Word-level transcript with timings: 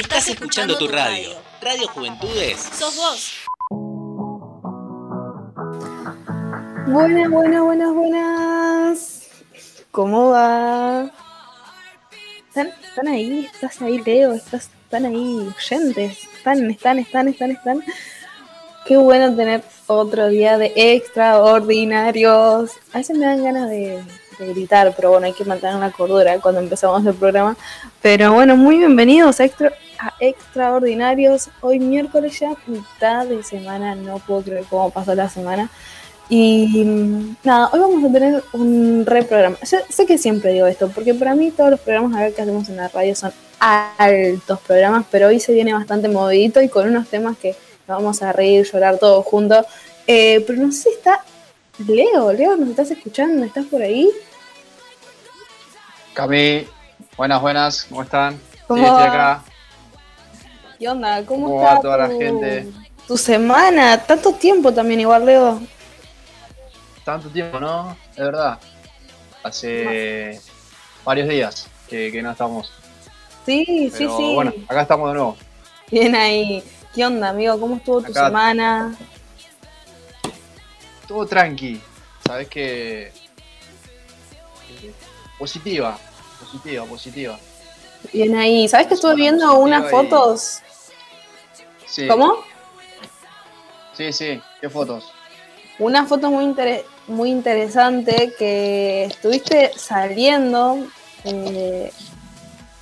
Estás 0.00 0.28
escuchando 0.28 0.78
tu 0.78 0.88
radio. 0.88 1.28
Radio 1.60 1.86
Juventudes. 1.88 2.58
Sos 2.58 2.96
vos. 2.96 3.34
Buenas, 6.86 7.30
buenas, 7.30 7.62
buenas, 7.62 7.92
buenas. 7.92 9.28
¿Cómo 9.90 10.30
va? 10.30 11.10
¿Están, 12.48 12.68
están 12.82 13.08
ahí? 13.08 13.46
¿Estás 13.52 13.82
ahí, 13.82 14.00
Leo? 14.02 14.32
¿Estás, 14.32 14.70
¿Están 14.84 15.04
ahí 15.04 15.52
oyentes? 15.54 16.16
¿Están, 16.34 16.70
están, 16.70 16.98
están, 16.98 17.28
están, 17.28 17.50
están? 17.50 17.84
Qué 18.86 18.96
bueno 18.96 19.36
tener 19.36 19.62
otro 19.86 20.28
día 20.28 20.56
de 20.56 20.72
extraordinarios. 20.74 22.70
A 22.94 22.98
veces 22.98 23.18
me 23.18 23.26
dan 23.26 23.44
ganas 23.44 23.68
de, 23.68 24.02
de 24.38 24.54
gritar, 24.54 24.94
pero 24.96 25.10
bueno, 25.10 25.26
hay 25.26 25.34
que 25.34 25.44
mantener 25.44 25.76
la 25.76 25.90
cordura 25.90 26.40
cuando 26.40 26.62
empezamos 26.62 27.04
el 27.04 27.12
programa. 27.12 27.54
Pero 28.00 28.32
bueno, 28.32 28.56
muy 28.56 28.78
bienvenidos 28.78 29.40
a, 29.40 29.44
extra, 29.44 29.74
a 30.00 30.14
Extraordinarios. 30.18 31.50
Hoy 31.60 31.78
miércoles 31.78 32.38
ya, 32.40 32.54
mitad 32.66 33.26
de 33.26 33.42
semana, 33.42 33.94
no 33.94 34.18
puedo 34.18 34.42
creer 34.42 34.64
cómo 34.68 34.90
pasó 34.90 35.14
la 35.14 35.28
semana. 35.28 35.70
Y 36.28 36.84
mm, 36.84 37.36
nada, 37.44 37.70
hoy 37.72 37.80
vamos 37.80 38.04
a 38.04 38.12
tener 38.12 38.44
un 38.52 39.04
reprograma. 39.06 39.56
Yo 39.68 39.78
sé 39.88 40.06
que 40.06 40.16
siempre 40.16 40.52
digo 40.52 40.66
esto, 40.66 40.88
porque 40.88 41.12
para 41.12 41.34
mí 41.34 41.50
todos 41.50 41.70
los 41.70 41.80
programas 41.80 42.16
a 42.16 42.22
ver 42.22 42.34
que 42.34 42.42
hacemos 42.42 42.68
en 42.68 42.76
la 42.76 42.88
radio 42.88 43.14
son 43.14 43.32
altos 43.58 44.60
programas, 44.60 45.04
pero 45.10 45.26
hoy 45.26 45.38
se 45.40 45.52
viene 45.52 45.74
bastante 45.74 46.08
movidito 46.08 46.62
y 46.62 46.68
con 46.68 46.88
unos 46.88 47.08
temas 47.08 47.36
que 47.36 47.56
nos 47.86 47.98
vamos 47.98 48.22
a 48.22 48.32
reír, 48.32 48.64
llorar 48.64 48.98
todos 48.98 49.24
juntos. 49.26 49.66
Eh, 50.06 50.42
pero 50.46 50.62
no 50.62 50.72
sé 50.72 50.82
si 50.82 50.88
está 50.90 51.24
Leo, 51.86 52.32
Leo, 52.32 52.56
¿nos 52.56 52.70
estás 52.70 52.90
escuchando? 52.90 53.44
¿Estás 53.44 53.66
por 53.66 53.82
ahí? 53.82 54.08
Cami, 56.14 56.66
buenas, 57.16 57.40
buenas, 57.40 57.86
¿cómo 57.88 58.02
están? 58.02 58.40
¿Cómo 58.66 58.82
sí, 58.82 58.88
estoy 58.88 59.04
acá. 59.04 59.44
¿Qué 60.80 60.88
onda? 60.88 61.24
¿Cómo, 61.26 61.46
¿Cómo 61.46 61.60
está 61.62 61.74
va 61.74 61.80
toda 61.82 61.96
la 61.98 62.08
tu- 62.08 62.18
gente? 62.18 62.66
Tu 63.06 63.16
semana, 63.18 64.02
tanto 64.02 64.32
tiempo 64.32 64.72
también 64.72 65.00
igual, 65.00 65.26
Leo. 65.26 65.60
Tanto 67.04 67.28
tiempo, 67.28 67.60
¿no? 67.60 67.94
Es 68.12 68.16
verdad. 68.24 68.58
Hace 69.42 70.40
varios 71.04 71.28
días 71.28 71.66
que, 71.86 72.10
que 72.10 72.22
no 72.22 72.30
estamos. 72.30 72.72
Sí, 73.44 73.64
sí, 73.66 73.90
Pero 73.98 74.16
sí. 74.16 74.34
bueno, 74.34 74.54
acá 74.68 74.80
estamos 74.82 75.08
de 75.10 75.14
nuevo. 75.16 75.36
Bien 75.90 76.14
ahí. 76.16 76.64
¿Qué 76.94 77.04
onda, 77.04 77.28
amigo? 77.28 77.60
¿Cómo 77.60 77.76
estuvo 77.76 78.00
tu 78.00 78.14
semana? 78.14 78.96
Todo 81.06 81.26
tranqui. 81.26 81.78
Sabes 82.26 82.48
que. 82.48 83.12
Positiva, 85.38 85.98
positiva, 86.40 86.84
positiva. 86.86 87.38
Bien 88.14 88.34
ahí. 88.34 88.66
¿Sabes 88.66 88.86
que 88.86 88.94
estuve 88.94 89.14
viendo 89.14 89.58
unas 89.58 89.90
fotos? 89.90 90.62
Sí. 91.90 92.06
¿Cómo? 92.06 92.44
Sí, 93.94 94.12
sí. 94.12 94.40
¿Qué 94.60 94.70
fotos? 94.70 95.12
Una 95.78 96.06
foto 96.06 96.30
muy, 96.30 96.44
inter- 96.44 96.84
muy 97.08 97.30
interesante 97.30 98.32
que 98.38 99.04
estuviste 99.04 99.72
saliendo, 99.76 100.86
eh, 101.24 101.92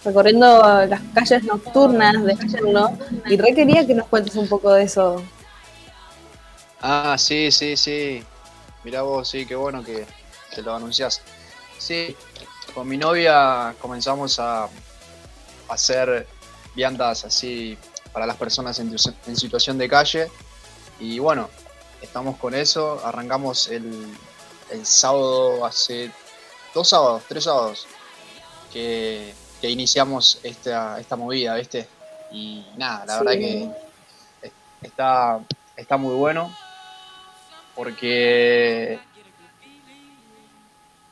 recorriendo 0.05 0.87
las 0.87 1.01
calles 1.15 1.45
nocturnas 1.45 2.23
de 2.25 2.37
Yerno, 2.49 2.99
y 3.27 3.37
re 3.37 3.55
quería 3.55 3.87
que 3.87 3.95
nos 3.95 4.09
cuentes 4.09 4.35
un 4.37 4.49
poco 4.49 4.73
de 4.73 4.83
eso. 4.85 5.23
Ah, 6.81 7.17
sí, 7.19 7.51
sí, 7.51 7.77
sí. 7.77 8.23
Mirá 8.85 9.03
vos, 9.03 9.29
sí, 9.29 9.47
qué 9.47 9.57
bueno 9.57 9.83
que, 9.83 10.07
que 10.55 10.63
lo 10.63 10.75
anunciás. 10.75 11.23
Sí, 11.79 12.17
con 12.75 12.87
mi 12.89 12.97
novia 12.97 13.75
comenzamos 13.81 14.39
a 14.39 14.69
hacer 15.69 16.27
viandas 16.75 17.25
así 17.25 17.77
para 18.19 18.27
las 18.27 18.37
personas 18.37 18.77
en, 18.81 18.93
en 19.29 19.37
situación 19.37 19.79
de 19.79 19.89
calle. 19.89 20.29
Y 20.99 21.21
bueno, 21.21 21.49
estamos 22.03 22.37
con 22.39 22.53
eso. 22.53 23.01
Arrancamos 23.05 23.69
el, 23.69 24.09
el 24.73 24.85
sábado, 24.85 25.65
hace 25.65 26.11
dos 26.75 26.89
sábados, 26.89 27.23
tres 27.29 27.45
sábados, 27.45 27.87
que, 28.73 29.33
que 29.61 29.71
iniciamos 29.71 30.41
esta, 30.43 30.99
esta 30.99 31.15
movida, 31.15 31.55
¿viste? 31.55 31.87
Y 32.33 32.67
nada, 32.77 33.07
la 33.07 33.13
Sí. 33.13 33.25
verdad 33.25 33.39
que 33.39 33.71
es- 34.43 34.53
está, 34.83 35.39
está 35.77 35.97
muy 35.97 36.17
bueno 36.17 36.53
porque 37.77 38.99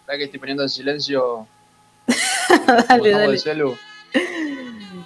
la 0.09 0.17
que 0.17 0.25
estoy 0.25 0.41
poniendo 0.41 0.65
en 0.65 0.69
silencio 0.69 1.47
dale, 2.89 3.11
dale. 3.13 3.39
celu. 3.39 3.79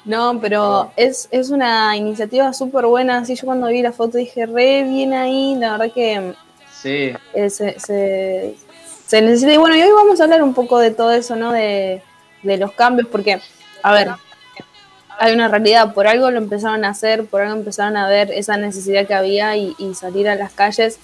No, 0.05 0.39
pero 0.41 0.93
es, 0.97 1.29
es 1.31 1.51
una 1.51 1.97
iniciativa 1.97 2.53
súper 2.53 2.87
buena. 2.87 3.19
Así 3.19 3.35
yo 3.35 3.45
cuando 3.45 3.67
vi 3.69 3.83
la 3.83 3.93
foto 3.93 4.19
dije, 4.19 4.47
re 4.47 4.85
bien 4.85 5.13
ahí. 5.13 5.57
La 5.57 5.73
verdad 5.73 5.93
que 5.93 6.35
sí 6.73 7.13
eh, 7.35 7.51
se, 7.51 7.79
se- 7.79 8.55
se 9.07 9.21
necesita. 9.23 9.53
Y 9.53 9.57
bueno, 9.59 9.77
y 9.77 9.83
hoy 9.83 9.91
vamos 9.91 10.21
a 10.21 10.25
hablar 10.25 10.43
un 10.43 10.55
poco 10.55 10.79
de 10.79 10.91
todo 10.91 11.13
eso, 11.13 11.37
¿no? 11.37 11.53
De, 11.53 12.03
de 12.43 12.57
los 12.57 12.73
cambios, 12.73 13.09
porque, 13.09 13.41
a 13.83 13.93
ver, 13.93 14.09
hay 15.19 15.35
una 15.35 15.49
realidad. 15.49 15.93
Por 15.93 16.07
algo 16.07 16.31
lo 16.31 16.39
empezaron 16.39 16.85
a 16.85 16.91
hacer, 16.91 17.27
por 17.27 17.43
algo 17.43 17.55
empezaron 17.59 17.97
a 17.99 18.09
ver 18.09 18.31
esa 18.31 18.57
necesidad 18.57 19.07
que 19.07 19.15
había 19.15 19.57
y, 19.57 19.75
y 19.79 19.95
salir 19.95 20.29
a 20.29 20.35
las 20.35 20.53
calles. 20.53 20.99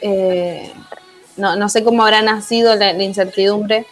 Eh, 0.00 0.72
no, 1.36 1.54
no 1.56 1.68
sé 1.68 1.84
cómo 1.84 2.02
habrá 2.02 2.22
nacido 2.22 2.74
la, 2.74 2.92
la 2.92 3.02
incertidumbre 3.04 3.86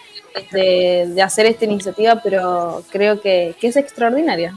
de, 0.53 1.07
de 1.09 1.23
hacer 1.23 1.47
esta 1.47 1.65
iniciativa, 1.65 2.21
pero 2.23 2.83
creo 2.91 3.21
que, 3.21 3.55
que 3.61 3.69
es 3.69 3.77
extraordinaria. 3.77 4.57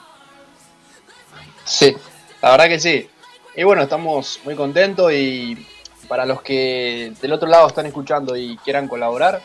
sí 1.65 1.95
la 2.41 2.51
verdad 2.51 2.67
que 2.67 2.79
sí. 2.79 3.09
Y 3.55 3.63
bueno 3.63 3.83
estamos 3.83 4.39
muy 4.43 4.55
contentos 4.55 5.11
y 5.13 5.65
para 6.07 6.25
los 6.25 6.41
que 6.41 7.13
del 7.21 7.31
otro 7.31 7.47
lado 7.47 7.67
están 7.67 7.85
escuchando 7.85 8.35
y 8.35 8.57
quieran 8.57 8.87
colaborar 8.87 9.41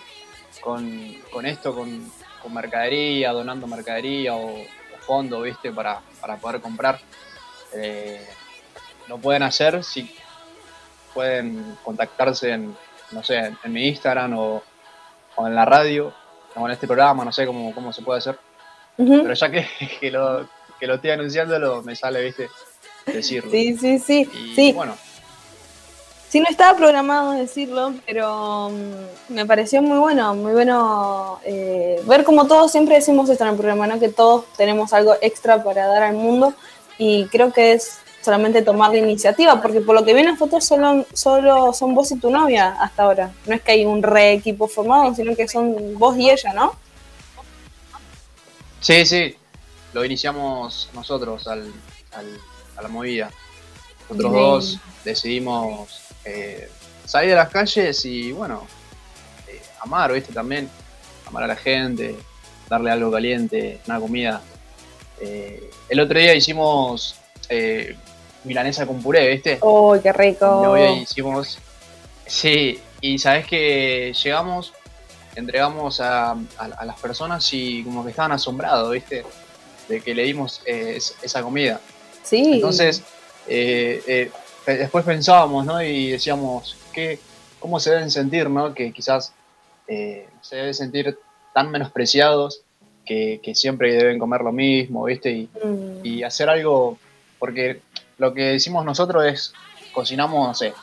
con, 0.61 1.15
con 1.33 1.47
esto 1.47 1.75
con, 1.75 2.11
con 2.43 2.53
mercadería 2.53 3.33
donando 3.33 3.66
mercadería 3.66 4.34
o, 4.34 4.53
fondo 5.06 5.41
viste 5.41 5.72
para, 5.72 6.03
para 6.21 6.37
poder 6.37 6.60
comprar 6.60 7.00
eh, 7.72 8.27
lo 9.09 9.19
pueden 9.19 9.43
hacer. 9.43 9.83
Si 9.83 10.15
pueden 11.15 11.78
contactarse 11.83 12.50
en 12.50 12.77
no 13.10 13.22
sé 13.22 13.55
en 13.62 13.72
mi 13.72 13.89
Instagram 13.89 14.37
o, 14.37 14.62
o 15.38 15.47
en 15.47 15.54
la 15.54 15.65
radio 15.65 16.12
o 16.54 16.66
en 16.66 16.72
este 16.72 16.87
programa 16.87 17.25
no 17.25 17.32
sé 17.32 17.47
cómo, 17.47 17.75
cómo 17.75 17.93
se 17.93 18.03
puede 18.03 18.19
hacer 18.19 18.38
pero 18.97 19.32
ya 19.32 19.50
que, 19.50 19.66
que 20.00 20.10
lo 20.10 20.49
que 20.78 20.87
lo 20.87 20.94
estoy 20.94 21.10
anunciándolo 21.10 21.82
me 21.82 21.97
sale 21.97 22.22
viste 22.22 22.50
decirlo 23.06 23.50
Sí, 23.50 23.77
sí, 23.78 23.98
sí. 23.98 24.28
y 24.34 24.54
sí. 24.54 24.72
bueno 24.72 24.94
Sí, 26.28 26.41
no 26.41 26.47
estaba 26.50 26.77
programado 26.77 27.32
decirlo, 27.32 27.94
pero 28.04 28.69
mm, 28.69 29.32
me 29.32 29.47
pareció 29.47 29.81
muy 29.81 29.98
bueno, 29.98 30.34
muy 30.34 30.53
bueno 30.53 31.41
eh, 31.43 32.03
ver 32.04 32.22
como 32.22 32.47
todos 32.47 32.71
siempre 32.71 32.97
decimos 32.97 33.31
esto 33.31 33.44
en 33.44 33.50
el 33.50 33.56
programa, 33.56 33.87
¿no? 33.87 33.98
Que 33.98 34.10
todos 34.10 34.44
tenemos 34.59 34.93
algo 34.93 35.15
extra 35.22 35.65
para 35.65 35.87
dar 35.87 36.03
al 36.03 36.16
mundo 36.16 36.53
y 36.98 37.25
creo 37.28 37.50
que 37.50 37.72
es 37.72 38.00
solamente 38.23 38.62
tomar 38.62 38.91
la 38.91 38.99
iniciativa, 38.99 39.61
porque 39.62 39.81
por 39.81 39.95
lo 39.95 40.05
que 40.05 40.12
vi 40.15 40.21
en 40.21 40.27
las 40.27 40.39
fotos 40.39 40.65
solo, 40.65 41.06
solo 41.15 41.73
son 41.73 41.95
vos 41.95 42.11
y 42.12 42.19
tu 42.19 42.31
novia 42.31 42.77
hasta 42.81 43.05
ahora. 43.05 43.31
No 43.47 43.55
es 43.55 43.62
que 43.62 43.73
hay 43.73 43.84
un 43.87 44.03
re 44.03 44.33
equipo 44.33 44.69
formado, 44.69 45.15
sino 45.15 45.34
que 45.37 45.49
son 45.49 45.99
vos 45.99 46.17
y 46.19 46.31
ella, 46.31 46.53
¿no? 46.53 46.75
sí 48.81 49.05
sí. 49.07 49.34
Lo 49.93 50.05
iniciamos 50.05 50.91
nosotros 50.95 51.47
al, 51.49 51.73
al- 52.12 52.41
a 52.77 52.83
la 52.83 52.89
movida. 52.89 53.31
Nosotros 54.09 54.33
dos 54.33 54.78
decidimos 55.05 56.01
eh, 56.25 56.69
salir 57.05 57.33
a 57.33 57.37
las 57.37 57.49
calles 57.49 58.05
y 58.05 58.33
bueno 58.33 58.67
eh, 59.47 59.61
amar 59.81 60.12
viste 60.12 60.33
también 60.33 60.69
amar 61.27 61.43
a 61.45 61.47
la 61.47 61.57
gente 61.57 62.17
darle 62.69 62.91
algo 62.91 63.11
caliente 63.11 63.81
una 63.87 63.99
comida. 63.99 64.43
Eh, 65.21 65.71
el 65.89 66.01
otro 66.01 66.19
día 66.19 66.34
hicimos 66.34 67.17
eh, 67.48 67.97
milanesa 68.48 68.86
con 68.86 69.00
puré 69.03 69.28
viste 69.28 69.59
¡Oh, 69.60 69.97
qué 70.03 70.12
rico! 70.12 70.47
novia 70.62 70.91
hicimos. 70.91 71.59
Sí, 72.27 72.80
y 73.00 73.18
sabes 73.18 73.47
que 73.47 74.12
llegamos, 74.24 74.72
entregamos 75.36 76.00
a, 76.00 76.33
a- 76.33 76.36
a 76.78 76.84
las 76.84 76.98
personas 77.00 77.48
y 77.53 77.84
como 77.84 78.03
que 78.04 78.10
estaban 78.10 78.33
asombrados, 78.33 78.91
¿viste? 78.92 79.24
De 79.89 80.00
que 80.00 80.15
le 80.15 80.24
dimos 80.24 80.60
eh, 80.66 80.95
es- 80.97 81.15
esa 81.22 81.42
comida. 81.42 81.80
Sí. 82.22 82.54
Entonces, 82.54 83.03
eh, 83.47 84.03
eh, 84.06 84.30
después 84.66 85.04
pensábamos, 85.04 85.65
¿no? 85.65 85.80
Y 85.83 86.10
decíamos, 86.10 86.77
¿qué, 86.92 87.18
¿cómo 87.60 87.78
se 87.80 87.91
deben 87.92 88.10
sentir, 88.10 88.51
¿no? 88.51 88.74
Que 88.74 88.92
quizás 88.92 89.33
se 89.86 90.56
deben 90.56 90.74
sentir 90.74 91.18
tan 91.54 91.71
menospreciados 91.71 92.60
que, 93.06 93.41
que 93.42 93.54
siempre 93.54 93.94
deben 93.94 94.18
comer 94.18 94.42
lo 94.42 94.53
mismo, 94.53 95.04
¿viste? 95.04 95.30
Y, 95.30 95.48
Mm, 95.65 96.04
y 96.04 96.22
hacer 96.22 96.48
algo, 96.51 96.98
porque 97.39 97.80
lo 98.18 98.34
que 98.34 98.42
decimos 98.42 98.84
nosotros 98.84 99.24
es, 99.24 99.53
cocinamos, 99.92 100.48
no 100.48 100.54
sé, 100.54 100.74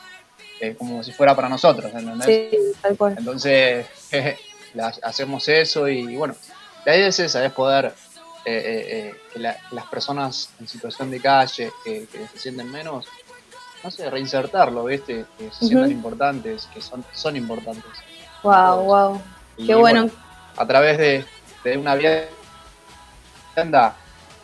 eh, 0.59 0.75
como 0.75 1.03
si 1.03 1.11
fuera 1.11 1.35
para 1.35 1.49
nosotros, 1.49 1.91
¿entendés? 1.93 2.25
sí, 2.25 2.49
tal 2.81 2.97
cual. 2.97 3.15
Entonces, 3.17 3.85
la- 4.73 4.93
hacemos 5.03 5.47
eso 5.47 5.87
y 5.87 6.15
bueno, 6.15 6.35
la 6.85 6.95
idea 6.95 7.07
es 7.07 7.19
esa, 7.19 7.45
es 7.45 7.51
poder 7.51 7.93
eh, 8.45 9.11
eh, 9.11 9.15
que 9.33 9.39
las 9.39 9.85
personas 9.89 10.49
en 10.59 10.67
situación 10.67 11.11
de 11.11 11.19
calle, 11.19 11.71
que, 11.83 12.07
se 12.31 12.39
sienten 12.39 12.71
menos, 12.71 13.05
no 13.83 13.91
sé, 13.91 14.09
reinsertarlo, 14.09 14.85
¿viste? 14.85 15.25
Que 15.37 15.51
se 15.51 15.67
sientan 15.67 15.91
importantes, 15.91 16.67
que 16.73 16.81
son, 16.81 17.03
son 17.13 17.35
importantes. 17.35 17.83
Wow, 18.43 18.83
wow. 18.83 19.21
Qué 19.57 19.75
bueno. 19.75 20.09
A 20.57 20.65
través 20.65 20.97
de, 20.97 21.25
de 21.63 21.77
una 21.77 21.95
vivienda 21.95 23.95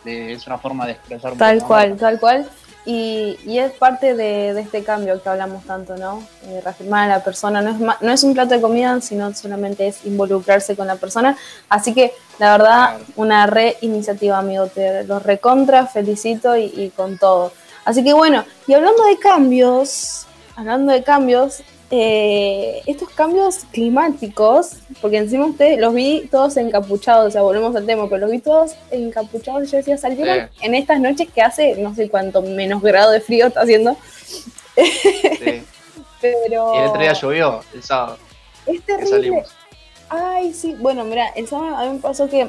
es 0.04 0.46
una 0.46 0.58
forma 0.58 0.86
de 0.86 0.92
expresar. 0.92 1.36
Tal 1.36 1.62
cual, 1.62 1.96
tal 1.96 2.18
cual. 2.18 2.50
Y, 2.84 3.38
y, 3.44 3.58
es 3.58 3.72
parte 3.72 4.14
de, 4.14 4.58
este 4.60 4.82
cambio 4.82 5.22
que 5.22 5.28
hablamos 5.28 5.64
tanto, 5.64 5.96
¿no? 5.96 6.22
Eh, 6.46 6.60
reafirmar 6.64 7.08
a 7.08 7.18
la 7.18 7.24
persona. 7.24 7.62
No 7.62 7.70
es, 7.70 8.00
no 8.00 8.12
es 8.12 8.24
un 8.24 8.34
plato 8.34 8.54
de 8.54 8.60
comida, 8.60 9.00
sino 9.00 9.32
solamente 9.34 9.86
es 9.86 10.04
involucrarse 10.04 10.74
con 10.74 10.88
la 10.88 10.96
persona. 10.96 11.36
Así 11.68 11.94
que, 11.94 12.12
la 12.40 12.52
verdad, 12.56 12.98
una 13.14 13.46
re 13.46 13.76
iniciativa, 13.82 14.38
amigo. 14.38 14.66
Te 14.66 15.04
los 15.04 15.22
recontra, 15.22 15.86
felicito 15.86 16.56
y, 16.56 16.72
y 16.76 16.90
con 16.90 17.18
todo. 17.18 17.52
Así 17.84 18.02
que 18.02 18.12
bueno, 18.12 18.44
y 18.66 18.74
hablando 18.74 19.04
de 19.04 19.18
cambios, 19.18 20.26
hablando 20.56 20.92
de 20.92 21.02
cambios, 21.02 21.62
eh, 21.94 22.80
estos 22.86 23.10
cambios 23.10 23.66
climáticos, 23.70 24.76
porque 25.02 25.18
encima 25.18 25.44
ustedes 25.44 25.78
los 25.78 25.92
vi 25.92 26.26
todos 26.30 26.56
encapuchados, 26.56 27.26
o 27.26 27.30
sea, 27.30 27.42
volvemos 27.42 27.76
al 27.76 27.84
tema, 27.84 28.08
pero 28.08 28.22
los 28.22 28.30
vi 28.30 28.38
todos 28.38 28.76
encapuchados, 28.90 29.70
yo 29.70 29.76
decía, 29.76 29.98
salieron 29.98 30.48
en 30.62 30.74
estas 30.74 30.98
noches 31.00 31.28
que 31.30 31.42
hace 31.42 31.76
no 31.76 31.94
sé 31.94 32.08
cuánto 32.08 32.40
menos 32.40 32.80
grado 32.80 33.10
de 33.10 33.20
frío 33.20 33.48
está 33.48 33.60
haciendo. 33.60 33.94
Sí. 34.24 34.42
pero... 36.22 36.74
Y 36.74 36.78
el 36.78 36.84
otro 36.86 37.02
día 37.02 37.12
llovió, 37.12 37.60
el 37.74 37.82
sábado. 37.82 38.16
Es 38.64 38.82
terrible. 38.84 39.42
Ay, 40.08 40.54
sí, 40.54 40.74
bueno, 40.78 41.04
mira, 41.04 41.28
el 41.36 41.46
sábado 41.46 41.76
a 41.76 41.84
mí 41.84 41.90
me 41.90 41.98
pasó 41.98 42.26
que 42.26 42.48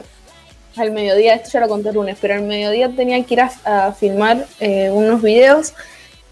al 0.77 0.91
mediodía, 0.91 1.33
esto 1.33 1.49
ya 1.51 1.59
lo 1.59 1.67
conté 1.67 1.89
el 1.89 1.95
lunes, 1.95 2.17
pero 2.21 2.35
al 2.35 2.43
mediodía 2.43 2.89
tenía 2.95 3.21
que 3.25 3.33
ir 3.33 3.41
a, 3.41 3.91
filmar 3.91 4.47
eh, 4.61 4.89
unos 4.89 5.21
videos 5.21 5.73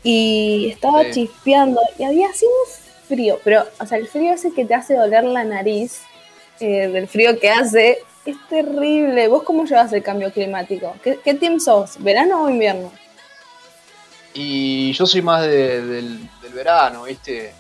y 0.02 0.70
estaba 0.72 1.12
chispeando 1.12 1.82
y 2.00 2.04
había 2.06 2.30
así 2.30 2.46
un 2.46 2.81
frío, 3.12 3.40
pero, 3.44 3.66
o 3.78 3.86
sea, 3.86 3.98
el 3.98 4.08
frío 4.08 4.32
ese 4.32 4.54
que 4.54 4.64
te 4.64 4.74
hace 4.74 4.96
doler 4.96 5.26
la 5.26 5.44
nariz, 5.44 6.02
eh, 6.62 6.88
del 6.88 7.10
frío 7.10 7.38
que 7.40 7.50
hace, 7.50 8.00
es 8.26 8.38
terrible. 8.48 9.28
¿Vos 9.28 9.44
cómo 9.44 9.66
llevas 9.66 9.92
el 9.92 10.02
cambio 10.02 10.32
climático? 10.32 10.96
¿Qué, 11.04 11.20
qué 11.22 11.34
team 11.34 11.60
sos? 11.60 12.02
¿Verano 12.02 12.44
o 12.44 12.50
invierno? 12.50 12.90
Y 14.34 14.94
yo 14.94 15.06
soy 15.06 15.22
más 15.22 15.46
del, 15.46 16.30
verano, 16.54 17.04
¿viste? 17.04 17.54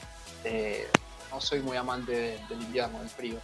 Eh, 0.45 0.88
no 1.30 1.42
soy 1.42 1.59
muy 1.59 1.75
amante 1.75 2.38
del 2.48 2.62
invierno, 2.62 3.00
del 3.00 3.09
frío. 3.09 3.38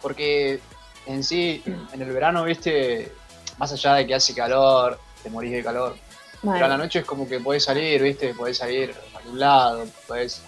Porque 0.00 0.60
en 1.06 1.22
sí, 1.22 1.62
en 1.92 2.00
el 2.00 2.12
verano, 2.12 2.44
¿viste? 2.44 3.12
Más 3.58 3.72
allá 3.72 3.94
de 3.94 4.06
que 4.06 4.14
hace 4.14 4.34
calor, 4.34 4.98
te 5.22 5.28
morís 5.28 5.52
de 5.52 5.62
calor. 5.62 5.96
Pero 6.40 6.64
a 6.64 6.68
la 6.68 6.78
noche 6.78 7.00
es 7.00 7.04
como 7.04 7.28
que 7.28 7.40
podés 7.40 7.64
salir, 7.64 8.02
¿viste? 8.02 8.32
Podés 8.34 8.58
salir 8.58 8.94
a 9.14 9.28
un 9.28 9.38
lado, 9.38 9.86
podés 10.06 10.42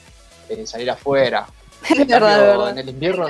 eh, 0.49 0.67
salir 0.67 0.91
afuera. 0.91 1.47
En, 1.89 2.79
el 2.79 2.89
invierno 2.89 3.27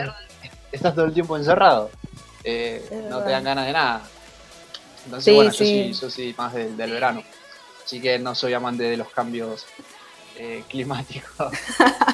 estás 0.73 0.95
todo 0.95 1.07
el 1.07 1.13
tiempo 1.13 1.37
encerrado. 1.37 1.91
Eh, 2.45 3.07
no 3.11 3.23
te 3.23 3.31
dan 3.31 3.45
ganas 3.45 3.67
de 3.67 3.73
nada. 3.73 4.03
Entonces, 5.05 5.35
bueno, 5.35 5.51
Yo, 5.51 5.57
sí, 5.57 5.93
yo 5.93 6.11
sí 6.11 6.35
más 6.39 6.55
del, 6.55 6.77
verano. 6.77 7.23
Así 7.85 8.01
que 8.01 8.19
no 8.19 8.35
soy 8.35 8.55
amante 8.55 8.85
de 8.85 8.97
los 8.97 9.09
cambios 9.11 9.67
eh, 10.37 10.65
climáticos. 10.69 11.53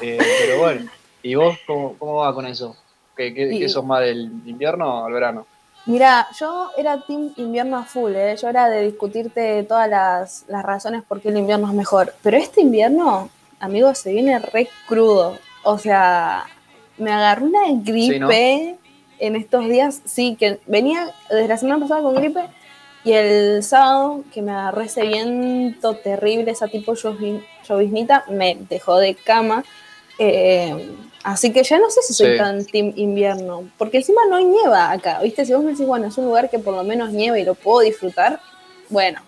pero 0.01 0.59
bueno, 0.59 0.91
¿y 1.23 1.35
vos 1.35 1.59
cómo, 1.67 1.97
cómo 1.99 2.17
va 2.17 2.35
con 2.35 2.47
eso? 2.47 2.77
¿Qué, 3.17 3.35
qué, 3.35 3.69
sos 3.69 3.85
más 3.85 4.01
del 4.01 4.23
invierno 4.47 5.03
o 5.03 5.05
del 5.05 5.15
verano? 5.15 5.47
Mira, 5.85 6.29
yo 6.39 6.71
era 6.77 7.05
team 7.05 7.33
invierno 7.37 7.77
a 7.77 7.85
full, 7.85 8.15
¿eh? 8.15 8.37
yo 8.41 8.49
era 8.49 8.69
de 8.69 8.83
discutirte 8.83 9.65
todas 9.65 9.89
las, 9.89 10.45
las 10.47 10.63
razones 10.63 11.03
por 11.03 11.21
qué 11.21 11.29
el 11.29 11.37
invierno 11.37 11.69
es 11.69 11.75
mejor. 11.75 12.15
Pero 12.23 12.37
este 12.37 12.61
invierno 12.61 13.31
amigo, 13.63 13.95
se 13.95 14.13
viene 14.13 14.39
re 14.39 14.69
crudo. 14.87 15.39
O 15.63 15.79
sea, 15.79 16.45
me 16.99 17.11
agarró 17.11 17.47
una 17.47 17.61
gripe 17.71 18.77
en 19.19 19.37
estos 19.37 19.67
días. 19.69 20.03
Sí, 20.05 20.37
que 20.39 20.61
venía 20.67 21.09
desde 21.31 21.49
la 21.49 21.57
semana 21.57 21.81
pasada 21.81 22.03
con 22.03 22.15
gripe. 22.15 22.43
Y 23.05 23.13
el 23.13 23.63
sábado, 23.63 24.23
que 24.33 24.43
me 24.43 24.53
agarré 24.53 24.85
ese 24.85 25.07
viento 25.07 25.97
terrible, 25.97 26.51
esa 26.51 26.69
tipo 26.69 26.95
lloviznita, 26.95 28.25
me 28.29 28.57
dejó 28.69 28.99
de 28.99 29.15
cama. 29.15 29.65
Eh, 30.19 30.95
así 31.25 31.53
que 31.53 31.65
ya 31.65 31.79
no 31.79 31.91
sé 31.91 32.03
si 32.03 32.15
soy 32.15 32.37
tan 32.37 32.65
team 32.65 32.93
invierno, 32.97 33.65
porque 33.79 33.99
encima 33.99 34.21
no 34.29 34.39
nieva 34.41 34.93
acá, 34.93 35.21
¿viste? 35.21 35.45
Si 35.45 35.53
vos 35.53 35.65
me 35.65 35.73
decís, 35.73 35.87
bueno, 35.87 36.07
es 36.07 36.19
un 36.19 36.27
lugar 36.27 36.51
que 36.51 36.61
por 36.61 36.75
lo 36.75 36.85
menos 36.85 37.11
nieva 37.11 37.39
y 37.39 37.45
lo 37.45 37.55
puedo 37.55 37.81
disfrutar, 37.81 38.41
bueno, 38.89 39.21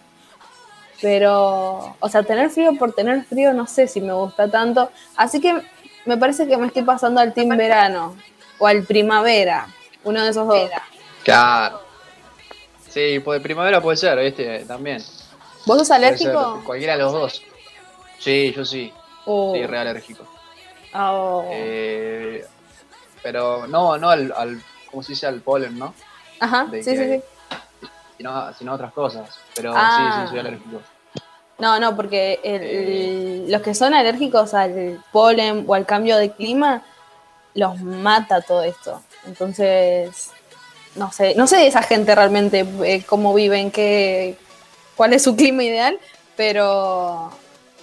pero, 1.00 1.96
o 1.98 2.08
sea, 2.08 2.22
tener 2.22 2.50
frío 2.50 2.74
por 2.78 2.92
tener 2.92 3.24
frío 3.24 3.52
no 3.52 3.66
sé 3.66 3.86
si 3.88 4.00
me 4.00 4.12
gusta 4.12 4.50
tanto. 4.50 4.90
Así 5.16 5.40
que 5.40 5.60
me 6.04 6.16
parece 6.16 6.46
que 6.46 6.56
me 6.56 6.66
estoy 6.66 6.82
pasando 6.82 7.20
al 7.20 7.34
team 7.34 7.56
verano 7.56 8.16
o 8.58 8.66
al 8.66 8.84
primavera, 8.84 9.68
uno 10.04 10.22
de 10.22 10.30
esos 10.30 10.46
dos. 10.46 10.70
Claro. 11.22 11.80
Sí, 12.88 13.20
pues 13.20 13.40
primavera 13.40 13.80
puede 13.80 13.96
ser, 13.96 14.18
¿viste? 14.18 14.64
También. 14.66 15.02
¿Vos 15.66 15.78
sos 15.78 15.90
alérgico? 15.90 16.62
cualquiera 16.64 16.96
de 16.96 17.02
los 17.02 17.12
dos. 17.12 17.42
Sí, 18.18 18.52
yo 18.54 18.64
sí. 18.64 18.92
Oh. 19.24 19.54
Sí, 19.54 19.66
re 19.66 19.78
alérgico. 19.78 20.24
Oh. 20.94 21.48
Eh, 21.50 22.44
pero 23.22 23.66
no, 23.66 23.98
no 23.98 24.10
al, 24.10 24.32
al, 24.36 24.62
¿cómo 24.90 25.02
se 25.02 25.12
dice? 25.12 25.26
Al 25.26 25.40
polen, 25.40 25.78
¿no? 25.78 25.94
Ajá, 26.38 26.68
sí, 26.70 26.82
sí, 26.82 26.96
sí 26.96 27.22
sino, 28.16 28.52
sino 28.54 28.72
otras 28.74 28.92
cosas. 28.92 29.38
Pero 29.54 29.72
sí, 29.72 29.78
sí, 29.78 29.84
ah. 29.84 30.26
soy 30.28 30.38
alérgico. 30.38 30.80
No, 31.58 31.78
no, 31.78 31.94
porque 31.94 32.40
eh. 32.42 33.44
los 33.48 33.62
que 33.62 33.74
son 33.74 33.94
alérgicos 33.94 34.54
al 34.54 35.02
polen 35.12 35.64
o 35.66 35.74
al 35.74 35.86
cambio 35.86 36.16
de 36.16 36.32
clima, 36.32 36.82
los 37.54 37.80
mata 37.80 38.40
todo 38.40 38.62
esto. 38.64 39.00
Entonces, 39.26 40.32
no 40.96 41.12
sé, 41.12 41.34
no 41.36 41.46
sé 41.46 41.66
esa 41.66 41.82
gente 41.82 42.14
realmente 42.14 42.66
eh, 42.84 43.04
cómo 43.06 43.32
viven, 43.34 43.70
qué, 43.70 44.36
cuál 44.96 45.12
es 45.12 45.22
su 45.22 45.36
clima 45.36 45.62
ideal, 45.62 45.98
pero 46.36 47.30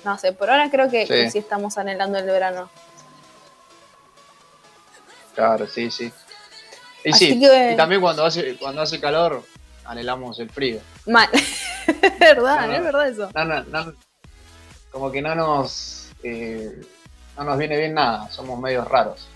no 0.03 0.17
sé, 0.17 0.33
por 0.33 0.49
ahora 0.49 0.69
creo 0.69 0.89
que 0.89 1.29
sí, 1.29 1.37
estamos 1.37 1.77
anhelando 1.77 2.17
el 2.19 2.25
verano. 2.25 2.69
Claro, 5.33 5.65
sí, 5.67 5.89
sí. 5.89 6.11
Y 7.03 7.13
sí, 7.13 7.41
y 7.41 7.75
también 7.75 8.01
cuando 8.01 8.25
hace, 8.25 8.57
cuando 8.57 8.81
hace 8.81 8.99
calor, 8.99 9.43
anhelamos 9.85 10.39
el 10.39 10.49
frío. 10.49 10.79
Mal. 11.05 11.29
es 11.87 12.19
verdad, 12.19 12.75
es 12.75 12.83
verdad 12.83 13.09
eso. 13.09 13.29
No, 13.33 13.93
como 14.91 15.11
que 15.11 15.21
no 15.21 15.35
nos, 15.35 16.11
eh, 16.23 16.81
no 17.37 17.43
nos 17.43 17.57
viene 17.57 17.77
bien 17.77 17.93
nada, 17.93 18.29
somos 18.29 18.59
medios 18.59 18.87
raros. 18.87 19.27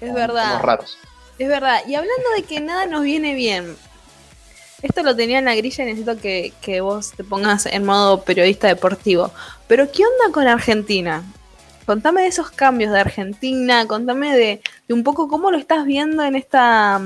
Es 0.00 0.12
verdad. 0.12 0.48
Somos 0.48 0.62
raros. 0.62 0.98
Es 1.38 1.48
verdad. 1.48 1.80
Y 1.86 1.94
hablando 1.94 2.30
de 2.36 2.42
que 2.42 2.60
nada 2.60 2.86
nos 2.86 3.02
viene 3.02 3.34
bien, 3.34 3.76
esto 4.82 5.02
lo 5.02 5.16
tenía 5.16 5.38
en 5.38 5.46
la 5.46 5.54
grilla 5.54 5.84
y 5.84 5.86
necesito 5.86 6.18
que, 6.18 6.52
que, 6.60 6.80
vos 6.80 7.12
te 7.12 7.24
pongas 7.24 7.66
en 7.66 7.84
modo 7.84 8.22
periodista 8.22 8.68
deportivo. 8.68 9.32
Pero, 9.66 9.90
¿qué 9.90 10.02
onda 10.04 10.32
con 10.32 10.46
Argentina? 10.46 11.22
Contame 11.86 12.22
de 12.22 12.28
esos 12.28 12.50
cambios 12.50 12.92
de 12.92 13.00
Argentina, 13.00 13.86
contame 13.86 14.36
de, 14.36 14.60
de 14.88 14.94
un 14.94 15.02
poco 15.04 15.28
cómo 15.28 15.50
lo 15.50 15.58
estás 15.58 15.84
viendo 15.84 16.22
en 16.22 16.34
esta 16.34 17.00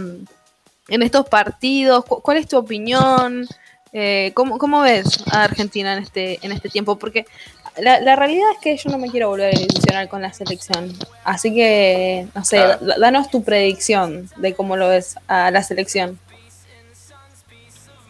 en 0.89 1.03
estos 1.03 1.29
partidos? 1.29 2.05
¿Cuál 2.05 2.39
es 2.39 2.49
tu 2.49 2.57
opinión? 2.57 3.47
Eh, 3.93 4.33
¿cómo, 4.35 4.81
ves 4.81 5.25
a 5.31 5.45
Argentina 5.45 5.95
en 5.95 6.03
este, 6.03 6.45
en 6.45 6.53
este 6.53 6.69
tiempo? 6.69 6.99
Porque 6.99 7.27
la, 7.79 8.17
realidad 8.17 8.51
es 8.55 8.59
que 8.61 8.77
yo 8.77 8.91
no 8.91 8.99
me 8.99 9.11
quiero 9.11 9.29
volver 9.29 9.55
a 9.55 9.59
ilusionar 9.59 10.09
con 10.09 10.23
la 10.23 10.33
selección. 10.33 10.93
Así 11.25 11.55
que, 11.55 12.27
no 12.35 12.45
sé, 12.45 12.77
danos 12.99 13.31
tu 13.31 13.45
predicción 13.45 14.29
de 14.37 14.55
cómo 14.55 14.77
lo 14.77 14.89
ves 14.89 15.17
a 15.29 15.51
la 15.51 15.63
selección. 15.63 16.19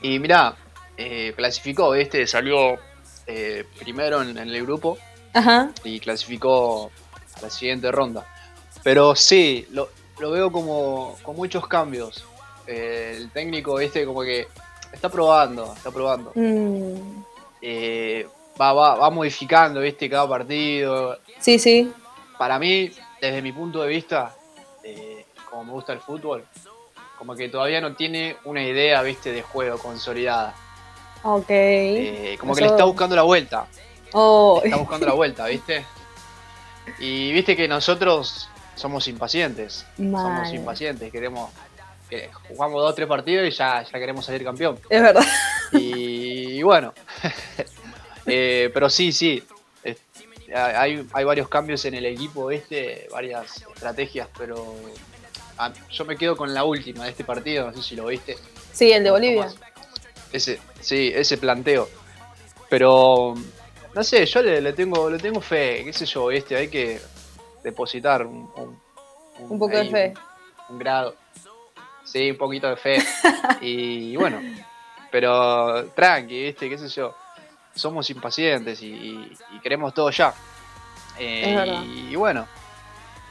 Y 0.00 0.18
mira, 0.18 0.56
eh, 0.96 1.32
clasificó, 1.36 1.94
este 1.94 2.26
salió 2.26 2.78
eh, 3.26 3.64
primero 3.78 4.22
en, 4.22 4.36
el 4.38 4.62
grupo 4.62 4.96
y 5.84 6.00
clasificó 6.00 6.90
a 7.36 7.42
la 7.42 7.50
siguiente 7.50 7.90
ronda. 7.92 8.26
Pero 8.82 9.14
sí, 9.14 9.66
lo, 9.70 9.90
lo 10.18 10.30
veo 10.30 10.50
como 10.50 11.16
con 11.22 11.36
muchos 11.36 11.66
cambios. 11.66 12.24
Eh, 12.70 13.14
el 13.16 13.30
técnico 13.30 13.80
este 13.80 14.04
como 14.04 14.20
que 14.20 14.46
está 14.92 15.08
probando, 15.08 15.72
está 15.74 15.90
probando. 15.90 16.32
Mm. 16.34 17.22
Eh, 17.62 18.26
va, 18.60 18.74
va, 18.74 18.94
va, 18.96 19.10
modificando, 19.10 19.80
viste, 19.80 20.10
cada 20.10 20.28
partido. 20.28 21.18
Sí, 21.40 21.58
sí. 21.58 21.90
Para 22.36 22.58
mí, 22.58 22.90
desde 23.22 23.40
mi 23.40 23.52
punto 23.52 23.80
de 23.80 23.88
vista, 23.88 24.36
eh, 24.84 25.24
como 25.48 25.64
me 25.64 25.72
gusta 25.72 25.94
el 25.94 26.00
fútbol, 26.00 26.44
como 27.16 27.34
que 27.34 27.48
todavía 27.48 27.80
no 27.80 27.96
tiene 27.96 28.36
una 28.44 28.62
idea, 28.62 29.00
viste, 29.00 29.32
de 29.32 29.40
juego 29.40 29.78
consolidada. 29.78 30.54
Ok. 31.22 31.48
como 32.38 32.54
que 32.54 32.60
le 32.60 32.66
está 32.66 32.84
buscando 32.84 33.16
la 33.16 33.22
vuelta. 33.22 33.66
Oh. 34.12 34.60
está 34.62 34.76
buscando 34.76 35.06
la 35.06 35.14
vuelta, 35.14 35.46
viste. 35.46 35.86
Y 36.98 37.32
viste 37.32 37.56
que 37.56 37.66
nosotros 37.66 38.50
somos 38.74 39.08
impacientes. 39.08 39.86
Somos 39.96 40.52
impacientes, 40.52 41.10
queremos 41.10 41.50
jugamos 42.48 42.82
dos 42.82 42.92
o 42.92 42.94
tres 42.94 43.08
partidos 43.08 43.46
y 43.46 43.50
ya, 43.50 43.82
ya 43.82 43.98
queremos 43.98 44.24
salir 44.24 44.44
campeón. 44.44 44.78
Es 44.88 45.02
verdad. 45.02 45.24
Y, 45.72 46.62
bueno, 46.62 46.94
eh, 48.26 48.70
pero 48.72 48.88
sí, 48.88 49.12
sí, 49.12 49.42
hay, 50.54 51.06
hay 51.12 51.24
varios 51.24 51.48
cambios 51.48 51.84
en 51.84 51.94
el 51.94 52.06
equipo 52.06 52.50
este, 52.50 53.08
varias 53.12 53.64
estrategias, 53.74 54.28
pero 54.36 54.74
yo 55.90 56.04
me 56.04 56.16
quedo 56.16 56.36
con 56.36 56.54
la 56.54 56.64
última 56.64 57.04
de 57.04 57.10
este 57.10 57.24
partido, 57.24 57.66
no 57.66 57.76
sé 57.76 57.82
si 57.82 57.96
lo 57.96 58.06
viste. 58.06 58.36
Sí, 58.72 58.92
el 58.92 59.04
de 59.04 59.10
Bolivia. 59.10 59.48
Ese, 60.32 60.60
sí, 60.80 61.12
ese 61.14 61.36
planteo. 61.38 61.88
Pero 62.68 63.34
no 63.94 64.04
sé, 64.04 64.24
yo 64.26 64.42
le, 64.42 64.72
tengo, 64.72 65.10
le 65.10 65.18
tengo 65.18 65.40
fe, 65.40 65.82
qué 65.84 65.92
sé 65.92 66.06
yo, 66.06 66.30
este, 66.30 66.56
hay 66.56 66.68
que 66.68 67.00
depositar 67.64 68.24
un, 68.24 68.48
un, 69.38 69.58
poco 69.58 69.76
de 69.76 69.90
fe. 69.90 70.14
Un, 70.68 70.78
grado. 70.78 71.14
Sí, 72.10 72.30
un 72.30 72.38
poquito 72.38 72.68
de 72.68 72.76
fe. 72.76 72.98
y 73.60 74.16
bueno, 74.16 74.40
pero 75.10 75.86
tranqui, 75.90 76.44
¿viste? 76.44 76.68
¿Qué 76.68 76.78
sé 76.78 76.88
yo? 76.88 77.14
Somos 77.74 78.08
impacientes 78.10 78.82
y, 78.82 79.30
queremos 79.62 79.92
todo 79.94 80.10
ya. 80.10 80.32
Eh, 81.18 82.08
y, 82.10 82.16
bueno, 82.16 82.46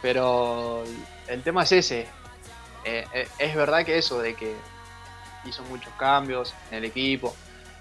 pero 0.02 0.84
el 1.28 1.42
tema 1.42 1.64
es 1.64 1.72
ese. 1.72 2.08
Eh, 2.84 3.06
eh, 3.14 3.28
es 3.40 3.56
verdad 3.56 3.84
que 3.84 3.98
eso 3.98 4.20
de 4.20 4.36
que 4.36 4.56
hizo 5.46 5.64
muchos 5.64 5.92
cambios 5.98 6.54
en 6.72 6.78
el 6.78 6.86
equipo, 6.86 7.36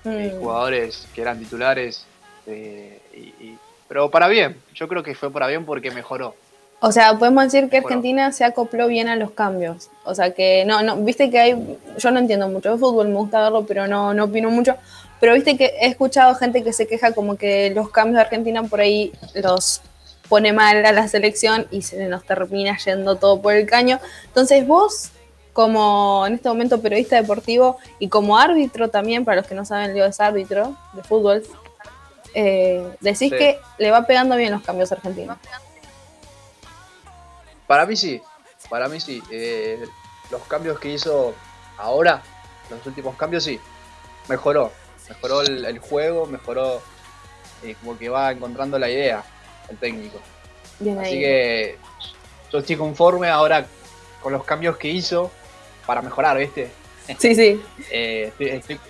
mm. 0.04 0.38
jugadores 0.38 1.08
que 1.14 1.20
eran 1.20 1.38
titulares, 1.38 2.06
pero 3.88 4.10
para 4.10 4.28
bien, 4.28 4.60
yo 4.74 4.88
creo 4.88 5.02
que 5.02 5.14
fue 5.14 5.30
para 5.30 5.46
bien 5.46 5.64
porque 5.64 5.90
mejoró. 5.90 6.34
O 6.86 6.92
sea, 6.92 7.18
podemos 7.18 7.42
decir 7.42 7.68
que 7.68 7.78
Argentina 7.78 8.30
se 8.30 8.44
acopló 8.44 8.86
bien 8.86 9.08
a 9.08 9.16
los 9.16 9.32
cambios. 9.32 9.90
O 10.04 10.14
sea, 10.14 10.30
que 10.30 10.64
no, 10.64 10.82
no, 10.82 10.96
viste 10.98 11.30
que 11.30 11.38
hay, 11.40 11.78
yo 11.98 12.10
no 12.12 12.20
entiendo 12.20 12.48
mucho 12.48 12.70
de 12.70 12.78
fútbol, 12.78 13.08
me 13.08 13.16
gusta 13.16 13.42
verlo, 13.42 13.66
pero 13.66 13.88
no, 13.88 14.14
no 14.14 14.24
opino 14.24 14.50
mucho. 14.50 14.76
Pero 15.18 15.34
viste 15.34 15.56
que 15.56 15.74
he 15.80 15.88
escuchado 15.88 16.36
gente 16.36 16.62
que 16.62 16.72
se 16.72 16.86
queja 16.86 17.10
como 17.12 17.36
que 17.36 17.72
los 17.74 17.90
cambios 17.90 18.18
de 18.18 18.20
Argentina 18.20 18.62
por 18.62 18.80
ahí 18.80 19.12
los 19.34 19.80
pone 20.28 20.52
mal 20.52 20.86
a 20.86 20.92
la 20.92 21.08
selección 21.08 21.66
y 21.72 21.82
se 21.82 22.06
nos 22.06 22.24
termina 22.24 22.78
yendo 22.78 23.16
todo 23.16 23.42
por 23.42 23.54
el 23.54 23.66
caño. 23.66 23.98
Entonces 24.26 24.64
vos, 24.64 25.10
como 25.52 26.24
en 26.24 26.34
este 26.34 26.48
momento 26.48 26.80
periodista 26.80 27.16
deportivo 27.16 27.78
y 27.98 28.08
como 28.08 28.38
árbitro 28.38 28.90
también, 28.90 29.24
para 29.24 29.38
los 29.38 29.48
que 29.48 29.56
no 29.56 29.64
saben, 29.64 29.92
Leo 29.92 30.06
es 30.06 30.20
árbitro 30.20 30.76
de 30.92 31.02
fútbol, 31.02 31.42
eh, 32.32 32.86
decís 33.00 33.32
que 33.32 33.58
le 33.78 33.90
va 33.90 34.06
pegando 34.06 34.36
bien 34.36 34.52
los 34.52 34.62
cambios 34.62 34.92
a 34.92 34.94
Argentina. 34.94 35.36
Para 37.66 37.86
mí 37.86 37.96
sí, 37.96 38.20
para 38.68 38.88
mí 38.88 39.00
sí. 39.00 39.22
Eh, 39.30 39.84
los 40.30 40.42
cambios 40.42 40.78
que 40.78 40.90
hizo 40.90 41.34
ahora, 41.78 42.22
los 42.70 42.84
últimos 42.86 43.16
cambios 43.16 43.44
sí, 43.44 43.60
mejoró. 44.28 44.72
Mejoró 45.08 45.42
el, 45.42 45.78
juego, 45.78 46.26
mejoró 46.26 46.82
eh, 47.62 47.76
como 47.80 47.96
que 47.96 48.08
va 48.08 48.32
encontrando 48.32 48.78
la 48.78 48.90
idea 48.90 49.24
el 49.68 49.76
técnico. 49.78 50.18
Así 51.00 51.18
que 51.20 51.78
yo 52.52 52.58
estoy 52.58 52.76
conforme 52.76 53.28
ahora 53.28 53.66
con 54.20 54.32
los 54.32 54.44
cambios 54.44 54.76
que 54.76 54.88
hizo 54.88 55.30
para 55.86 56.02
mejorar, 56.02 56.38
¿viste? 56.38 56.70
Sí, 57.18 57.34
sí. 57.34 57.62
Eh, 57.90 58.32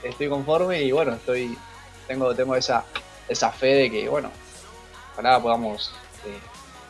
estoy, 0.03 0.29
conforme 0.29 0.83
y 0.83 0.91
bueno, 0.91 1.13
estoy 1.15 1.57
tengo, 2.07 2.35
tengo 2.35 2.57
esa, 2.57 2.83
esa 3.29 3.53
fe 3.53 3.67
de 3.67 3.91
que, 3.91 4.09
bueno, 4.09 4.31
ojalá 5.13 5.41
podamos 5.41 5.93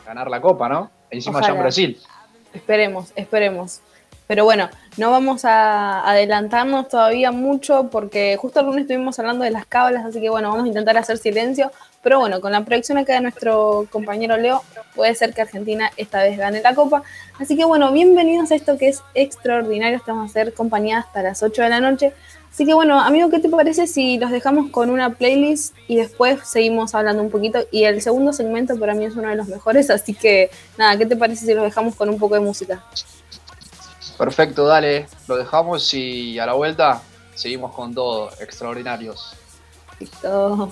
ganar 0.05 0.29
la 0.29 0.39
copa, 0.39 0.69
¿no? 0.69 0.96
Encima 1.09 1.39
en 1.47 1.59
Brasil. 1.59 1.99
Esperemos, 2.53 3.11
esperemos. 3.15 3.81
Pero 4.27 4.43
bueno, 4.43 4.69
no 4.97 5.09
vamos 5.09 5.45
a 5.45 6.07
adelantarnos 6.09 6.89
todavía 6.89 7.31
mucho 7.31 7.89
porque 7.89 8.35
justo 8.37 8.59
el 8.59 8.65
lunes 8.65 8.81
estuvimos 8.81 9.17
hablando 9.19 9.45
de 9.45 9.51
las 9.51 9.65
cábalas, 9.65 10.05
así 10.05 10.19
que 10.19 10.29
bueno, 10.29 10.49
vamos 10.49 10.65
a 10.65 10.67
intentar 10.67 10.97
hacer 10.97 11.17
silencio. 11.17 11.71
Pero 12.03 12.19
bueno, 12.19 12.41
con 12.41 12.51
la 12.51 12.63
proyección 12.63 12.97
acá 12.97 13.13
de 13.13 13.21
nuestro 13.21 13.87
compañero 13.89 14.37
Leo, 14.37 14.63
puede 14.95 15.15
ser 15.15 15.33
que 15.33 15.41
Argentina 15.41 15.91
esta 15.95 16.21
vez 16.23 16.37
gane 16.37 16.61
la 16.61 16.75
copa. 16.75 17.03
Así 17.39 17.55
que 17.55 17.63
bueno, 17.63 17.91
bienvenidos 17.93 18.51
a 18.51 18.55
esto 18.55 18.77
que 18.77 18.89
es 18.89 19.01
extraordinario. 19.13 19.97
Estamos 19.97 20.23
a 20.23 20.25
hacer 20.29 20.53
compañía 20.53 20.99
hasta 20.99 21.23
las 21.23 21.41
8 21.41 21.63
de 21.63 21.69
la 21.69 21.79
noche. 21.79 22.13
Así 22.57 22.65
que 22.65 22.73
bueno, 22.73 22.99
amigo, 22.99 23.29
¿qué 23.29 23.37
te 23.37 23.49
parece 23.49 23.85
si 23.85 24.17
los 24.17 24.31
dejamos 24.31 24.71
con 24.71 24.89
una 24.89 25.13
playlist 25.13 25.75
y 25.87 25.97
después 25.97 26.39
seguimos 26.43 26.95
hablando 26.95 27.21
un 27.21 27.29
poquito? 27.29 27.59
Y 27.69 27.83
el 27.83 28.01
segundo 28.01 28.33
segmento 28.33 28.79
para 28.79 28.95
mí 28.95 29.05
es 29.05 29.15
uno 29.15 29.29
de 29.29 29.35
los 29.35 29.47
mejores, 29.47 29.91
así 29.91 30.15
que 30.15 30.49
nada, 30.75 30.97
¿qué 30.97 31.05
te 31.05 31.15
parece 31.15 31.45
si 31.45 31.53
los 31.53 31.63
dejamos 31.63 31.93
con 31.93 32.09
un 32.09 32.17
poco 32.17 32.33
de 32.33 32.39
música? 32.39 32.83
Perfecto, 34.17 34.65
dale, 34.65 35.05
lo 35.27 35.37
dejamos 35.37 35.93
y 35.93 36.39
a 36.39 36.47
la 36.47 36.53
vuelta 36.53 37.03
seguimos 37.35 37.75
con 37.75 37.93
todo, 37.93 38.31
extraordinarios. 38.39 39.35
Listo. 39.99 40.71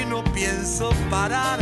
y 0.00 0.04
no 0.06 0.22
pienso 0.24 0.90
parar. 1.10 1.58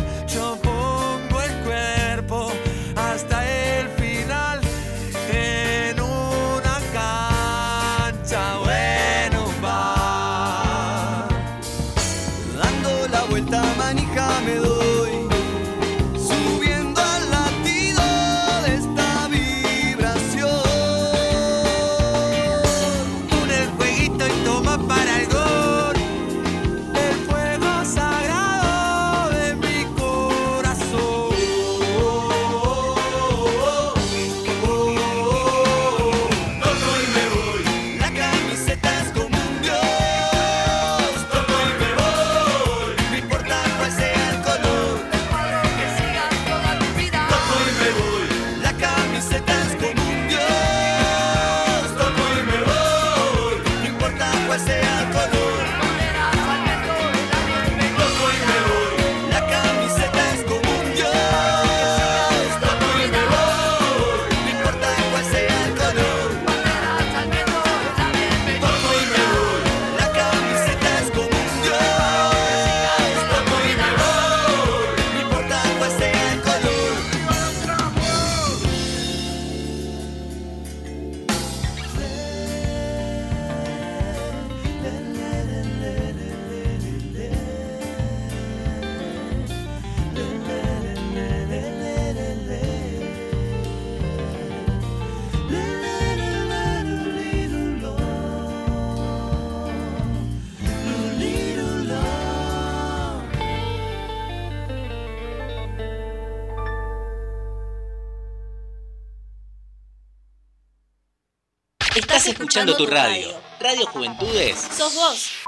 Escuchando 112.56 112.82
tu 112.82 112.90
radio. 112.90 113.28
Radio 113.60 113.86
Juventudes. 113.86 114.56
Sos 114.74 114.94
vos. 114.94 115.42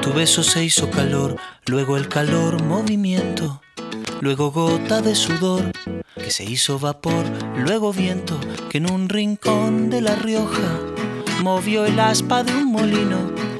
Tu 0.00 0.12
beso 0.14 0.42
se 0.42 0.64
hizo 0.64 0.88
calor, 0.88 1.36
luego 1.66 1.98
el 1.98 2.08
calor 2.08 2.62
movimiento, 2.62 3.60
luego 4.22 4.50
gota 4.50 5.02
de 5.02 5.14
sudor 5.14 5.70
que 6.14 6.30
se 6.30 6.44
hizo 6.44 6.78
vapor, 6.78 7.26
luego 7.58 7.92
viento 7.92 8.40
que 8.70 8.78
en 8.78 8.90
un 8.90 9.10
rincón 9.10 9.90
de 9.90 10.00
La 10.00 10.14
Rioja 10.14 10.80
movió 11.42 11.84
el 11.84 12.00
aspa 12.00 12.42
de 12.42 12.54
un 12.54 12.72
molino 12.72 13.59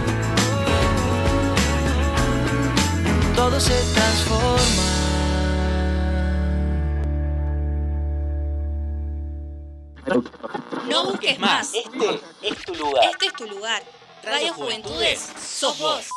No 10.87 11.05
busques 11.05 11.39
más. 11.39 11.73
Este 11.73 12.21
es 12.43 12.65
tu 12.65 12.75
lugar. 12.75 13.05
Este 13.11 13.25
es 13.25 13.33
tu 13.33 13.47
lugar. 13.47 13.81
Radio 14.23 14.53
Juventudes, 14.53 15.27
sos 15.39 15.79
vos. 15.79 16.07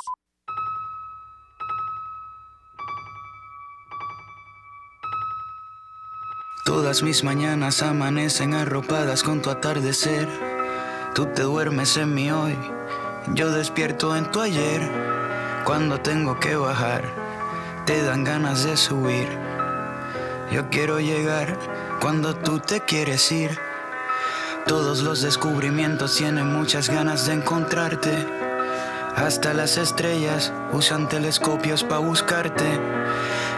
Todas 6.66 7.02
mis 7.02 7.24
mañanas 7.24 7.82
amanecen 7.82 8.52
arropadas 8.52 9.22
con 9.22 9.40
tu 9.40 9.48
atardecer. 9.48 10.28
Tú 11.14 11.24
te 11.34 11.42
duermes 11.42 11.96
en 11.96 12.14
mi 12.14 12.30
hoy, 12.30 12.58
yo 13.34 13.50
despierto 13.50 14.14
en 14.14 14.30
tu 14.30 14.40
ayer. 14.40 15.23
Cuando 15.64 15.98
tengo 15.98 16.38
que 16.38 16.56
bajar, 16.56 17.04
te 17.86 18.02
dan 18.02 18.22
ganas 18.22 18.64
de 18.64 18.76
subir. 18.76 19.26
Yo 20.52 20.68
quiero 20.68 21.00
llegar 21.00 21.58
cuando 22.02 22.36
tú 22.36 22.58
te 22.58 22.82
quieres 22.82 23.32
ir. 23.32 23.58
Todos 24.66 25.00
los 25.00 25.22
descubrimientos 25.22 26.16
tienen 26.16 26.52
muchas 26.52 26.90
ganas 26.90 27.26
de 27.26 27.32
encontrarte. 27.32 28.12
Hasta 29.16 29.54
las 29.54 29.78
estrellas 29.78 30.52
usan 30.72 31.08
telescopios 31.08 31.82
para 31.82 32.00
buscarte. 32.00 32.78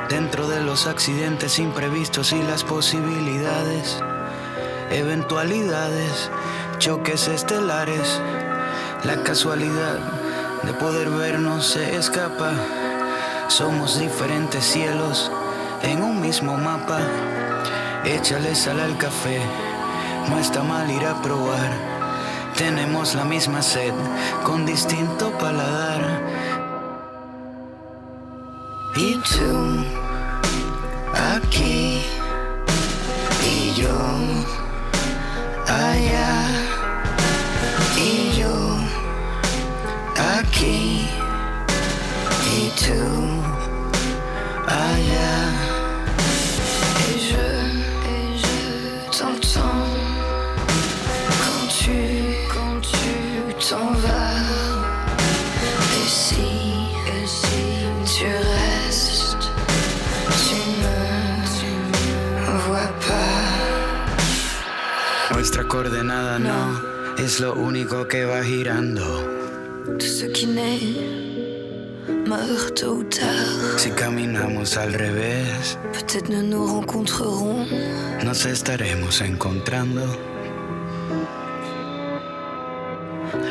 Dentro 0.08 0.46
de 0.46 0.60
los 0.60 0.86
accidentes 0.86 1.58
imprevistos 1.58 2.32
y 2.32 2.40
las 2.40 2.62
posibilidades, 2.62 4.00
eventualidades, 4.92 6.30
choques 6.78 7.26
estelares, 7.26 8.20
la 9.02 9.24
casualidad 9.24 10.25
de 10.66 10.72
poder 10.74 11.08
vernos 11.10 11.64
se 11.66 11.96
escapa. 11.96 12.52
Somos 13.46 13.98
diferentes 14.00 14.64
cielos 14.64 15.30
en 15.82 16.02
un 16.02 16.20
mismo 16.20 16.56
mapa. 16.56 16.98
Échale 18.04 18.54
sal 18.54 18.80
al 18.80 18.98
café, 18.98 19.40
no 20.28 20.38
está 20.38 20.62
mal 20.62 20.90
ir 20.90 21.06
a 21.06 21.22
probar. 21.22 21.70
Tenemos 22.56 23.14
la 23.14 23.24
misma 23.24 23.62
sed 23.62 23.94
con 24.42 24.66
distinto 24.66 25.30
paladar. 25.38 26.02
Y 28.96 29.14
tú, 29.14 29.84
aquí, 31.34 32.02
y 33.44 33.74
yo, 33.80 33.98
allá, 35.68 36.65
aquí, 40.48 41.08
y 42.56 42.70
tú, 42.82 43.02
allá. 44.66 45.34
Et 47.08 47.18
je, 47.28 47.46
et 48.12 48.28
je 48.42 48.58
t'entends 49.18 49.88
quand 51.42 51.66
tu, 51.68 52.00
quand 52.52 52.80
tu 52.80 53.68
t'en 53.68 53.92
vas. 54.04 54.44
Et 55.98 56.08
si, 56.08 56.48
et 57.14 57.26
si 57.26 57.64
tu 58.14 58.26
restes, 58.26 59.46
tu 60.46 60.58
me, 60.80 60.98
tu 61.58 61.70
me 62.40 62.58
vois 62.66 62.90
pas. 63.06 63.24
Nuestra 65.34 65.64
coordenada 65.64 66.38
no 66.38 66.80
es 67.18 67.40
lo 67.40 67.54
único 67.54 68.06
que 68.08 68.24
va 68.24 68.42
girando. 68.42 69.35
Tout 69.86 70.00
ce 70.00 70.24
qui 70.26 70.46
naît 70.46 70.80
meurt 72.26 72.74
tôt 72.74 72.96
ou 72.96 73.02
tard. 73.04 73.78
Si 73.78 73.90
caminamos 73.92 74.76
al 74.76 74.90
revés, 74.92 75.44
Peut-être 75.92 76.28
nous 76.28 76.42
nous 76.42 76.66
rencontrerons. 76.66 77.64
nos 78.24 78.46
estaremos 78.46 79.22
encontrando. 79.22 80.02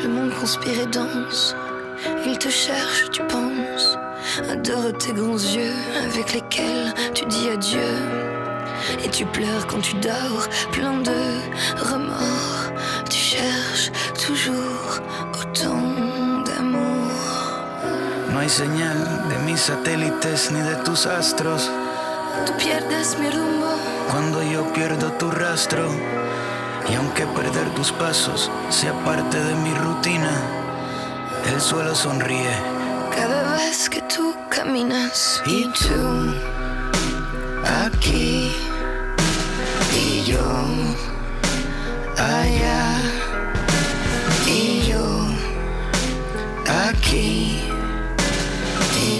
Le 0.02 0.08
monde 0.08 0.32
conspire 0.40 0.80
et 0.82 0.86
danse. 0.86 1.56
Il 2.26 2.38
te 2.38 2.48
cherche, 2.50 3.10
tu 3.10 3.22
penses. 3.22 3.96
Adore 4.50 4.92
tes 4.98 5.12
grands 5.12 5.38
yeux 5.56 5.74
avec 6.12 6.34
lesquels 6.34 6.92
tu 7.14 7.24
dis 7.26 7.48
adieu. 7.48 7.94
Et 9.04 9.08
tu 9.08 9.24
pleures 9.26 9.66
quand 9.66 9.80
tu 9.80 9.94
dors, 9.96 10.46
plein 10.70 10.98
de 11.00 11.18
remords. 11.90 12.72
Tu 13.10 13.16
cherches 13.18 13.90
toujours 14.26 15.00
autant 15.40 15.85
hay 18.46 18.50
señal 18.50 19.28
de 19.28 19.38
mis 19.38 19.60
satélites 19.60 20.52
ni 20.52 20.60
de 20.60 20.76
tus 20.76 21.04
astros. 21.06 21.68
Tú 22.46 22.52
pierdes 22.56 23.18
mi 23.18 23.28
rumbo. 23.28 23.66
Cuando 24.08 24.40
yo 24.40 24.72
pierdo 24.72 25.10
tu 25.14 25.32
rastro, 25.32 25.90
y 26.88 26.94
aunque 26.94 27.26
perder 27.26 27.68
tus 27.74 27.90
pasos 27.90 28.48
sea 28.70 28.92
parte 29.04 29.36
de 29.42 29.52
mi 29.56 29.74
rutina, 29.74 30.30
el 31.52 31.60
suelo 31.60 31.92
sonríe. 31.92 32.54
Cada 33.16 33.56
vez 33.56 33.90
que 33.90 34.00
tú 34.02 34.32
caminas. 34.48 35.42
Y 35.44 35.64
tú, 35.64 36.32
aquí, 37.84 38.52
y 39.92 40.22
yo, 40.24 40.46
allá, 42.16 43.00
y 44.46 44.82
yo, 44.88 45.26
aquí, 46.88 47.65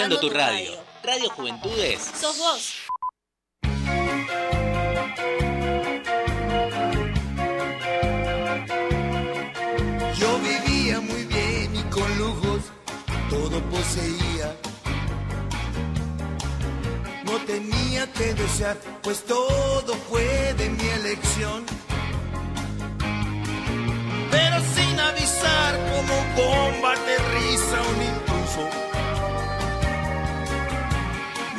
escuchando 0.00 0.20
tu 0.20 0.30
radio. 0.30 0.72
Radio 1.02 1.30
Juventudes. 1.30 2.10
Sos 2.18 2.38
vos. 2.38 2.74
Yo 10.16 10.38
vivía 10.38 11.00
muy 11.00 11.24
bien 11.24 11.76
y 11.76 11.82
con 11.90 12.18
lujos 12.18 12.62
todo 13.28 13.60
poseía. 13.70 14.56
No 17.24 17.38
tenía 17.46 18.10
que 18.12 18.34
desear, 18.34 18.76
pues 19.02 19.24
todo 19.24 19.94
fue 20.08 20.54
de 20.54 20.70
mi 20.70 20.88
elección. 20.88 21.64
Pero 24.30 24.56
sin 24.74 24.98
avisar 24.98 25.78
como 25.90 26.14
bomba 26.36 26.92
aterriza 26.92 27.82
un 27.82 28.02
impulso. 28.02 28.89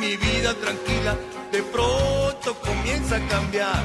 Mi 0.02 0.16
vida 0.16 0.52
tranquila 0.54 1.14
de 1.52 1.62
pronto 1.62 2.56
comienza 2.58 3.14
a 3.14 3.28
cambiar. 3.28 3.84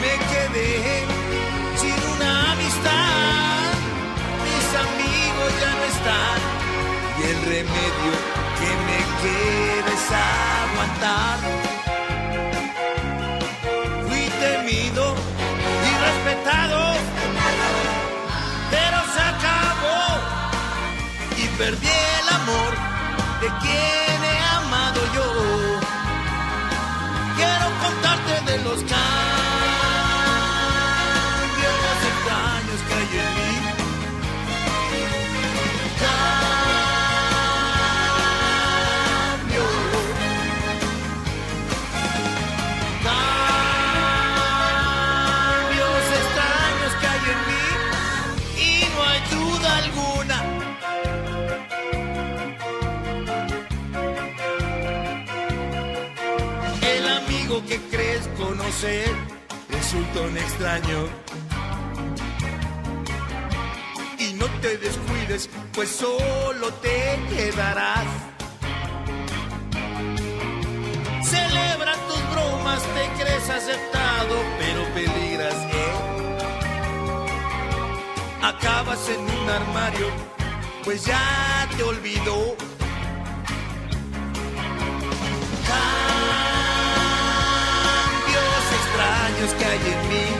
Me 0.00 0.12
quedé 0.30 0.70
sin 1.82 1.98
una 2.14 2.52
amistad, 2.52 3.72
mis 4.46 4.66
amigos 4.86 5.50
ya 5.60 5.72
no 5.78 5.84
están 5.94 6.38
y 7.18 7.22
el 7.32 7.38
remedio 7.54 8.14
que 8.58 8.70
me 8.88 9.00
queda 9.22 9.90
es 9.98 10.06
aguantar. 10.70 11.38
Fui 14.06 14.24
temido 14.44 15.04
y 15.88 15.92
respetado, 16.06 16.78
pero 18.70 18.98
se 19.14 19.20
acabó 19.34 20.04
y 21.36 21.44
perdí 21.58 21.88
el 22.20 22.28
amor 22.28 22.91
de 23.42 23.48
quien 23.60 24.24
he 24.24 24.38
amado 24.56 25.00
yo. 25.16 25.28
Quiero 27.36 27.66
contarte 27.82 28.52
de 28.52 28.62
los 28.62 28.78
cambios 28.84 29.41
crees 58.62 58.74
conocer 58.74 59.14
resulta 59.70 60.20
un 60.20 60.36
extraño. 60.36 61.08
Y 64.18 64.34
no 64.34 64.46
te 64.60 64.76
descuides, 64.78 65.48
pues 65.72 65.90
solo 65.90 66.72
te 66.74 67.18
quedarás. 67.34 68.06
Celebra 71.22 71.94
tus 72.08 72.30
bromas, 72.30 72.82
te 72.82 73.22
crees 73.22 73.50
aceptado, 73.50 74.36
pero 74.58 74.84
peligras, 74.94 75.54
¿eh? 75.54 75.92
Acabas 78.42 79.08
en 79.08 79.20
un 79.20 79.50
armario, 79.50 80.06
pues 80.84 81.04
ya 81.04 81.68
te 81.76 81.82
olvidó. 81.82 82.56
Extraños 89.84 90.06
que 90.08 90.31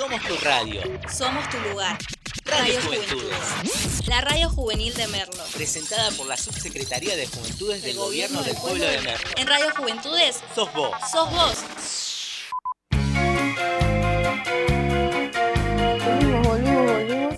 Somos 0.00 0.22
tu 0.22 0.34
radio. 0.36 0.80
Somos 1.12 1.48
tu 1.50 1.58
lugar. 1.68 1.98
Radio 2.46 2.72
Radio 2.72 2.80
Juventudes. 2.80 3.38
Juventudes. 3.38 4.08
La 4.08 4.22
radio 4.22 4.48
juvenil 4.48 4.94
de 4.94 5.06
Merlo. 5.08 5.44
Presentada 5.54 6.10
por 6.12 6.26
la 6.26 6.38
Subsecretaría 6.38 7.14
de 7.16 7.26
Juventudes 7.26 7.82
del 7.82 7.98
Gobierno 7.98 8.42
del 8.42 8.56
Pueblo 8.56 8.82
de 8.86 8.98
Merlo. 9.02 9.28
En 9.36 9.46
Radio 9.46 9.66
Juventudes, 9.76 10.40
Sos 10.54 10.72
vos. 10.72 10.92
sos 11.12 11.30
vos. 11.30 11.64
Volvimos, 16.06 16.46
volvimos, 16.46 16.92
volvimos. 16.92 17.34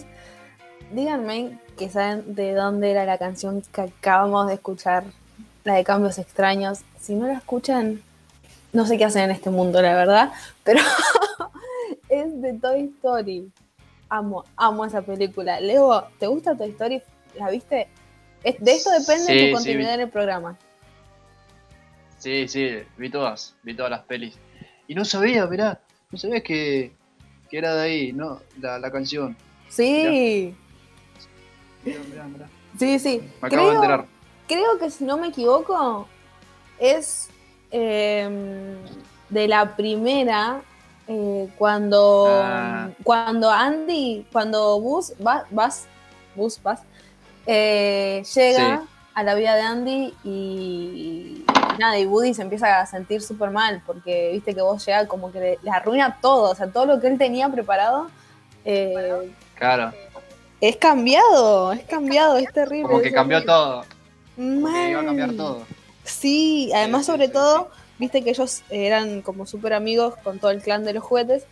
Díganme 0.93 1.59
que 1.77 1.91
saben 1.91 2.33
de 2.37 2.55
dónde 2.55 2.93
era 2.93 3.05
la 3.05 3.19
canción 3.19 3.63
que 3.73 3.81
acabamos 3.81 4.47
de 4.47 4.55
escuchar, 4.55 5.03
la 5.65 5.75
de 5.75 5.83
Cambios 5.83 6.17
Extraños. 6.19 6.83
Si 7.01 7.17
no 7.17 7.27
la 7.27 7.39
escuchan, 7.39 8.05
no 8.73 8.87
sé 8.87 8.99
qué 8.99 9.07
hacen 9.07 9.23
en 9.25 9.31
este 9.33 9.51
mundo, 9.51 9.83
la 9.83 9.95
verdad, 9.95 10.33
pero 10.63 10.81
de 12.43 12.53
Toy 12.55 12.93
Story. 12.97 13.51
Amo, 14.09 14.45
amo 14.57 14.85
esa 14.85 15.01
película. 15.01 15.61
Leo, 15.61 16.07
¿te 16.19 16.27
gusta 16.27 16.55
Toy 16.57 16.71
Story? 16.71 17.01
¿La 17.39 17.49
viste? 17.51 17.89
De 18.45 18.73
esto 18.73 18.91
depende 18.91 19.25
Sí, 19.39 19.47
tu 19.47 19.53
continuidad 19.55 19.95
en 19.95 20.01
el 20.01 20.11
programa. 20.11 20.59
Sí, 22.19 22.47
sí, 22.49 22.69
vi 22.97 23.11
todas, 23.11 23.55
vi 23.63 23.75
todas 23.75 23.91
las 23.91 24.03
pelis. 24.03 24.37
Y 24.87 24.95
no 24.95 25.05
sabía, 25.05 25.47
mirá, 25.47 25.81
no 26.11 26.19
sabía 26.19 26.43
que, 26.43 26.93
que 27.51 27.59
era 27.59 27.75
de 27.75 27.83
ahí, 27.83 28.13
¿no? 28.13 28.41
La, 28.61 28.79
la 28.79 28.91
canción. 28.91 29.37
Sí, 29.69 30.55
Mirá, 31.85 32.01
mirá, 32.09 32.25
mirá. 32.25 32.49
sí, 32.79 32.99
sí. 32.99 33.23
Me 33.41 33.49
acabo 33.49 33.69
de 33.71 33.75
enterar. 33.77 34.07
creo 34.47 34.79
que 34.79 34.91
si 34.91 35.05
no 35.05 35.17
me 35.17 35.29
equivoco, 35.29 36.07
es 36.79 37.29
em, 37.71 38.77
de 39.31 39.49
la 39.49 39.75
primera, 39.77 40.63
eh, 41.09 41.49
cuando, 41.59 42.27
Ah. 42.29 42.89
cuando 43.03 43.51
Andy, 43.51 44.27
cuando 44.33 44.81
Buzz, 44.81 45.13
va, 45.25 45.45
Buzz, 45.51 45.85
Buzz, 46.35 46.61
Buzz, 46.63 46.81
eh, 47.47 48.23
llega 48.35 48.79
Sí. 48.83 48.89
a 49.15 49.23
la 49.23 49.35
vida 49.35 49.55
de 49.57 49.63
Andy 49.63 50.15
y, 50.25 51.45
nada, 51.79 51.99
y 51.99 52.07
Woody 52.07 52.35
se 52.35 52.43
empieza 52.43 52.81
a 52.81 52.87
sentir 52.87 53.21
súper 53.23 53.51
mal, 53.51 53.83
porque 53.87 54.31
viste 54.33 54.55
que 54.55 54.63
vos 54.63 54.85
llega 54.87 55.07
como 55.07 55.33
que 55.33 55.41
le, 55.41 55.59
le 55.63 55.71
arruina 55.71 56.19
todo, 56.21 56.51
o 56.51 56.55
sea, 56.55 56.69
todo 56.69 56.87
lo 56.87 57.01
que 57.01 57.09
él 57.09 57.19
tenía 57.19 57.49
preparado. 57.49 58.09
eh, 58.65 59.31
Claro, 59.57 59.93
es 60.61 60.77
cambiado, 60.77 61.73
es 61.73 61.85
cambiado, 61.85 62.37
es 62.37 62.53
terrible. 62.53 62.89
como 62.89 63.01
que 63.03 63.13
cambió 63.13 63.45
todo. 63.45 63.85
Mal. 64.37 64.91
iba 64.91 65.01
a 65.01 65.05
cambiar 65.05 65.33
todo. 65.33 65.63
Sí, 66.05 66.71
además 66.75 67.07
sobre 67.07 67.29
todo, 67.29 67.71
viste 67.99 68.23
que 68.23 68.31
ellos 68.31 68.63
eran 68.71 69.23
como 69.23 69.47
súper 69.47 69.73
amigos 69.75 70.15
con 70.25 70.39
todo 70.39 70.51
el 70.51 70.63
clan 70.63 70.85
de 70.85 70.93
los 70.95 71.05
juguetes 71.05 71.45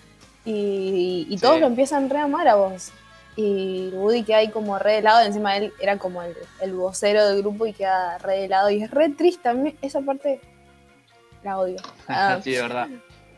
y, 0.45 1.27
y 1.29 1.37
todos 1.39 1.55
Sí. 1.57 1.61
lo 1.61 1.67
empiezan 1.67 2.09
re 2.11 2.19
a 2.19 2.25
amar 2.25 2.49
a 2.49 2.55
vos. 2.57 2.91
Y 3.37 3.91
Woody 3.93 4.25
queda 4.25 4.39
ahí 4.39 4.51
como 4.51 4.79
re 4.79 4.99
helado, 4.99 5.25
encima 5.25 5.57
él 5.57 5.73
era 5.81 5.97
como 5.99 6.23
el, 6.23 6.35
el 6.61 6.75
vocero 6.75 7.27
del 7.29 7.41
grupo 7.43 7.67
y 7.67 7.73
queda 7.73 8.19
re 8.19 8.45
helado 8.45 8.71
y 8.71 8.83
es 8.83 8.91
re 8.91 9.09
triste. 9.11 9.49
A 9.49 9.55
mí 9.55 9.77
esa 9.83 10.01
parte 10.01 10.41
la 11.45 11.59
odio. 11.59 11.77
Ah, 12.09 12.41
sí, 12.43 12.51
de 12.53 12.63
verdad. 12.63 12.89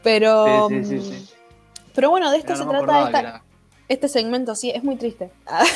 pero, 0.03 0.69
Sí, 0.71 0.85
sí, 0.85 1.01
sí, 1.01 1.29
pero 1.95 2.09
bueno, 2.11 2.31
de 2.31 2.39
esto 2.39 2.57
se 2.57 2.65
trata 2.65 3.05
esta- 3.07 3.21
era- 3.21 3.43
este 3.89 4.09
segmento, 4.09 4.55
sí, 4.55 4.71
es 4.71 4.83
muy 4.83 4.97
triste. 4.97 5.31
Ah, 5.47 5.65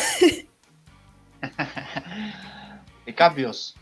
De 3.06 3.14
cambios. 3.14 3.76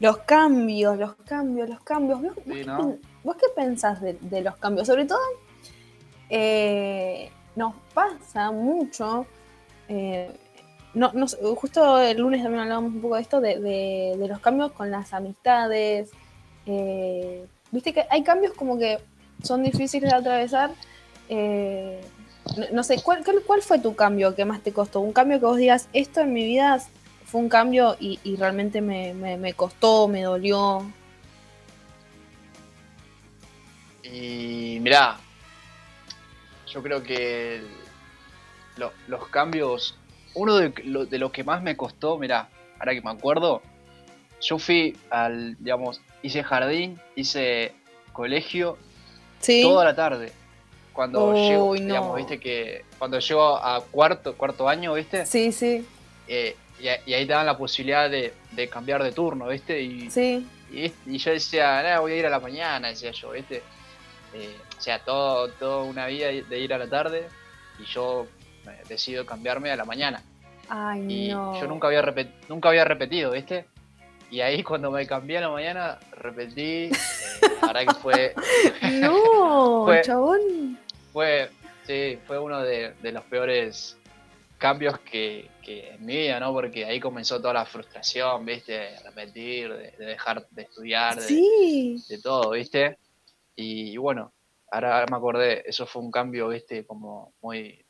Los 0.00 0.18
cambios, 0.18 0.96
los 0.98 1.14
cambios, 1.26 1.68
los 1.68 1.80
cambios. 1.80 2.20
¿Vos, 2.22 2.32
Sí, 2.44 2.52
qué, 2.64 2.98
vos 3.24 3.36
qué 3.36 3.46
pensás 3.56 4.00
de, 4.00 4.14
de 4.20 4.42
los 4.42 4.56
cambios? 4.56 4.86
Sobre 4.86 5.04
todo, 5.06 5.18
eh, 6.30 7.30
nos 7.56 7.74
pasa 7.94 8.50
mucho. 8.50 9.26
eh, 9.88 10.30
no, 10.94 11.12
no 11.12 11.26
justo 11.54 11.98
el 12.00 12.18
lunes 12.18 12.42
también 12.42 12.62
hablábamos 12.62 12.92
un 12.94 13.00
poco 13.00 13.16
de 13.16 13.20
esto, 13.22 13.40
de, 13.40 13.60
de- 13.60 14.16
de 14.18 14.28
los 14.28 14.40
cambios 14.40 14.72
con 14.72 14.90
las 14.90 15.12
amistades. 15.12 16.10
eh, 16.66 17.46
Viste 17.70 17.92
que 17.92 18.04
hay 18.10 18.22
cambios 18.22 18.54
como 18.54 18.78
que 18.78 18.98
son 19.42 19.62
difíciles 19.62 20.10
de 20.10 20.16
atravesar. 20.16 20.70
eh, 21.28 22.00
no, 22.56 22.64
no 22.72 22.82
sé, 22.82 23.02
¿cuál, 23.02 23.22
cuál, 23.24 23.42
cuál 23.46 23.62
fue 23.62 23.78
tu 23.78 23.94
cambio 23.94 24.34
que 24.34 24.44
más 24.46 24.60
te 24.62 24.72
costó? 24.72 25.00
Un 25.00 25.12
cambio 25.12 25.38
que 25.38 25.44
vos 25.46 25.56
digas, 25.58 25.88
esto 25.92 26.20
en 26.22 26.32
mi 26.32 26.44
vida 26.44 26.80
fue 27.28 27.40
un 27.42 27.48
cambio 27.48 27.96
y, 28.00 28.18
y 28.24 28.36
realmente 28.36 28.80
me, 28.80 29.12
me- 29.14 29.36
me 29.36 29.52
costó, 29.54 30.08
me 30.08 30.22
dolió. 30.22 30.90
Y 34.02 34.78
mirá, 34.80 35.18
yo 36.66 36.82
creo 36.82 37.02
que 37.02 37.56
el- 37.56 37.68
lo- 38.76 38.92
los 39.08 39.28
cambios, 39.28 39.96
uno 40.34 40.56
de 40.56 40.72
lo, 40.84 41.04
de 41.04 41.18
lo 41.18 41.30
que 41.32 41.44
más 41.44 41.62
me 41.62 41.76
costó, 41.76 42.16
mirá, 42.18 42.48
ahora 42.78 42.94
que 42.94 43.02
me 43.02 43.10
acuerdo, 43.10 43.60
yo 44.40 44.58
fui 44.58 44.96
al, 45.10 45.56
digamos, 45.58 46.00
hice 46.22 46.42
jardín, 46.42 46.98
hice 47.16 47.74
colegio 48.12 48.78
Sí. 49.40 49.62
toda 49.62 49.84
la 49.84 49.94
tarde. 49.94 50.32
Cuando 50.92 51.30
Uy, 51.30 51.40
llego, 51.48 51.74
no. 51.74 51.80
digamos, 51.80 52.16
viste 52.16 52.40
que 52.40 52.84
cuando 52.98 53.18
llego 53.20 53.56
a 53.56 53.80
cuarto, 53.84 54.34
cuarto 54.36 54.68
año, 54.68 54.94
viste, 54.94 55.26
Sí, 55.26 55.52
sí, 55.52 55.86
Eh, 56.30 56.56
y, 56.80 56.88
ahí 56.88 57.26
te 57.26 57.32
dan 57.32 57.46
la 57.46 57.56
posibilidad 57.56 58.08
de, 58.10 58.32
de 58.52 58.68
cambiar 58.68 59.02
de 59.02 59.12
turno, 59.12 59.48
viste, 59.48 59.80
y, 59.80 60.10
sí. 60.10 60.46
y, 60.70 60.92
y 61.06 61.18
yo 61.18 61.32
decía, 61.32 61.82
"Nah, 61.82 62.00
voy 62.00 62.12
a 62.12 62.16
ir 62.16 62.26
a 62.26 62.30
la 62.30 62.40
mañana, 62.40 62.88
decía 62.88 63.10
yo, 63.10 63.30
¿viste? 63.32 63.62
Eh, 64.34 64.56
o 64.76 64.80
sea, 64.80 64.98
todo, 65.04 65.48
toda 65.52 65.84
una 65.84 66.06
vida 66.06 66.28
de 66.28 66.58
ir 66.58 66.72
a 66.74 66.78
la 66.78 66.86
tarde 66.86 67.28
y 67.78 67.84
yo 67.84 68.26
eh, 68.66 68.82
decido 68.88 69.24
cambiarme 69.24 69.70
a 69.70 69.76
la 69.76 69.84
mañana. 69.84 70.22
Ay, 70.68 71.00
Y 71.08 71.28
no. 71.30 71.58
yo 71.58 71.66
nunca 71.66 71.86
había, 71.88 72.04
nunca 72.48 72.68
había 72.68 72.84
repetido, 72.84 73.30
¿viste? 73.32 73.64
Y 74.30 74.40
ahí 74.42 74.62
cuando 74.64 74.90
me 74.90 75.06
cambié 75.06 75.38
a 75.38 75.42
la 75.42 75.48
mañana, 75.48 75.98
repetí. 76.12 76.84
eh, 76.84 76.90
la 77.62 77.72
verdad 77.72 77.80
que 77.94 77.94
fue, 78.00 78.34
No, 79.00 79.82
Fue- 79.86 80.02
chabón. 80.02 80.78
fue, 81.12 81.48
sí, 81.86 82.18
fue 82.26 82.38
uno 82.38 82.60
de, 82.60 82.92
de 83.00 83.12
los 83.12 83.24
peores 83.24 83.96
cambios 84.58 84.98
que, 85.00 85.50
que 85.62 85.90
en 85.94 86.04
mi 86.04 86.16
vida, 86.16 86.38
¿no? 86.40 86.52
Porque 86.52 86.84
ahí 86.84 87.00
comenzó 87.00 87.40
toda 87.40 87.54
la 87.54 87.64
frustración, 87.64 88.44
¿viste? 88.44 88.72
De 88.72 88.98
repetir, 89.00 89.72
de, 89.72 89.90
de 89.92 90.04
dejar 90.06 90.46
de 90.50 90.62
estudiar, 90.62 91.16
de, 91.16 91.26
Sí. 91.28 92.04
de 92.08 92.18
todo, 92.20 92.50
¿viste? 92.50 92.98
Y, 93.56 93.96
bueno, 93.96 94.32
ahora 94.70 95.04
me 95.10 95.16
acordé, 95.16 95.62
eso 95.68 95.86
fue 95.86 96.02
un 96.02 96.10
cambio, 96.10 96.48
¿viste? 96.48 96.84
Como 96.86 97.32
muy, 97.40 97.84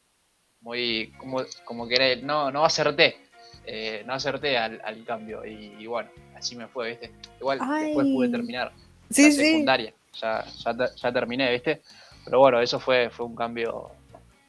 muy, 0.60 1.12
como, 1.18 1.42
como 1.64 1.88
que 1.88 1.94
era, 1.94 2.06
el- 2.06 2.26
no, 2.26 2.50
no 2.50 2.64
acerté, 2.64 3.16
eh, 3.64 4.02
no 4.06 4.14
acerté 4.14 4.56
al, 4.58 4.80
al 4.84 5.04
cambio 5.04 5.44
y, 5.44 5.74
y 5.78 5.86
bueno, 5.86 6.10
así 6.36 6.54
me 6.56 6.68
fue, 6.68 6.90
¿viste? 6.90 7.12
Igual 7.40 7.60
después 7.80 8.06
pude 8.08 8.28
terminar 8.28 8.72
Sí, 9.10 9.22
la 9.24 9.30
sí. 9.30 9.36
secundaria, 9.46 9.94
ya, 10.20 10.44
ya, 10.64 10.94
ya 10.94 11.12
terminé, 11.12 11.50
¿viste? 11.52 11.82
Pero 12.24 12.40
bueno, 12.40 12.60
eso 12.60 12.78
fue, 12.78 13.08
fue 13.10 13.24
un 13.26 13.34
cambio 13.34 13.90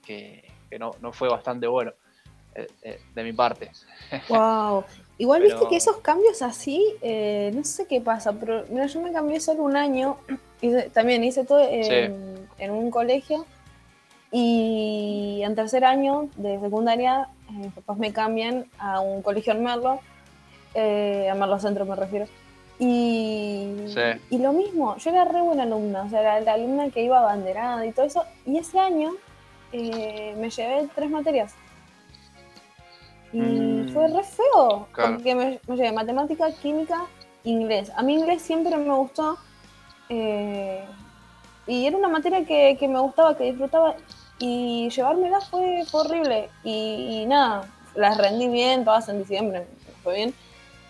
que, 0.05 0.43
que 0.69 0.77
no, 0.79 0.91
no 1.01 1.13
fue 1.13 1.29
bastante 1.29 1.65
bueno 1.67 1.93
de 3.15 3.24
mi 3.24 3.34
parte. 3.34 3.72
Wow. 4.30 4.84
Igual 5.17 5.41
Pero- 5.41 5.56
viste 5.56 5.69
que 5.69 5.76
esos 5.76 5.98
cambios 5.98 6.41
así, 6.41 6.84
eh, 7.02 7.52
no 7.54 7.63
sé 7.65 7.86
qué 7.88 8.00
pasa, 8.02 8.32
pero 8.34 8.63
mira, 8.69 8.86
yo 8.88 9.02
me 9.02 9.12
cambié 9.12 9.39
solo 9.41 9.63
un 9.63 9.76
año, 9.76 10.17
hice- 10.62 10.89
también 10.91 11.24
hice 11.24 11.43
todo 11.45 11.60
en, 11.62 12.48
en 12.58 12.72
un 12.72 12.89
colegio 12.89 13.45
y 14.32 15.41
en 15.43 15.56
tercer 15.56 15.84
año 15.84 16.30
de 16.38 16.60
secundaria 16.60 17.28
eh, 17.50 17.54
mis 17.54 17.74
papás 17.74 17.98
me 17.98 18.13
cambian 18.13 18.65
a 18.78 19.00
un 19.00 19.22
colegio 19.22 19.54
en 19.54 19.63
Merlo, 19.63 20.00
eh, 20.74 21.28
a 21.30 21.36
Merlo 21.36 21.60
Centro 21.60 21.86
me 21.86 21.95
refiero. 21.95 22.26
Y, 22.80 23.76
Sí. 23.88 24.02
y 24.30 24.38
lo 24.38 24.54
mismo, 24.54 24.95
yo 24.98 25.12
era 25.12 25.26
re 25.26 25.41
buena 25.41 25.63
alumna, 25.63 26.04
o 26.04 26.10
sea, 26.10 26.22
era 26.22 26.39
la 26.39 26.54
alumna 26.54 26.89
que 26.91 27.04
iba 27.04 27.19
abanderada 27.19 27.86
y 27.86 27.91
todo 27.91 28.06
eso, 28.06 28.24
y 28.45 28.58
ese 28.58 28.80
año 28.80 29.12
eh, 29.74 30.34
me 30.38 30.50
llevé 30.50 30.88
tres 30.95 31.10
materias. 31.10 31.54
Y 33.32 33.38
Mm. 33.39 33.89
fue 33.94 34.08
re 34.08 34.24
feo, 34.24 34.88
Claro. 34.92 35.15
porque 35.15 35.36
me, 35.36 35.60
me 35.68 35.76
llevé 35.76 35.92
matemática, 35.92 36.52
química, 36.52 37.06
inglés. 37.44 37.92
A 37.96 38.02
mí 38.02 38.13
inglés 38.15 38.42
siempre 38.42 38.76
me 38.78 38.94
gustó, 38.94 39.38
eh, 40.10 40.84
y 41.68 41.86
era 41.86 41.96
una 41.98 42.08
materia 42.08 42.44
que, 42.46 42.76
que 42.80 42.88
me 42.88 43.00
gustaba, 43.00 43.38
que 43.38 43.44
disfrutaba, 43.46 43.96
y 44.39 44.89
llevármela 44.89 45.42
fue, 45.42 45.84
fue 45.89 46.02
horrible. 46.02 46.50
Y, 46.63 47.22
y 47.22 47.26
nada, 47.28 47.68
las 47.96 48.18
rendí 48.18 48.48
bien, 48.48 48.84
todas 48.86 49.08
en 49.10 49.20
diciembre, 49.20 49.68
fue 50.04 50.15
bien. 50.15 50.34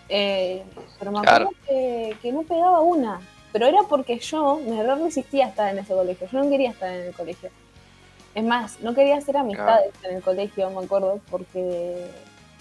Eh, 0.08 0.64
pero 0.98 1.12
me 1.12 1.20
acuerdo 1.20 1.50
que, 1.66 2.16
que 2.22 2.32
no 2.32 2.42
pegaba 2.42 2.80
una. 2.80 3.20
Pero 3.52 3.66
era 3.66 3.80
porque 3.88 4.18
yo 4.20 4.60
me 4.64 4.82
re 4.82 4.94
resistía 4.94 5.46
a 5.46 5.48
estar 5.48 5.72
en 5.72 5.80
ese 5.80 5.92
colegio. 5.92 6.28
Yo 6.30 6.42
no 6.42 6.48
quería 6.48 6.70
estar 6.70 6.88
en 6.90 7.06
el 7.08 7.14
colegio. 7.14 7.50
Es 8.34 8.44
más, 8.44 8.80
no 8.80 8.94
quería 8.94 9.16
hacer 9.16 9.36
amistades 9.36 9.92
en 10.04 10.16
el 10.16 10.22
colegio, 10.22 10.70
me 10.70 10.84
acuerdo, 10.84 11.20
porque, 11.30 12.06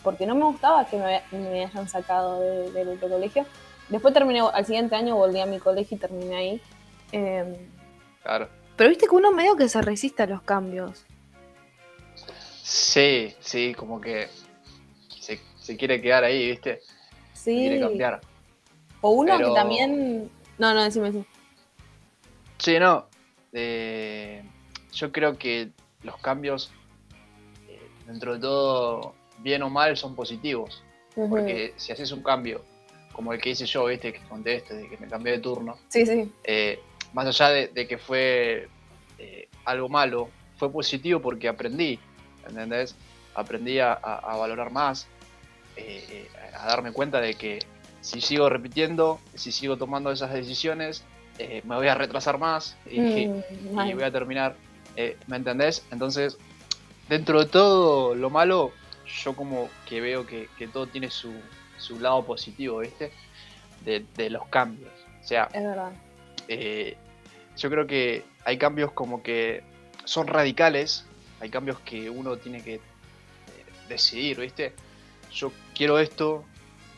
porque 0.04 0.26
no 0.26 0.36
me 0.36 0.46
gustaba 0.46 0.86
que 0.86 0.98
me, 0.98 1.22
me 1.32 1.66
hayan 1.66 1.88
sacado 1.90 2.40
de- 2.42 2.72
del 2.72 2.90
otro 2.90 3.10
colegio. 3.10 3.46
Después 3.90 4.14
terminé, 4.14 4.42
al 4.42 4.66
siguiente 4.66 4.96
año 4.96 5.16
volví 5.16 5.40
a 5.40 5.46
mi 5.46 5.60
colegio 5.60 5.98
y 5.98 6.00
terminé 6.00 6.36
ahí. 6.36 6.62
Eh, 7.12 7.68
Claro. 8.24 8.50
pero 8.76 8.90
viste 8.90 9.08
que 9.08 9.16
uno 9.16 9.32
medio 9.32 9.56
que 9.56 9.68
se 9.70 9.82
resiste 9.82 10.24
a 10.24 10.28
los 10.28 10.42
cambios. 10.44 11.06
Sí, 12.64 13.34
sí, 13.40 13.74
como 13.74 14.00
que 14.00 14.28
se, 15.20 15.40
se 15.60 15.76
quiere 15.78 16.02
quedar 16.02 16.24
ahí, 16.24 16.52
¿viste? 16.52 16.82
Se 17.34 17.46
Sí. 17.52 17.56
quiere 17.58 17.80
cambiar. 17.80 18.22
O 19.02 19.12
uno 19.12 19.36
Pero- 19.38 19.50
que 19.50 19.56
también. 19.56 20.30
No, 20.58 20.74
no, 20.74 20.84
decime, 20.84 21.08
decime. 21.08 21.26
Sí, 22.58 22.78
no. 22.80 23.08
eh, 23.54 24.44
yo 24.94 25.12
creo 25.12 25.38
que 25.40 25.72
los 26.04 26.18
cambios, 26.18 26.72
eh, 27.68 27.82
dentro 28.06 28.36
de 28.36 28.40
todo, 28.42 29.16
bien 29.42 29.64
o 29.64 29.70
mal, 29.70 29.98
son 29.98 30.16
positivos. 30.16 30.84
Porque 31.30 31.74
si 31.78 31.92
haces 31.92 32.12
un 32.12 32.24
cambio, 32.24 32.64
como 33.12 33.34
el 33.34 33.42
que 33.42 33.50
hice 33.50 33.66
yo, 33.66 33.86
¿viste? 33.86 34.14
Que 34.14 34.20
conté 34.30 34.56
este, 34.56 34.76
de 34.76 34.88
que 34.90 34.98
me 34.98 35.08
cambié 35.08 35.34
de 35.34 35.40
turno, 35.40 35.78
Sí, 35.90 36.06
sí. 36.06 36.32
eh, 36.44 36.80
más 37.14 37.26
allá 37.28 37.50
de, 37.50 37.68
de 37.68 37.88
que 37.88 37.98
fue 37.98 38.70
eh, 39.18 39.48
algo 39.66 39.90
malo, 39.90 40.30
fue 40.58 40.72
positivo 40.72 41.20
porque 41.20 41.48
aprendí, 41.50 42.00
¿entendés? 42.48 42.96
Aprendí 43.36 43.80
a, 43.80 43.94
a- 43.94 44.20
a 44.34 44.38
valorar 44.38 44.72
más, 44.72 45.08
eh, 45.76 46.28
a 46.58 46.68
darme 46.68 46.92
cuenta 46.92 47.20
de 47.20 47.34
que 47.34 47.60
si 48.02 48.22
sigo 48.22 48.48
repitiendo, 48.50 49.20
si 49.36 49.52
sigo 49.52 49.76
tomando 49.78 50.12
esas 50.12 50.32
decisiones, 50.34 51.04
eh, 51.38 51.62
me 51.66 51.76
voy 51.76 51.88
a 51.88 51.96
retrasar 51.96 52.38
más 52.38 52.78
y, 52.90 53.00
Mm, 53.28 53.44
y 53.90 53.94
voy 53.94 54.04
a 54.04 54.12
terminar, 54.12 54.56
eh, 54.96 55.18
¿me 55.28 55.36
entendés? 55.38 55.86
Entonces, 55.92 56.38
dentro 57.10 57.40
de 57.40 57.46
todo 57.48 58.16
lo 58.16 58.30
malo, 58.30 58.72
yo 59.24 59.36
como 59.36 59.70
que 59.86 60.02
veo 60.02 60.26
que, 60.26 60.50
que 60.58 60.68
todo 60.68 60.88
tiene 60.88 61.10
su, 61.10 61.34
su 61.78 62.00
lado 62.00 62.26
positivo, 62.26 62.80
¿viste? 62.80 63.12
De, 63.84 64.06
de 64.16 64.30
los 64.30 64.46
cambios. 64.48 64.92
O 65.24 65.28
sea, 65.28 65.50
Es 65.54 65.64
verdad. 65.64 65.92
eh, 66.48 66.96
yo 67.58 67.70
creo 67.70 67.88
que 67.88 68.24
hay 68.46 68.58
cambios 68.58 68.92
como 68.92 69.22
que 69.24 69.64
son 70.06 70.28
radicales, 70.28 71.06
hay 71.40 71.50
cambios 71.50 71.80
que 71.82 72.10
uno 72.10 72.38
tiene 72.38 72.64
que 72.64 72.76
eh, 72.76 72.82
decidir, 73.88 74.40
¿viste? 74.40 74.74
Yo 75.34 75.52
quiero 75.76 76.00
esto 76.00 76.46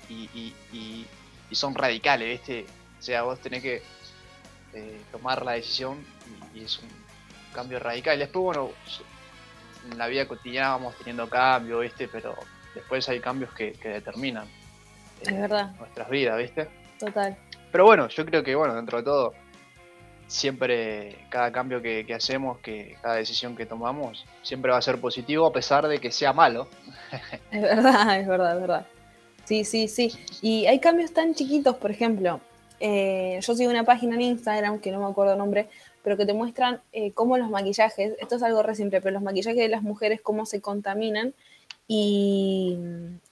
y, 0.10 0.30
y- 0.34 0.54
y- 0.72 1.06
y 1.50 1.56
son 1.56 1.76
radicales, 1.76 2.30
¿viste? 2.30 2.66
O 3.00 3.02
sea, 3.04 3.24
vos 3.24 3.40
tenés 3.40 3.62
que 3.62 3.82
eh, 4.74 5.02
tomar 5.12 5.44
la 5.44 5.54
decisión 5.54 5.98
y, 6.56 6.60
y 6.60 6.64
es 6.64 6.80
un 6.80 6.90
cambio 7.54 7.80
radical. 7.80 8.18
Después, 8.20 8.44
bueno, 8.44 8.72
en 9.90 9.98
la 9.98 10.08
vida 10.08 10.28
cotidiana 10.28 10.72
vamos 10.72 10.96
teniendo 10.98 11.30
cambios, 11.30 11.82
¿viste? 11.82 12.08
Pero 12.08 12.36
después 12.76 13.08
hay 13.10 13.20
cambios 13.20 13.54
que, 13.54 13.74
que 13.74 13.90
determinan 13.90 14.46
eh, 14.46 15.28
Es 15.28 15.40
verdad. 15.42 15.72
nuestras 15.80 16.10
vidas, 16.10 16.38
¿viste? 16.38 16.68
Total. 17.00 17.38
Pero 17.72 17.86
bueno, 17.86 18.08
yo 18.10 18.26
creo 18.26 18.44
que 18.44 18.56
bueno, 18.56 18.76
dentro 18.76 18.98
de 19.00 19.04
todo, 19.04 19.34
siempre 20.28 21.26
cada 21.30 21.52
cambio 21.52 21.82
que, 21.82 22.06
que 22.06 22.14
hacemos, 22.14 22.60
que 22.60 22.98
cada 23.02 23.16
decisión 23.16 23.56
que 23.56 23.66
tomamos, 23.66 24.26
siempre 24.44 24.72
va 24.72 24.78
a 24.78 24.82
ser 24.82 25.00
positivo 25.00 25.46
a 25.46 25.54
pesar 25.54 25.88
de 25.88 26.00
que 26.00 26.12
sea 26.12 26.34
malo. 26.34 26.68
Es 27.52 27.62
verdad, 27.62 28.20
es 28.20 28.28
verdad, 28.28 28.56
es 28.56 28.62
verdad. 28.62 28.86
Sí, 29.44 29.66
sí, 29.66 29.88
sí. 29.88 30.14
Y 30.42 30.66
hay 30.68 30.80
cambios 30.80 31.14
tan 31.14 31.34
chiquitos, 31.34 31.76
por 31.76 31.92
ejemplo, 31.92 32.40
eh, 32.80 33.40
yo 33.42 33.54
sigo 33.54 33.70
una 33.70 33.84
página 33.84 34.16
en 34.16 34.22
Instagram, 34.22 34.80
que 34.80 34.92
no 34.92 35.00
me 35.00 35.06
acuerdo 35.06 35.34
el 35.34 35.38
nombre, 35.38 35.68
pero 36.04 36.18
que 36.18 36.26
te 36.26 36.34
muestran 36.34 36.82
eh, 36.94 37.12
cómo 37.14 37.38
los 37.38 37.50
maquillajes, 37.50 38.14
esto 38.20 38.36
es 38.36 38.44
algo 38.44 38.64
re 38.64 38.76
simple, 38.76 39.02
pero 39.02 39.14
los 39.14 39.24
maquillajes 39.24 39.60
de 39.60 39.70
las 39.70 39.84
mujeres, 39.84 40.20
cómo 40.22 40.46
se 40.46 40.62
contaminan 40.62 41.34
y, 41.88 42.78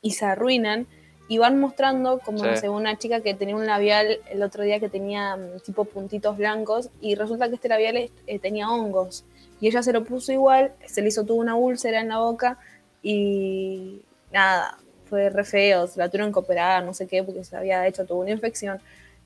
y 0.02 0.12
se 0.12 0.26
arruinan. 0.26 0.88
Y 1.32 1.38
van 1.38 1.60
mostrando 1.60 2.18
como, 2.20 2.44
no 2.44 2.56
Sí. 2.56 2.62
sé, 2.62 2.70
una 2.70 2.98
chica 2.98 3.22
que 3.22 3.36
tenía 3.36 3.56
un 3.56 3.68
labial 3.68 4.18
el 4.32 4.42
otro 4.42 4.64
día 4.64 4.80
que 4.80 4.90
tenía 4.90 5.36
mm, 5.36 5.60
tipo 5.64 5.86
puntitos 5.86 6.38
blancos 6.38 6.90
y 7.02 7.14
resulta 7.14 7.50
que 7.50 7.56
este 7.56 7.70
labial 7.70 7.98
eh, 8.26 8.40
tenía 8.40 8.68
hongos. 8.72 9.26
Y 9.62 9.68
ella 9.68 9.84
se 9.84 9.94
lo 9.94 10.04
puso 10.06 10.32
igual, 10.32 10.72
se 10.88 11.04
le 11.04 11.10
hizo 11.10 11.24
toda 11.26 11.40
una 11.40 11.54
úlcera 11.56 12.00
en 12.02 12.10
la 12.10 12.18
boca 12.18 12.58
y 13.04 14.02
nada, 14.32 14.80
fue 15.06 15.30
re 15.30 15.44
feo, 15.44 15.86
se 15.86 16.00
la 16.00 16.10
tuvieron 16.10 16.34
que 16.34 16.40
operar, 16.40 16.84
no 16.84 16.94
sé 16.96 17.06
qué, 17.08 17.24
porque 17.24 17.44
se 17.44 17.56
había 17.56 17.86
hecho 17.88 18.06
toda 18.06 18.22
una 18.22 18.32
infección. 18.32 18.80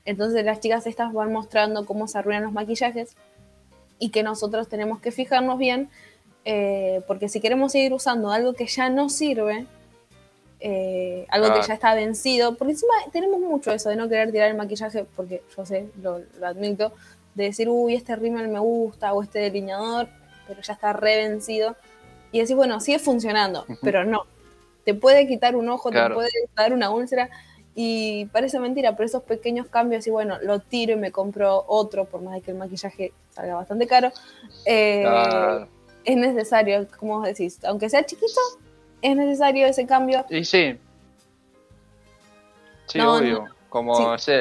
Entonces 0.04 0.44
las 0.44 0.60
chicas 0.60 0.86
estas 0.86 1.10
van 1.14 1.32
mostrando 1.32 1.86
cómo 1.86 2.06
se 2.06 2.18
arruinan 2.18 2.42
los 2.44 2.52
maquillajes 2.52 3.16
y 3.98 4.10
que 4.10 4.22
nosotros 4.22 4.68
tenemos 4.68 5.00
que 5.00 5.10
fijarnos 5.10 5.58
bien, 5.58 5.88
eh, 6.44 7.02
porque 7.06 7.28
si 7.28 7.40
queremos 7.40 7.72
seguir 7.72 7.92
usando 7.92 8.30
algo 8.30 8.52
que 8.54 8.66
ya 8.66 8.90
no 8.90 9.08
sirve, 9.08 9.66
eh, 10.60 11.26
algo 11.28 11.52
que 11.54 11.66
ya 11.66 11.74
está 11.74 11.94
vencido, 11.94 12.56
porque 12.56 12.72
encima 12.72 12.94
tenemos 13.12 13.40
mucho 13.40 13.72
eso 13.72 13.88
de 13.88 13.96
no 13.96 14.08
querer 14.08 14.32
tirar 14.32 14.50
el 14.50 14.56
maquillaje, 14.56 15.04
porque 15.16 15.42
yo 15.56 15.66
sé, 15.66 15.86
lo, 16.02 16.20
lo 16.38 16.46
admito, 16.46 16.92
de 17.34 17.44
decir, 17.44 17.68
uy, 17.68 17.94
este 17.94 18.16
rímel 18.16 18.48
me 18.48 18.60
gusta, 18.60 19.12
o 19.12 19.22
este 19.22 19.40
delineador, 19.40 20.08
pero 20.46 20.62
ya 20.62 20.72
está 20.72 20.92
re 20.92 21.28
vencido, 21.28 21.76
y 22.32 22.40
decir, 22.40 22.56
bueno, 22.56 22.80
sigue 22.80 22.98
funcionando, 22.98 23.64
pero 23.82 24.04
no. 24.04 24.26
Te 24.84 24.92
puede 24.92 25.26
quitar 25.26 25.56
un 25.56 25.68
ojo, 25.68 25.90
te 25.90 26.10
puede 26.10 26.30
dar 26.56 26.72
una 26.72 26.90
úlcera, 26.90 27.30
y 27.74 28.26
parece 28.26 28.58
mentira, 28.60 28.92
pero 28.96 29.06
esos 29.06 29.22
pequeños 29.24 29.66
cambios, 29.68 30.06
y 30.06 30.10
bueno, 30.10 30.38
lo 30.42 30.60
tiro 30.60 30.92
y 30.92 30.96
me 30.96 31.10
compro 31.10 31.64
otro, 31.66 32.04
por 32.04 32.22
más 32.22 32.34
de 32.34 32.40
que 32.42 32.52
el 32.52 32.56
maquillaje 32.56 33.12
salga 33.30 33.54
bastante 33.56 33.86
caro, 33.86 34.12
eh, 34.64 35.66
es 36.04 36.16
necesario, 36.16 36.86
como 36.98 37.18
vos 37.18 37.24
decís, 37.26 37.58
aunque 37.64 37.88
sea 37.90 38.04
chiquito, 38.06 38.40
es 39.02 39.16
necesario 39.16 39.66
ese 39.66 39.86
cambio. 39.86 40.24
Y 40.30 40.44
sí. 40.44 40.78
Sí, 42.86 42.98
No, 42.98 43.14
obvio. 43.16 43.48
Como, 43.68 44.16
Sí. 44.18 44.32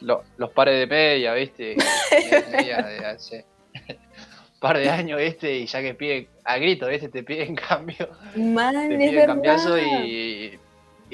lo- 0.00 0.22
los 0.36 0.50
pares 0.50 0.78
de 0.78 0.86
media, 0.86 1.34
¿viste? 1.34 1.76
Media 2.68 2.82
de 2.82 3.04
hace 3.06 3.44
un 3.88 4.60
par 4.60 4.78
de 4.78 4.88
años, 4.88 5.18
¿viste? 5.18 5.56
Y 5.58 5.66
ya 5.66 5.80
que 5.82 5.94
piden, 5.94 6.28
a 6.44 6.58
grito, 6.58 6.86
¿viste? 6.86 7.08
Te 7.08 7.22
piden 7.24 7.56
cambio. 7.68 8.08
Mal, 8.36 8.88
Te 8.88 8.96
piden 8.96 9.26
cambiazo 9.26 9.78
y, 9.78 10.58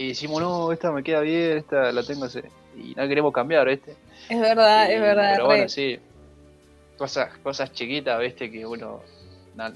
y 0.05 0.09
decimos, 0.09 0.41
no, 0.41 0.71
esta 0.73 0.93
me 0.93 1.03
queda 1.03 1.21
bien, 1.21 1.59
esta 1.59 1.91
la 1.93 2.03
tengo 2.05 2.25
así. 2.27 2.41
Y 2.77 2.95
no 2.95 3.09
queremos 3.09 3.33
cambiar, 3.33 3.67
¿viste? 3.69 3.97
Es 4.29 4.41
verdad, 4.41 4.89
Y- 4.89 4.93
es 4.95 5.01
verdad. 5.01 5.31
Pero 5.33 5.43
re. 5.49 5.55
bueno, 5.55 5.69
sí. 5.69 5.99
Cosas, 6.97 7.37
cosas 7.39 7.73
chiquitas, 7.73 8.19
¿viste? 8.21 8.51
Que 8.51 8.65
uno 8.67 9.01
na- 9.57 9.73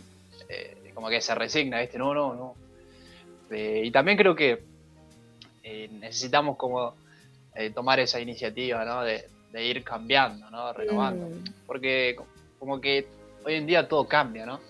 eh, 0.49 0.91
como 0.95 1.09
que 1.09 1.21
se 1.21 1.35
resigna, 1.35 1.81
¿viste? 1.81 1.99
No, 1.99 2.15
no, 2.15 2.35
no. 2.35 2.55
Eh, 3.51 3.83
y 3.85 3.91
también 3.91 4.17
creo 4.17 4.35
que 4.35 4.63
eh, 5.65 5.89
necesitamos 5.93 6.57
como 6.57 6.95
eh, 7.55 7.71
tomar 7.71 7.99
esa 8.01 8.21
iniciativa, 8.21 8.85
¿no? 8.85 9.03
De, 9.03 9.25
de 9.53 9.65
ir 9.65 9.83
cambiando, 9.85 10.51
¿no? 10.51 10.73
Renovando. 10.73 11.27
Mm, 11.27 11.67
Porque 11.67 12.15
co- 12.17 12.27
como 12.59 12.81
que 12.81 13.07
hoy 13.45 13.55
en 13.55 13.67
día 13.67 13.89
todo 13.89 14.07
cambia, 14.07 14.47
¿no? 14.47 14.61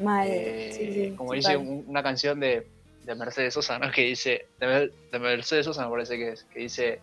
mal, 0.00 0.28
Eh, 0.30 0.68
sí, 0.72 0.92
sí, 0.92 1.10
como 1.16 1.30
total. 1.30 1.36
dice 1.36 1.56
un- 1.56 1.84
una 1.88 2.02
canción 2.02 2.38
de, 2.40 2.66
de 3.08 3.14
Mercedes 3.14 3.54
Sosa, 3.54 3.78
¿no? 3.78 3.90
Que 3.90 4.02
dice, 4.02 4.48
de, 4.60 4.66
Mer- 4.66 4.92
de 5.10 5.18
Mercedes 5.18 5.64
Sosa 5.64 5.84
me 5.86 5.90
parece 5.90 6.16
que 6.18 6.28
es, 6.32 6.44
que 6.44 6.60
dice, 6.60 7.00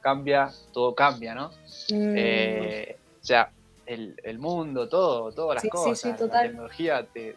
cambia, 0.00 0.50
todo 0.72 0.94
cambia, 0.94 1.34
¿no? 1.34 1.48
Mm, 1.90 2.14
Eh, 2.16 2.98
o 3.20 3.24
sea, 3.24 3.50
el, 3.86 4.16
el 4.24 4.38
mundo, 4.40 4.88
todo, 4.88 5.30
todas 5.32 5.54
las 5.56 5.62
Sí, 5.62 5.70
cosas, 5.70 5.98
sí, 6.20 6.26
la 6.26 6.42
tecnología 6.42 7.06
te, 7.06 7.36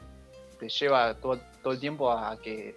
te 0.59 0.67
lleva 0.67 1.13
todo, 1.13 1.39
todo 1.61 1.73
el 1.73 1.79
tiempo 1.79 2.11
a 2.11 2.37
que 2.41 2.75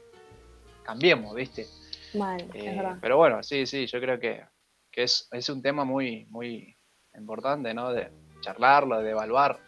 cambiemos, 0.85 1.35
¿viste? 1.35 1.67
mal, 2.15 2.41
Eh, 2.55 2.65
es 2.67 2.77
verdad. 2.77 2.97
pero 3.01 3.17
bueno, 3.17 3.43
sí, 3.43 3.65
sí, 3.65 3.87
yo 3.87 3.99
creo 4.01 4.19
que, 4.21 4.45
que 4.93 5.05
es, 5.05 5.27
es 5.33 5.49
un 5.49 5.63
tema 5.63 5.85
muy, 5.85 6.27
muy 6.29 6.77
importante, 7.17 7.73
¿no? 7.73 7.93
De 7.93 8.11
charlarlo, 8.43 9.01
de 9.01 9.11
evaluar 9.11 9.59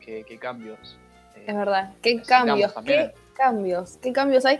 qué, 0.00 0.24
qué 0.28 0.38
cambios. 0.38 0.98
eh, 1.36 1.44
Es 1.48 1.56
verdad. 1.56 1.94
¿Qué 2.02 2.20
cambios? 2.22 2.74
también. 2.74 3.12
¿Qué 3.12 3.25
cambios? 3.36 3.98
¿Qué 4.02 4.12
cambios 4.12 4.44
hay? 4.44 4.58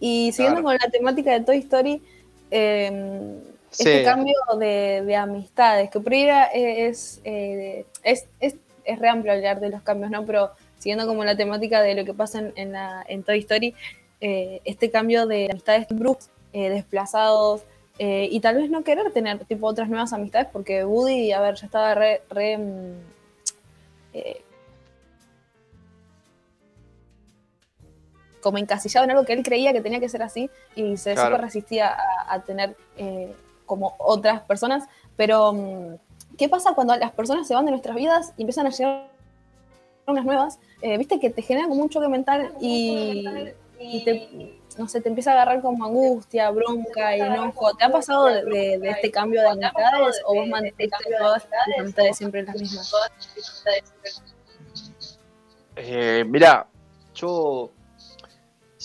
Y 0.00 0.32
siguiendo 0.32 0.60
Claro. 0.62 0.78
con 0.78 0.86
la 0.86 0.90
temática 0.90 1.32
de 1.32 1.40
Toy 1.40 1.58
Story, 1.58 2.02
eh, 2.50 3.38
este 3.72 4.02
cambio 4.04 4.34
de, 4.58 5.02
de 5.04 5.16
amistades, 5.16 5.90
que 5.90 6.00
por 6.00 6.12
ahí 6.12 6.22
era- 6.22 6.46
es, 6.46 7.20
eh, 7.24 7.84
es, 8.02 8.26
es, 8.40 8.56
es 8.84 8.98
re 8.98 9.08
amplio 9.08 9.32
hablar 9.32 9.60
de 9.60 9.68
los 9.70 9.82
cambios, 9.82 10.10
¿no? 10.10 10.24
Pero 10.24 10.50
siguiendo 10.78 11.06
como 11.06 11.24
la 11.24 11.36
temática 11.36 11.82
de 11.82 11.94
lo 11.94 12.04
que 12.04 12.14
pasa 12.14 12.38
en, 12.38 12.52
en, 12.56 12.72
la, 12.72 13.04
en 13.08 13.22
Toy 13.22 13.38
Story, 13.40 13.74
eh, 14.20 14.60
este 14.64 14.90
cambio 14.90 15.26
de 15.26 15.48
amistades 15.50 15.86
bruscas, 15.90 16.30
eh, 16.52 16.70
desplazados, 16.70 17.62
eh, 17.98 18.28
y 18.30 18.40
tal 18.40 18.56
vez 18.56 18.70
no 18.70 18.82
querer 18.84 19.10
tener 19.12 19.44
tipo 19.44 19.66
otras 19.66 19.88
nuevas 19.88 20.12
amistades, 20.12 20.48
porque 20.52 20.84
Woody, 20.84 21.32
a 21.32 21.40
ver, 21.40 21.54
ya 21.56 21.66
estaba 21.66 21.94
re, 21.94 22.22
re, 22.30 22.58
eh, 24.14 24.40
como 28.46 28.58
encasillado 28.58 29.02
en 29.02 29.10
algo 29.10 29.24
que 29.24 29.32
él 29.32 29.42
creía 29.42 29.72
que 29.72 29.80
tenía 29.80 29.98
que 29.98 30.08
ser 30.08 30.22
así 30.22 30.48
y 30.76 30.96
se 30.96 31.14
Claro. 31.14 31.36
resistía 31.36 31.88
a, 31.88 32.32
a 32.34 32.42
tener 32.44 32.76
eh, 32.96 33.34
como 33.64 33.96
otras 33.98 34.40
personas. 34.42 34.84
Pero, 35.16 35.52
mm, 35.52 35.94
¿qué 36.38 36.48
pasa 36.48 36.72
cuando 36.74 36.94
las 36.94 37.10
personas 37.10 37.48
se 37.48 37.54
van 37.56 37.64
de 37.64 37.72
nuestras 37.72 37.96
vidas 37.96 38.32
y 38.36 38.42
empiezan 38.42 38.68
a 38.68 38.70
llegar 38.70 39.10
unas 40.06 40.24
nuevas? 40.24 40.60
Eh, 40.80 40.96
Viste 40.96 41.18
que 41.18 41.30
te 41.30 41.42
genera 41.42 41.66
como 41.66 41.82
un 41.82 41.88
choque 41.88 42.06
mental 42.06 42.52
y, 42.60 43.24
y 43.80 44.04
te, 44.04 44.60
no 44.78 44.86
sé, 44.86 45.00
te 45.00 45.08
empieza 45.08 45.30
a 45.32 45.34
agarrar 45.34 45.60
como 45.60 45.84
angustia, 45.84 46.48
bronca 46.50 47.16
y 47.16 47.20
enojo. 47.22 47.74
¿Te 47.74 47.82
ha 47.84 47.90
pasado 47.90 48.26
de, 48.26 48.44
de- 48.44 48.78
de 48.78 48.90
este 48.90 49.10
cambio 49.10 49.40
de 49.40 49.48
amistades 49.48 50.22
o 50.24 50.36
vos 50.36 50.46
mantuviste 50.46 50.88
todas 51.18 51.42
tus 51.42 51.78
amistades 51.80 52.16
siempre 52.16 52.44
las 52.44 52.54
mismas? 52.60 52.94
Eh, 55.74 56.24
mirá, 56.28 56.68
yo 57.12 57.70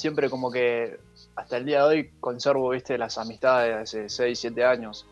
siempre 0.02 0.30
como 0.30 0.52
que 0.52 0.98
hasta 1.36 1.58
el 1.58 1.66
día 1.66 1.80
de 1.86 1.96
hoy 1.96 2.12
conservo, 2.20 2.70
viste, 2.70 2.98
las 2.98 3.18
amistades 3.18 3.76
de 3.76 3.82
hace 3.82 4.10
6, 4.10 4.40
7 4.40 4.66
años. 4.66 5.06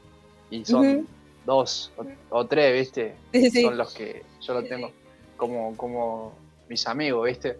Y 0.49 0.65
son 0.65 0.85
Ujú. 0.87 1.07
dos 1.45 1.91
o, 1.95 2.05
o 2.37 2.47
tres, 2.47 2.73
viste, 2.73 3.15
Sí, 3.31 3.49
sí. 3.51 3.61
son 3.61 3.77
los 3.77 3.93
que 3.93 4.23
yo 4.41 4.53
lo 4.55 4.63
tengo 4.63 4.91
como, 5.37 5.77
como 5.77 6.33
mis 6.67 6.85
amigos, 6.87 7.25
viste, 7.27 7.57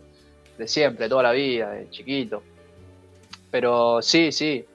de 0.57 0.67
siempre, 0.67 1.07
toda 1.07 1.23
la 1.23 1.32
vida, 1.32 1.71
de 1.71 1.89
chiquito. 1.91 2.41
Pero 3.51 4.01
sí, 4.01 4.32
sí, 4.32 4.65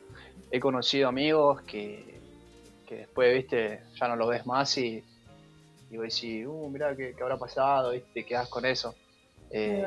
he 0.50 0.60
conocido 0.60 1.08
amigos 1.08 1.62
que, 1.62 2.20
que 2.86 2.94
después, 2.96 3.34
viste, 3.34 3.82
ya 4.00 4.08
no 4.08 4.16
los 4.16 4.28
ves 4.28 4.46
más 4.46 4.76
y, 4.78 5.02
y 5.90 5.96
vos 5.96 6.06
decís, 6.06 6.46
uh, 6.46 6.68
mirá 6.70 6.94
qué, 6.96 7.14
qué 7.16 7.22
habrá 7.22 7.36
pasado, 7.36 7.90
viste, 7.90 8.08
te 8.14 8.24
quedás 8.24 8.48
con 8.48 8.64
eso. 8.64 8.94
Eh, 9.50 9.84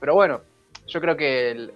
pero 0.00 0.14
bueno, 0.14 0.40
yo 0.86 1.00
creo 1.00 1.16
que 1.16 1.50
el- 1.52 1.72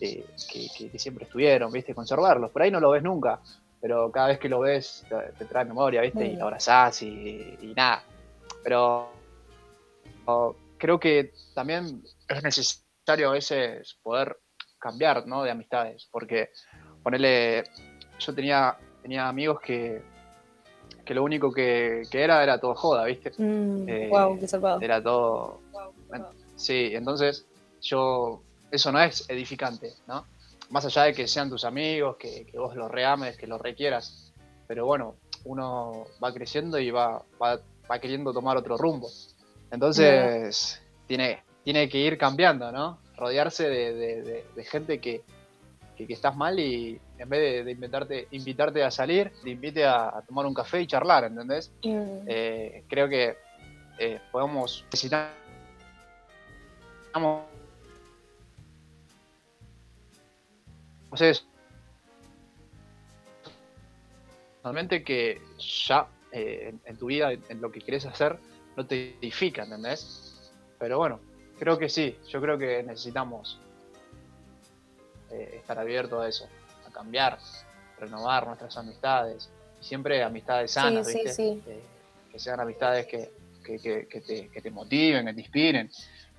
eh, 0.00 0.24
que, 0.50 0.66
que- 0.76 0.90
que 0.90 0.98
siempre 0.98 1.24
estuvieron, 1.24 1.70
¿viste? 1.72 1.94
Conservarlos. 1.94 2.50
Por 2.50 2.62
ahí 2.62 2.70
no 2.70 2.80
lo 2.80 2.90
ves 2.90 3.02
nunca, 3.02 3.40
pero 3.80 4.10
cada 4.10 4.28
vez 4.28 4.38
que 4.38 4.48
lo 4.48 4.60
ves 4.60 5.04
te, 5.38 5.44
trae 5.46 5.64
memoria, 5.64 6.02
¿viste? 6.02 6.26
Y 6.26 6.36
lo 6.36 6.44
abrazás 6.44 7.02
y, 7.02 7.56
y 7.60 7.72
nada. 7.74 8.02
Pero 8.62 9.12
creo 10.78 10.98
que 11.00 11.32
también 11.54 12.02
es 12.28 12.42
necesario 12.42 13.30
a 13.30 13.32
veces 13.32 13.98
poder 14.02 14.36
cambiar, 14.78 15.26
¿no? 15.26 15.42
De 15.42 15.50
amistades, 15.50 16.08
porque 16.10 16.50
ponerle, 17.02 17.64
yo 18.18 18.34
tenía, 18.34 18.76
tenía 19.02 19.28
amigos 19.28 19.60
que, 19.60 20.02
que 21.04 21.14
lo 21.14 21.24
único 21.24 21.52
que, 21.52 22.02
que 22.10 22.22
era 22.22 22.42
era 22.42 22.60
todo 22.60 22.74
joda, 22.74 23.04
¿viste? 23.04 23.32
Mm, 23.38 23.88
Eh, 23.88 24.08
wow, 24.10 24.38
qué 24.38 24.46
zarpado. 24.46 24.80
Era 24.82 25.02
todo... 25.02 25.60
Sí, 26.56 26.90
entonces 26.92 27.46
yo... 27.80 28.42
Eso 28.70 28.92
no 28.92 29.00
es 29.00 29.28
edificante, 29.30 29.94
¿no? 30.06 30.26
Más 30.70 30.84
allá 30.84 31.04
de 31.04 31.14
que 31.14 31.26
sean 31.26 31.48
tus 31.48 31.64
amigos, 31.64 32.16
que, 32.18 32.44
que 32.44 32.58
vos 32.58 32.76
los 32.76 32.90
reames, 32.90 33.36
que 33.38 33.46
los 33.46 33.58
requieras. 33.60 34.32
Pero 34.66 34.84
bueno, 34.84 35.14
uno 35.44 36.04
va 36.22 36.32
creciendo 36.34 36.78
y 36.78 36.90
va, 36.90 37.22
va, 37.42 37.58
va 37.90 37.98
queriendo 37.98 38.32
tomar 38.34 38.58
otro 38.58 38.76
rumbo. 38.76 39.08
Entonces, 39.70 40.82
tiene, 41.06 41.42
tiene 41.64 41.88
que 41.88 41.98
ir 41.98 42.18
cambiando, 42.18 42.70
¿no? 42.72 42.98
Rodearse 43.16 43.68
de, 43.68 43.94
de- 43.94 44.22
de- 44.22 44.44
de 44.54 44.64
gente 44.64 45.00
que, 45.00 45.22
que, 45.96 46.06
que 46.06 46.12
estás 46.12 46.36
mal 46.36 46.58
y 46.60 47.00
en 47.18 47.28
vez 47.28 47.40
de, 47.40 47.64
de 47.64 47.70
inventarte, 47.72 48.28
invitarte 48.32 48.84
a 48.84 48.90
salir, 48.90 49.32
te 49.42 49.50
invite 49.50 49.84
a, 49.86 50.08
a 50.08 50.22
tomar 50.22 50.44
un 50.46 50.52
café 50.54 50.82
y 50.82 50.86
charlar, 50.86 51.24
¿entendés? 51.24 51.70
Mm, 51.82 52.24
Eh, 52.26 52.84
creo 52.88 53.08
que 53.08 53.36
eh, 53.98 54.20
podemos 54.30 54.84
necesitamos 57.18 57.48
Entonces, 61.04 61.44
realmente 64.62 65.02
que 65.02 65.40
ya 65.88 66.06
eh, 66.32 66.68
en, 66.68 66.80
en 66.84 66.96
tu 66.98 67.06
vida, 67.06 67.32
en, 67.32 67.42
en 67.48 67.60
lo 67.60 67.72
que 67.72 67.80
quieres 67.80 68.04
hacer, 68.06 68.38
no 68.76 68.86
te 68.86 69.16
edifica, 69.18 69.64
¿entendés? 69.64 70.52
Pero 70.78 70.98
bueno, 70.98 71.20
creo 71.58 71.78
que 71.78 71.88
sí, 71.88 72.16
yo 72.28 72.40
creo 72.40 72.58
que 72.58 72.82
necesitamos 72.82 73.58
eh, 75.30 75.56
estar 75.56 75.78
abiertos 75.78 76.22
a 76.22 76.28
eso, 76.28 76.48
a 76.86 76.90
cambiar, 76.92 77.38
renovar 77.98 78.46
nuestras 78.46 78.76
amistades, 78.76 79.50
y 79.80 79.84
siempre 79.84 80.22
amistades 80.22 80.70
sanas, 80.72 81.06
sí, 81.06 81.14
¿viste? 81.14 81.32
sí. 81.32 81.62
Eh, 81.66 81.82
que 82.30 82.38
sean 82.38 82.60
amistades 82.60 83.06
que, 83.06 83.32
que- 83.64 83.78
que- 83.80 84.06
que 84.06 84.20
te, 84.20 84.48
que 84.50 84.60
te 84.60 84.70
motiven, 84.70 85.26
que 85.26 85.34
te 85.34 85.40
inspiren, 85.40 85.90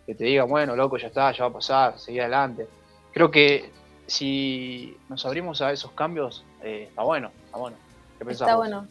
que 0.10 0.16
te 0.16 0.24
digan, 0.24 0.50
bueno, 0.50 0.76
loco, 0.76 0.98
ya 0.98 1.08
está, 1.08 1.32
ya 1.32 1.44
va 1.44 1.50
a 1.52 1.54
pasar, 1.54 2.00
seguí 2.00 2.20
adelante. 2.20 2.68
Creo 3.14 3.30
que 3.30 3.70
si 4.08 4.98
nos 5.08 5.24
abrimos 5.24 5.62
a 5.62 5.72
esos 5.72 5.92
cambios, 5.92 6.44
eh, 6.64 6.86
está 6.90 7.04
bueno, 7.04 7.30
está 7.46 7.58
bueno. 7.60 7.78
¿Qué 8.18 8.26
pensás 8.26 8.48
Está 8.48 8.56
vos? 8.56 8.66
bueno. 8.68 8.88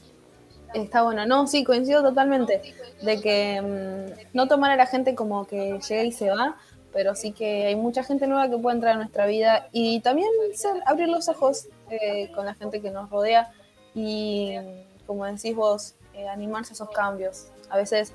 Está 0.75 1.03
bueno. 1.03 1.27
No, 1.27 1.49
sí, 1.49 1.65
coincido 1.65 2.05
totalmente. 2.05 2.63
De 3.03 3.21
que 3.21 3.61
mm, 3.61 4.29
no 4.37 4.47
tomar 4.47 4.71
a 4.71 4.77
la 4.77 4.87
gente 4.87 5.17
como 5.17 5.45
que 5.45 5.81
llega 5.89 6.05
y 6.05 6.13
se 6.13 6.31
va, 6.31 6.57
pero 6.93 7.17
sí 7.17 7.33
que 7.33 7.67
hay 7.67 7.75
mucha 7.75 8.05
gente 8.05 8.29
nueva 8.29 8.49
que 8.49 8.57
puede 8.59 8.77
entrar 8.77 8.93
a 8.95 8.97
nuestra 8.99 9.27
vida 9.27 9.67
y 9.73 9.99
también 10.01 10.29
ser- 10.55 10.83
abrir 10.87 11.09
los 11.09 11.29
ojos 11.29 11.67
eh, 11.91 12.31
con 12.33 12.47
la 12.47 12.55
gente 12.55 12.81
que 12.81 12.93
nos 12.93 13.11
rodea 13.11 13.51
y, 13.93 14.55
como 15.05 15.25
decís 15.25 15.57
vos, 15.57 15.95
eh, 16.15 16.29
animarse 16.29 16.73
a 16.73 16.75
esos 16.75 16.91
cambios. 16.91 17.49
A 17.71 17.77
veces 17.77 18.13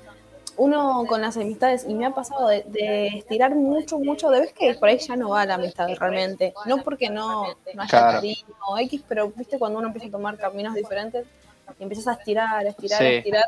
uno 0.56 1.04
con 1.08 1.20
las 1.20 1.36
amistades, 1.36 1.84
y 1.88 1.94
me 1.94 2.06
ha 2.06 2.10
pasado 2.14 2.48
de, 2.48 2.62
de 2.68 3.06
estirar 3.08 3.54
mucho, 3.54 3.98
mucho, 3.98 4.30
de 4.30 4.40
vez 4.40 4.52
que 4.52 4.74
por 4.74 4.88
ahí 4.88 4.98
ya 4.98 5.16
no 5.16 5.30
va 5.30 5.44
la 5.46 5.54
amistad 5.54 5.88
realmente. 5.98 6.54
No 6.66 6.82
porque 6.82 7.10
no, 7.10 7.48
no 7.74 7.82
haya 7.82 7.88
Claro. 7.88 8.12
cariño 8.18 8.44
o 8.68 8.78
X, 8.78 9.02
pero 9.08 9.28
viste 9.30 9.58
cuando 9.58 9.78
uno 9.78 9.88
empieza 9.88 10.08
a 10.08 10.10
tomar 10.12 10.36
caminos 10.38 10.74
diferentes 10.74 11.26
y 11.78 11.82
empiezas 11.82 12.08
a 12.08 12.12
estirar, 12.20 12.66
a 12.66 12.68
estirar, 12.68 13.02
a 13.02 13.08
estirar. 13.08 13.44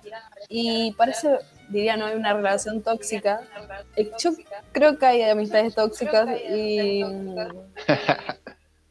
Y 0.49 0.93
parece, 0.93 1.39
diría, 1.69 1.97
no 1.97 2.07
hay 2.07 2.17
una 2.17 2.33
relación 2.33 2.83
tóxica. 2.83 3.41
Eh, 3.95 4.11
Yo 4.19 4.31
creo 4.73 4.99
que 4.99 5.07
hay 5.07 5.23
amistades 5.23 5.75
tóxicas 5.75 6.27
y, 6.51 7.05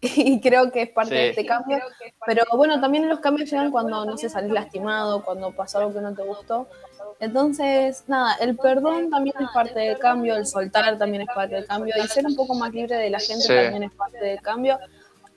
y 0.02 0.40
creo 0.42 0.72
que 0.72 0.84
es 0.84 0.90
parte 0.90 1.10
Sí. 1.10 1.16
de 1.16 1.30
este 1.30 1.46
cambio. 1.46 1.80
Pero 2.26 2.44
bueno, 2.56 2.80
también 2.80 3.10
los 3.10 3.20
cambios 3.20 3.50
llegan 3.50 3.72
cuando, 3.72 4.06
no 4.06 4.18
sé, 4.18 4.30
salís 4.30 4.52
lastimado, 4.52 5.24
cuando 5.24 5.52
pasó 5.52 5.80
algo 5.80 5.94
que 5.94 6.02
no 6.02 6.14
te 6.14 6.22
gustó. 6.24 6.68
Entonces, 7.20 8.04
nada, 8.08 8.36
el 8.42 8.56
perdón 8.58 9.10
también 9.10 9.36
es 9.40 9.48
parte 9.54 9.80
del 9.80 9.98
cambio, 10.00 10.36
el 10.36 10.46
soltar 10.46 10.98
también 10.98 11.22
es 11.24 11.30
parte 11.34 11.56
del 11.56 11.66
cambio 11.66 11.94
y 11.98 12.08
ser 12.08 12.26
un 12.26 12.36
poco 12.36 12.54
más 12.56 12.72
libre 12.74 12.96
de 12.98 13.10
la 13.10 13.20
gente 13.20 13.44
Sí. 13.44 13.54
también 13.54 13.84
es 13.84 13.92
parte 13.94 14.18
del 14.20 14.42
cambio. 14.42 14.78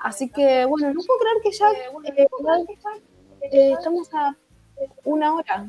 Así 0.01 0.29
que, 0.29 0.65
bueno, 0.65 0.93
no 0.93 1.01
puedo 1.07 1.21
creer 1.21 1.37
que 1.43 1.53
ya 1.53 1.71
eh, 1.71 2.27
eh, 3.53 3.73
estamos 3.73 4.09
a 4.15 4.35
una 5.05 5.35
hora. 5.35 5.67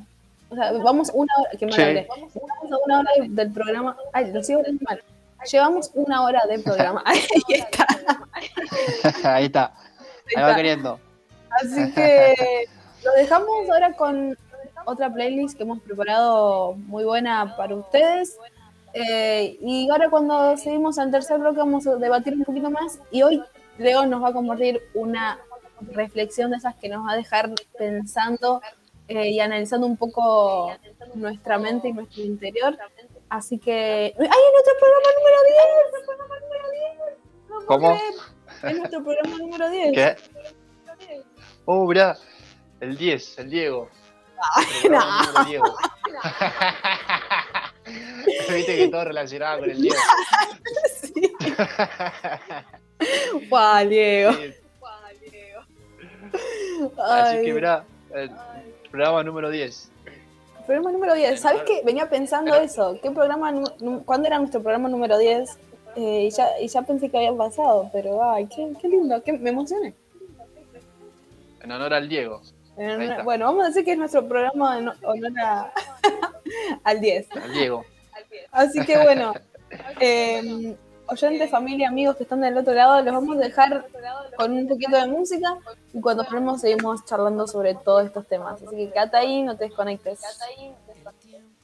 O 0.50 0.56
sea, 0.56 0.72
vamos 0.74 1.12
una 1.14 1.32
hora, 1.40 1.50
qué 1.58 1.66
mal 1.68 1.74
Sí. 1.76 2.08
Vamos 2.10 2.72
a 2.72 2.78
una 2.86 3.00
hora 3.00 3.10
de- 3.20 3.30
del 3.30 3.52
programa. 3.52 3.96
Ay, 4.14 4.32
lo 4.32 4.44
sigo 4.44 4.62
mal. 4.82 5.04
Llevamos 5.50 5.92
una 5.94 6.24
hora 6.24 6.42
de 6.50 6.60
programa. 6.60 7.04
Ahí 7.06 7.44
está. 7.50 7.86
Ahí 9.24 9.46
está, 9.46 9.74
ahí 10.36 10.44
va 10.44 10.56
queriendo. 10.56 11.00
Así 11.50 11.92
que 11.94 12.66
lo 13.04 13.12
dejamos 13.14 13.70
ahora 13.70 13.94
con 13.94 14.38
otra 14.86 15.12
playlist 15.12 15.58
que 15.58 15.64
hemos 15.64 15.80
preparado 15.82 16.74
muy 16.74 17.04
buena 17.04 17.56
para 17.56 17.76
ustedes. 17.76 18.38
Eh, 18.94 19.58
y 19.62 19.90
ahora 19.90 20.10
cuando 20.10 20.58
seguimos 20.58 20.98
al 20.98 21.12
tercer 21.12 21.40
bloque 21.40 21.60
vamos 21.60 21.86
a 21.86 21.96
debatir 21.96 22.34
un 22.34 22.44
poquito 22.44 22.72
más 22.72 23.00
y 23.12 23.22
hoy 23.22 23.44
Leo 23.78 24.08
nos 24.08 24.24
va 24.24 24.30
a 24.30 24.34
compartir 24.34 24.82
una 24.96 25.40
reflexión 25.92 26.50
de 26.50 26.58
esas 26.58 26.76
que 26.76 26.90
nos 26.90 27.06
va 27.06 27.12
a 27.12 27.16
dejar 27.16 27.52
pensando 27.78 28.62
eh, 29.08 29.30
y 29.30 29.40
analizando 29.40 29.86
un 29.86 29.96
poco 29.96 30.72
nuestra 31.16 31.58
mente 31.60 31.90
y 31.90 31.94
nuestro 31.94 32.24
interior. 32.24 32.78
Así 33.30 33.60
que... 33.60 33.72
¡Ay, 33.74 34.14
en 34.16 34.54
nuestro 34.54 34.74
programa 34.80 35.08
número 35.18 35.38
10! 35.46 36.10
No 37.50 37.60
puedo 37.60 37.68
¿Cómo? 37.68 37.98
En 38.64 38.78
nuestro 38.78 39.04
programa 39.04 39.38
número 39.38 39.70
10. 39.70 39.92
¿Qué? 39.94 40.16
Oh, 41.66 41.88
mirá, 41.88 42.18
el 42.80 42.98
10, 42.98 43.40
el 43.40 43.50
Diego. 43.50 43.90
No. 44.90 45.00
número 45.00 45.44
Diego. 45.48 45.76
Viste 48.50 48.78
que 48.78 48.88
todo 48.90 49.06
relacionado 49.06 49.60
con 49.60 49.70
el 49.70 49.78
Diego. 49.82 49.98
Sí. 51.02 51.34
Guau, 53.50 53.88
Diego. 53.88 54.34
Sí, 54.34 54.54
Así 56.98 57.38
Ay, 57.38 57.46
que 57.46 57.54
mirá, 57.54 57.84
el 58.14 58.32
programa 58.92 59.24
número 59.24 59.50
10. 59.50 59.92
programa 60.66 60.92
número 60.92 61.14
10. 61.16 61.40
¿Sabes 61.40 61.64
qué? 61.64 61.82
Venía 61.84 62.10
pensando 62.10 62.56
eso. 62.56 62.98
¿Qué 63.02 63.12
programa, 63.12 63.52
¿Cuándo 64.06 64.28
era 64.28 64.38
nuestro 64.38 64.62
programa 64.62 64.88
número 64.90 65.18
10? 65.18 65.58
Eh, 65.96 66.26
y, 66.28 66.30
ya, 66.30 66.60
y 66.62 66.68
ya 66.68 66.84
pensé 66.84 67.10
que 67.10 67.18
había 67.18 67.34
pasado, 67.36 67.90
pero 67.92 68.24
ay, 68.32 68.46
qué, 68.48 68.72
qué 68.80 68.88
lindo, 68.88 69.22
qué, 69.24 69.34
me 69.34 69.50
emocioné. 69.50 69.96
En 71.62 71.72
honor 71.72 71.94
al 71.96 72.08
Diego. 72.08 72.42
Bueno, 73.24 73.46
vamos 73.46 73.64
a 73.64 73.68
decir 73.68 73.84
que 73.86 73.92
es 73.94 73.98
nuestro 73.98 74.28
programa 74.28 74.78
en 74.80 74.88
honor 75.04 75.32
a- 75.44 75.72
al 76.84 77.00
10. 77.02 77.28
Al 77.36 77.54
Diego. 77.54 77.86
Así 78.52 78.86
que 78.86 78.98
bueno, 78.98 79.34
eh, 80.00 80.76
oyentes, 81.08 81.50
familia, 81.50 81.90
amigos 81.90 82.16
que 82.16 82.24
están 82.24 82.42
del 82.42 82.58
otro 82.58 82.74
lado, 82.74 83.02
los 83.02 83.14
vamos 83.14 83.38
a 83.38 83.40
dejar 83.42 83.86
con 84.38 84.52
un 84.54 84.68
poquito 84.68 84.96
de 84.98 85.08
música 85.08 85.58
y 85.94 86.00
cuando 86.02 86.24
volvemos 86.24 86.62
seguimos 86.62 87.04
charlando 87.06 87.48
sobre 87.48 87.76
todos 87.76 88.06
estos 88.06 88.28
temas. 88.28 88.62
Así 88.62 88.76
que 88.76 88.92
quédate 88.92 89.18
ahí, 89.18 89.42
no 89.44 89.56
te 89.58 89.66
desconectes. 89.66 90.20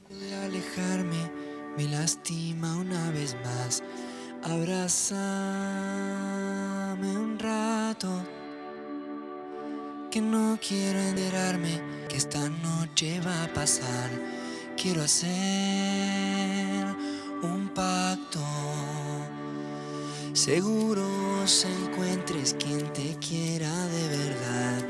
de 0.08 0.34
alejarme 0.44 1.30
me 1.76 1.84
lastima 1.88 2.76
una 2.76 3.10
vez 3.10 3.36
más. 3.44 3.82
Abrázame 6.16 7.16
un 7.16 7.38
rato. 7.38 8.08
Que 10.16 10.22
no 10.22 10.56
quiero 10.66 10.98
enterarme 10.98 11.82
que 12.08 12.16
esta 12.16 12.48
noche 12.48 13.20
va 13.20 13.44
a 13.44 13.52
pasar. 13.52 14.08
Quiero 14.74 15.02
hacer 15.02 15.28
un 17.42 17.68
pacto. 17.74 18.40
Seguro 20.32 21.46
se 21.46 21.68
encuentres 21.68 22.54
quien 22.54 22.90
te 22.94 23.14
quiera 23.18 23.70
de 23.88 24.08
verdad. 24.08 24.88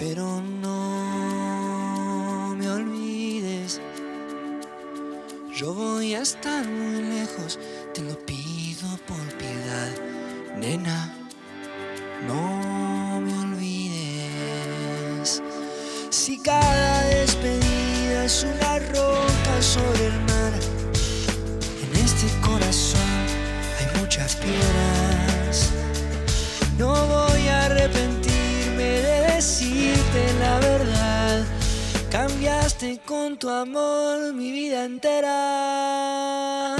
Pero 0.00 0.42
no 0.42 2.56
me 2.58 2.68
olvides. 2.68 3.80
Yo 5.54 5.74
voy 5.74 6.14
a 6.14 6.22
estar 6.22 6.66
muy 6.66 7.02
lejos, 7.02 7.60
te 7.94 8.02
lo 8.02 8.18
pido 8.26 8.98
por 9.06 9.32
piedad, 9.38 9.92
nena. 10.58 11.14
No 12.26 12.85
Si 16.26 16.38
cada 16.38 17.04
despedida 17.04 18.24
es 18.24 18.42
una 18.42 18.80
roca 18.80 19.62
sobre 19.62 20.06
el 20.06 20.20
mar, 20.22 20.52
en 21.84 22.04
este 22.04 22.26
corazón 22.40 23.00
hay 23.78 24.00
muchas 24.00 24.34
piedras. 24.34 25.70
No 26.78 27.06
voy 27.06 27.46
a 27.46 27.66
arrepentirme 27.66 28.82
de 28.82 29.34
decirte 29.34 30.32
la 30.40 30.58
verdad. 30.58 31.44
Cambiaste 32.10 33.00
con 33.06 33.38
tu 33.38 33.48
amor 33.48 34.32
mi 34.34 34.50
vida 34.50 34.84
entera. 34.84 36.74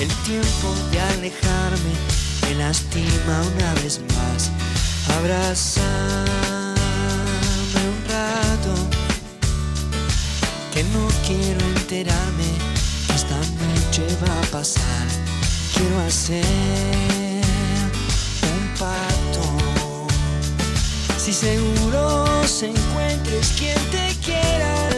El 0.00 0.08
tiempo 0.26 0.74
de 0.90 1.00
alejarme 1.00 1.94
me 2.42 2.54
lastima 2.56 3.40
una 3.54 3.72
vez 3.74 4.00
más. 4.16 4.50
Abrázame 5.16 6.34
un 6.40 6.43
Que 10.72 10.82
no 10.82 11.06
quiero 11.24 11.60
enterarme. 11.76 12.50
Esta 13.14 13.36
noche 13.36 14.02
va 14.22 14.40
a 14.40 14.46
pasar. 14.50 15.06
Quiero 15.72 16.00
hacer 16.00 16.44
un 18.42 18.68
pacto. 18.76 19.42
Si 21.16 21.32
seguro 21.32 22.26
se 22.46 22.70
encuentres 22.70 23.52
quien 23.56 23.78
te 23.90 24.16
quiera, 24.24 24.88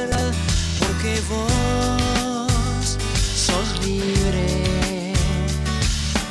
porque 0.79 1.21
vos 1.29 2.97
sos 3.47 3.85
libre. 3.85 5.13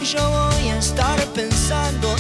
Y 0.02 0.06
yo 0.06 0.28
voy 0.30 0.70
a 0.70 0.80
estar 0.80 1.24
pensando 1.34 2.16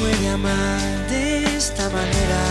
puede 0.00 0.28
amar 0.30 0.80
de 1.08 1.44
esta 1.56 1.88
manera. 1.90 2.42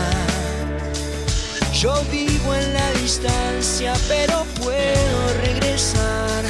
Yo 1.74 1.93
vivo 2.12 2.54
en 2.54 2.74
la 2.74 2.91
distancia, 3.02 3.93
pero 4.08 4.45
puedo 4.62 5.18
regresar 5.41 6.43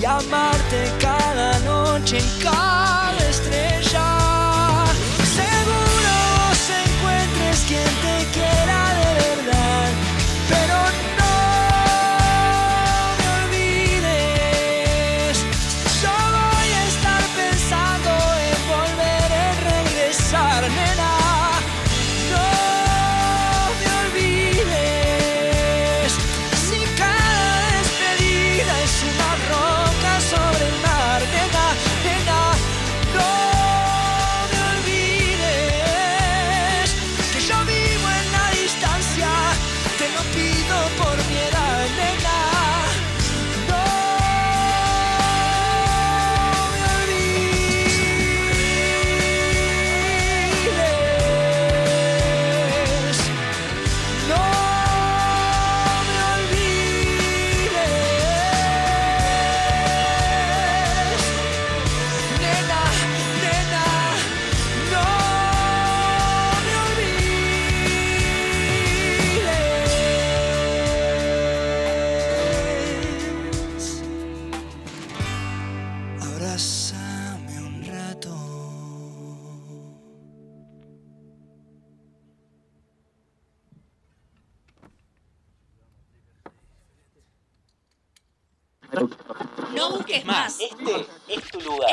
y 0.00 0.04
amarte 0.04 0.90
cada 1.00 1.58
noche 1.60 2.18
en 2.18 2.42
cada 2.42 3.18
estrella. 3.28 4.09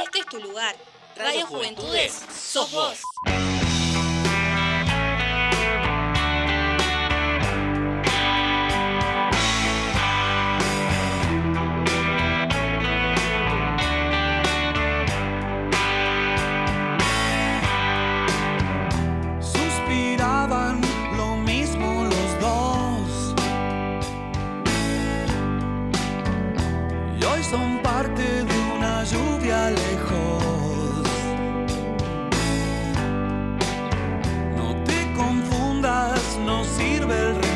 Este 0.04 0.20
es 0.20 0.26
tu 0.26 0.40
lugar. 0.40 0.76
Radio, 1.16 1.32
Radio 1.32 1.48
Juventudes, 1.48 2.14
Juventudes, 2.14 2.36
sos 2.36 2.72
vos. 2.72 3.02
son 27.50 27.82
parte 27.82 28.44
de 28.44 28.57
una 28.88 29.04
lluvia 29.04 29.70
lejos. 29.70 31.04
No 34.56 34.76
te 34.86 35.14
confundas, 35.14 36.22
no 36.46 36.64
sirve 36.64 37.16
el 37.20 37.47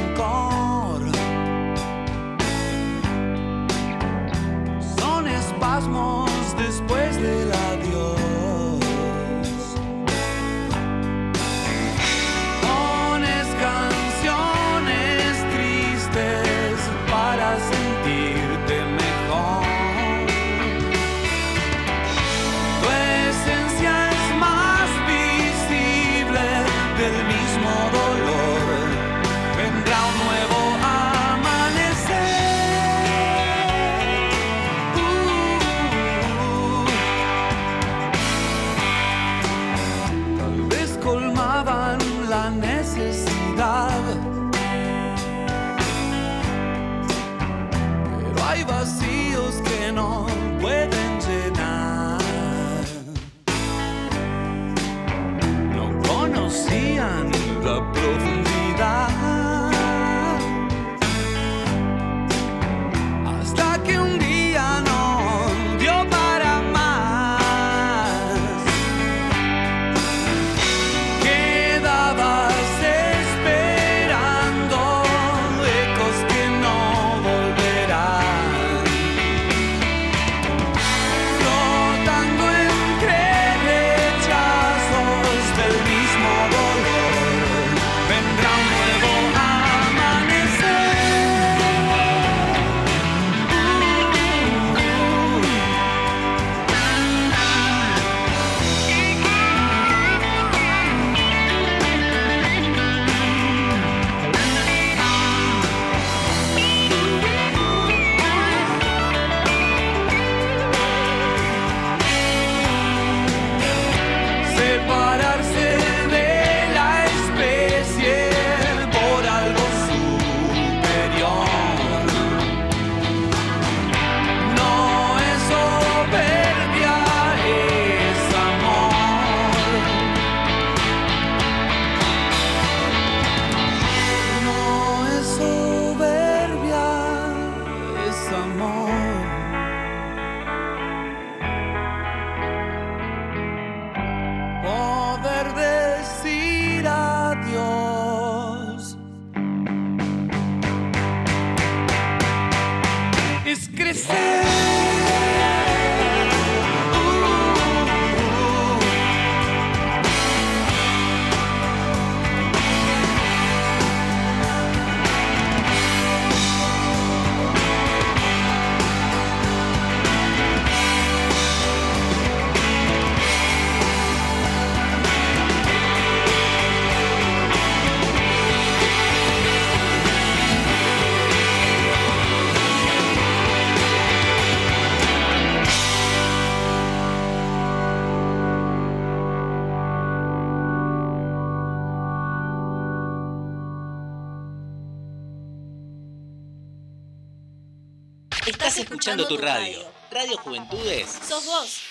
escuchando 198.81 199.27
tu 199.27 199.37
radio. 199.37 199.79
Radio 200.11 200.37
Juventudes. 200.37 201.09
Sos 201.27 201.45
vos. 201.45 201.81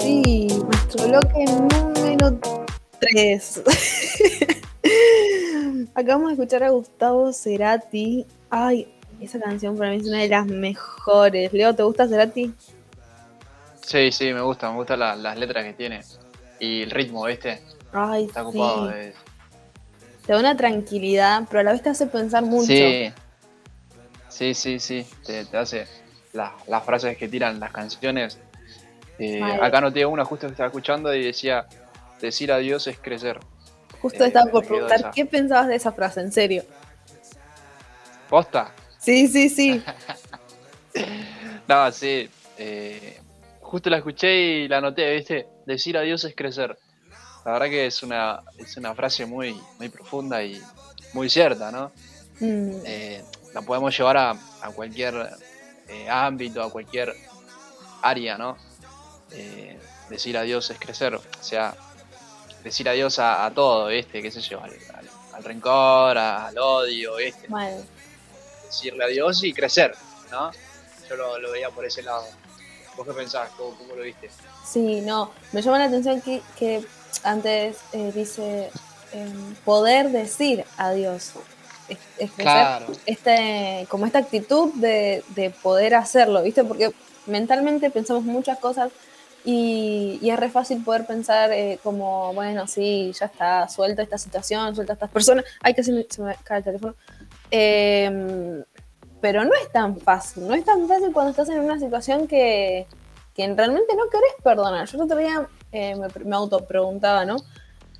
Sí, 0.00 0.46
nuestro 0.48 1.08
bloque 1.08 1.44
número 1.46 2.38
3. 3.00 3.62
Acabamos 5.94 6.28
de 6.28 6.34
escuchar 6.34 6.62
a 6.64 6.70
Gustavo 6.70 7.32
Cerati. 7.32 8.26
Ay, 8.50 8.88
esa 9.20 9.38
canción 9.40 9.76
para 9.76 9.90
mí 9.90 9.96
es 9.98 10.06
una 10.06 10.18
de 10.18 10.28
las 10.28 10.46
mejores. 10.46 11.52
Leo, 11.52 11.74
¿te 11.74 11.82
gusta 11.82 12.08
Cerati? 12.08 12.52
Sí, 13.86 14.10
sí, 14.12 14.32
me 14.32 14.40
gusta, 14.40 14.70
me 14.70 14.76
gustan 14.76 15.00
la- 15.00 15.16
las 15.16 15.38
letras 15.38 15.64
que 15.64 15.72
tiene. 15.74 16.00
Y 16.58 16.82
el 16.82 16.90
ritmo, 16.90 17.24
¿viste? 17.26 17.60
Ay, 17.92 18.24
Está 18.24 18.40
sí. 18.42 18.46
ocupado. 18.48 18.86
de- 18.88 19.14
Te 20.26 20.32
da 20.32 20.38
una 20.38 20.56
tranquilidad, 20.56 21.42
pero 21.48 21.60
a 21.60 21.62
la 21.64 21.72
vez 21.72 21.82
te 21.82 21.90
hace 21.90 22.06
pensar 22.06 22.42
mucho. 22.42 22.66
Sí. 22.66 23.12
Sí, 24.28 24.54
sí, 24.54 24.80
sí. 24.80 25.06
Te, 25.24 25.44
te 25.44 25.56
hace 25.56 25.86
la- 26.32 26.54
las 26.66 26.84
frases 26.84 27.16
que 27.16 27.28
tiran 27.28 27.60
las 27.60 27.70
canciones. 27.72 28.38
Eh, 29.18 29.40
acá 29.60 29.80
noté 29.80 30.04
una 30.04 30.24
justo 30.24 30.46
que 30.46 30.52
estaba 30.52 30.68
escuchando 30.68 31.14
y 31.14 31.24
decía, 31.24 31.66
decir 32.20 32.50
adiós 32.50 32.86
es 32.86 32.98
crecer. 32.98 33.38
Justo 34.00 34.24
Eh, 34.24 34.26
estaba 34.28 34.50
por 34.50 34.66
preguntar, 34.66 34.98
esa. 34.98 35.12
¿qué 35.12 35.24
pensabas 35.26 35.68
de 35.68 35.76
esa 35.76 35.92
frase? 35.92 36.20
En 36.20 36.32
serio. 36.32 36.64
¿Posta? 38.28 38.72
Sí, 38.98 39.28
sí, 39.28 39.48
sí. 39.48 39.82
No, 41.66 41.90
sí. 41.90 42.28
eh, 42.58 43.18
justo 43.60 43.88
la 43.90 43.96
escuché 43.98 44.32
y 44.34 44.68
la 44.68 44.78
anoté, 44.78 45.14
¿viste? 45.16 45.46
Decir 45.66 45.96
adiós 45.96 46.22
es 46.24 46.34
crecer. 46.36 46.76
La 47.44 47.52
verdad 47.52 47.66
que 47.66 47.86
es 47.86 48.02
una, 48.02 48.42
es 48.58 48.76
una 48.76 48.94
frase 48.94 49.26
muy, 49.26 49.60
muy 49.78 49.88
profunda 49.88 50.42
y 50.42 50.62
muy 51.12 51.28
cierta, 51.28 51.70
¿no? 51.70 51.92
Mm, 52.40 52.70
Eh, 52.84 53.24
la 53.52 53.62
podemos 53.62 53.96
llevar 53.96 54.16
a, 54.16 54.30
a 54.62 54.70
cualquier 54.70 55.30
eh, 55.88 56.08
ámbito, 56.08 56.62
a 56.62 56.70
cualquier 56.70 57.14
área, 58.02 58.36
¿no? 58.38 58.56
Eh, 59.32 59.78
decir 60.08 60.36
adiós 60.36 60.70
es 60.70 60.78
crecer, 60.78 61.14
o 61.14 61.22
sea, 61.40 61.74
decir 62.62 62.88
adiós 62.88 63.18
a, 63.18 63.44
a 63.46 63.50
todo, 63.52 63.86
¿viste? 63.88 64.22
¿Qué 64.22 64.30
sé 64.30 64.40
yo? 64.40 64.62
Al, 64.62 64.70
al- 64.94 65.10
al 65.34 65.44
rencor, 65.44 66.16
a- 66.18 66.46
al 66.48 66.58
odio, 66.58 67.16
¿viste? 67.16 67.48
mal. 67.48 67.84
Decirle 68.64 69.04
adiós 69.04 69.42
y 69.44 69.52
crecer, 69.52 69.94
¿no? 70.30 70.50
Yo 71.08 71.16
lo, 71.16 71.38
lo 71.38 71.50
veía 71.52 71.70
por 71.70 71.84
ese 71.84 72.02
lado. 72.02 72.24
¿Vos 72.96 73.06
qué 73.06 73.12
pensás? 73.12 73.50
¿Cómo, 73.56 73.76
cómo 73.76 73.94
lo 73.96 74.02
viste? 74.02 74.30
Sí, 74.64 75.00
no, 75.02 75.32
me 75.52 75.60
llama 75.60 75.78
la 75.80 75.84
atención 75.86 76.20
que, 76.22 76.40
que 76.56 76.84
antes 77.22 77.78
eh, 77.92 78.12
dice 78.14 78.70
em, 79.12 79.54
poder 79.64 80.10
decir 80.10 80.64
adiós. 80.76 81.32
Es, 81.88 81.98
es. 82.18 82.30
Claro. 82.32 82.86
este, 83.06 83.86
como 83.90 84.06
esta 84.06 84.18
actitud 84.18 84.72
de, 84.74 85.22
de 85.34 85.50
poder 85.50 85.94
hacerlo, 85.94 86.42
¿viste? 86.42 86.64
Porque 86.64 86.92
mentalmente 87.26 87.90
pensamos 87.90 88.24
muchas 88.24 88.58
cosas 88.58 88.90
y, 89.44 90.18
y 90.22 90.30
es 90.30 90.40
re 90.40 90.48
fácil 90.48 90.82
poder 90.82 91.06
pensar 91.06 91.52
eh, 91.52 91.78
como, 91.82 92.32
bueno, 92.32 92.66
sí, 92.66 93.12
ya 93.18 93.26
está, 93.26 93.68
suelta 93.68 94.02
esta 94.02 94.16
situación, 94.16 94.74
suelta 94.74 94.94
a 94.94 94.94
estas 94.94 95.10
personas. 95.10 95.44
Ay, 95.60 95.74
que 95.74 95.84
se 95.84 95.92
me, 95.92 96.06
se 96.08 96.22
me 96.22 96.34
cae 96.42 96.58
el 96.58 96.64
teléfono. 96.64 96.94
Em, 97.50 98.64
pero 99.20 99.44
no 99.44 99.52
es 99.54 99.70
tan 99.70 100.00
fácil, 100.00 100.48
no 100.48 100.54
es 100.54 100.64
tan 100.64 100.88
fácil 100.88 101.12
cuando 101.12 101.30
estás 101.30 101.48
en 101.50 101.60
una 101.60 101.78
situación 101.78 102.26
que, 102.26 102.86
que 103.34 103.54
realmente 103.54 103.94
no 103.94 104.08
querés 104.10 104.32
perdonar. 104.42 104.88
Yo 104.88 104.96
el 104.96 105.02
otro 105.04 105.18
día 105.18 105.46
eh, 105.74 105.94
me, 105.96 106.06
me 106.24 106.36
autopreguntaba, 106.36 107.24
¿no? 107.24 107.36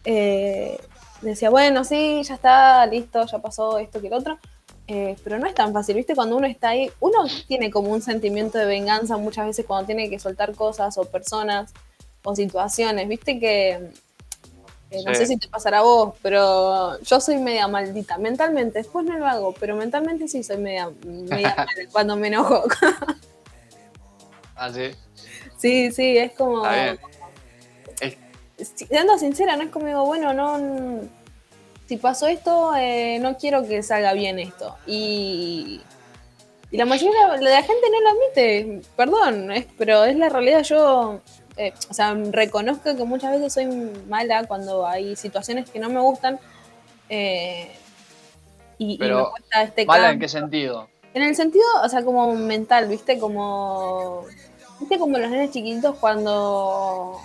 Eh, 0.04 0.78
decía, 1.22 1.50
bueno, 1.50 1.84
sí, 1.84 2.22
ya 2.22 2.34
está, 2.34 2.86
listo, 2.86 3.26
ya 3.26 3.38
pasó 3.40 3.78
esto 3.78 4.00
que 4.00 4.06
el 4.06 4.12
otro. 4.14 4.38
Eh, 4.86 5.16
pero 5.24 5.38
no 5.38 5.46
es 5.46 5.54
tan 5.54 5.72
fácil, 5.72 5.96
¿viste? 5.96 6.14
Cuando 6.14 6.36
uno 6.36 6.46
está 6.46 6.68
ahí, 6.70 6.90
uno 7.00 7.24
tiene 7.48 7.70
como 7.70 7.90
un 7.90 8.02
sentimiento 8.02 8.58
de 8.58 8.66
venganza 8.66 9.16
muchas 9.16 9.46
veces 9.46 9.64
cuando 9.64 9.86
tiene 9.86 10.10
que 10.10 10.18
soltar 10.18 10.54
cosas 10.54 10.98
o 10.98 11.04
personas 11.06 11.72
o 12.22 12.36
situaciones, 12.36 13.08
¿viste? 13.08 13.38
Que 13.40 13.70
eh, 14.90 15.02
no 15.06 15.14
Sí. 15.14 15.20
sé 15.20 15.26
si 15.26 15.36
te 15.38 15.48
pasará 15.48 15.78
a 15.78 15.82
vos, 15.82 16.14
pero 16.22 17.00
yo 17.00 17.18
soy 17.18 17.38
media 17.38 17.66
maldita 17.66 18.18
mentalmente, 18.18 18.78
después 18.80 19.06
no 19.06 19.16
lo 19.18 19.26
hago, 19.26 19.52
pero 19.58 19.74
mentalmente 19.74 20.28
sí 20.28 20.42
soy 20.44 20.58
media, 20.58 20.90
media 21.06 21.54
mala 21.56 21.66
cuando 21.90 22.16
me 22.16 22.28
enojo. 22.28 22.62
Ah, 24.56 24.70
sí. 24.72 24.92
sí, 25.58 25.90
sí, 25.90 26.16
es 26.16 26.30
como... 26.32 26.62
Siendo 28.56 29.18
sincera, 29.18 29.56
no 29.56 29.64
es 29.64 29.70
como 29.70 29.86
digo, 29.86 30.04
bueno, 30.06 30.32
no. 30.32 31.00
Si 31.86 31.96
pasó 31.98 32.26
esto, 32.28 32.72
eh, 32.76 33.18
no 33.20 33.36
quiero 33.36 33.62
que 33.66 33.82
salga 33.82 34.12
bien 34.14 34.38
esto. 34.38 34.76
Y, 34.86 35.80
y 36.70 36.76
la 36.78 36.86
mayoría 36.86 37.28
de 37.32 37.42
la 37.42 37.62
gente 37.62 37.86
no 37.92 38.00
lo 38.00 38.08
admite, 38.10 38.82
perdón, 38.96 39.50
es- 39.52 39.66
pero 39.76 40.04
es 40.04 40.16
la 40.16 40.28
realidad. 40.30 40.62
Yo, 40.62 41.20
eh, 41.56 41.74
o 41.90 41.94
sea, 41.94 42.14
reconozco 42.14 42.96
que 42.96 43.04
muchas 43.04 43.32
veces 43.32 43.52
soy 43.52 43.66
mala 44.08 44.44
cuando 44.44 44.86
hay 44.86 45.14
situaciones 45.16 45.68
que 45.68 45.78
no 45.78 45.90
me 45.90 46.00
gustan. 46.00 46.38
eh, 47.10 47.70
y, 48.78 48.94
y 48.94 48.98
Pero, 48.98 49.24
me 49.24 49.30
cuesta 49.30 49.62
este 49.62 49.84
¿Mala 49.86 50.04
en 50.04 50.10
cambio. 50.12 50.24
qué 50.24 50.28
sentido? 50.28 50.88
En 51.12 51.22
el 51.22 51.36
sentido, 51.36 51.64
o 51.84 51.88
sea, 51.88 52.02
como 52.02 52.34
mental, 52.34 52.88
¿viste? 52.88 53.18
Como. 53.18 54.24
¿Viste 54.80 54.98
como 54.98 55.18
los 55.18 55.30
nenes 55.30 55.50
chiquitos 55.52 55.96
cuando. 55.96 57.20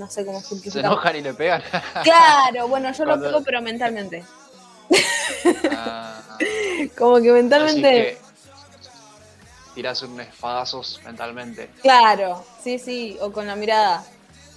No 0.00 0.10
sé 0.10 0.24
cómo 0.24 0.40
Se 0.40 0.46
simplificar. 0.48 0.86
enojan 0.86 1.16
y 1.16 1.20
le 1.20 1.34
pegan. 1.34 1.62
Claro, 2.02 2.68
bueno, 2.68 2.90
yo 2.92 3.04
lo 3.04 3.10
Cuando- 3.12 3.26
pego, 3.26 3.44
pero 3.44 3.60
mentalmente. 3.60 4.24
Ah, 5.76 6.22
Como 6.98 7.20
que 7.20 7.30
mentalmente. 7.32 7.82
que 7.82 8.18
tirás 9.74 10.00
unos 10.02 10.26
espadazos 10.26 11.00
mentalmente. 11.04 11.68
Claro, 11.82 12.42
sí, 12.64 12.78
sí, 12.78 13.18
o 13.20 13.30
con 13.30 13.46
la 13.46 13.56
mirada. 13.56 14.02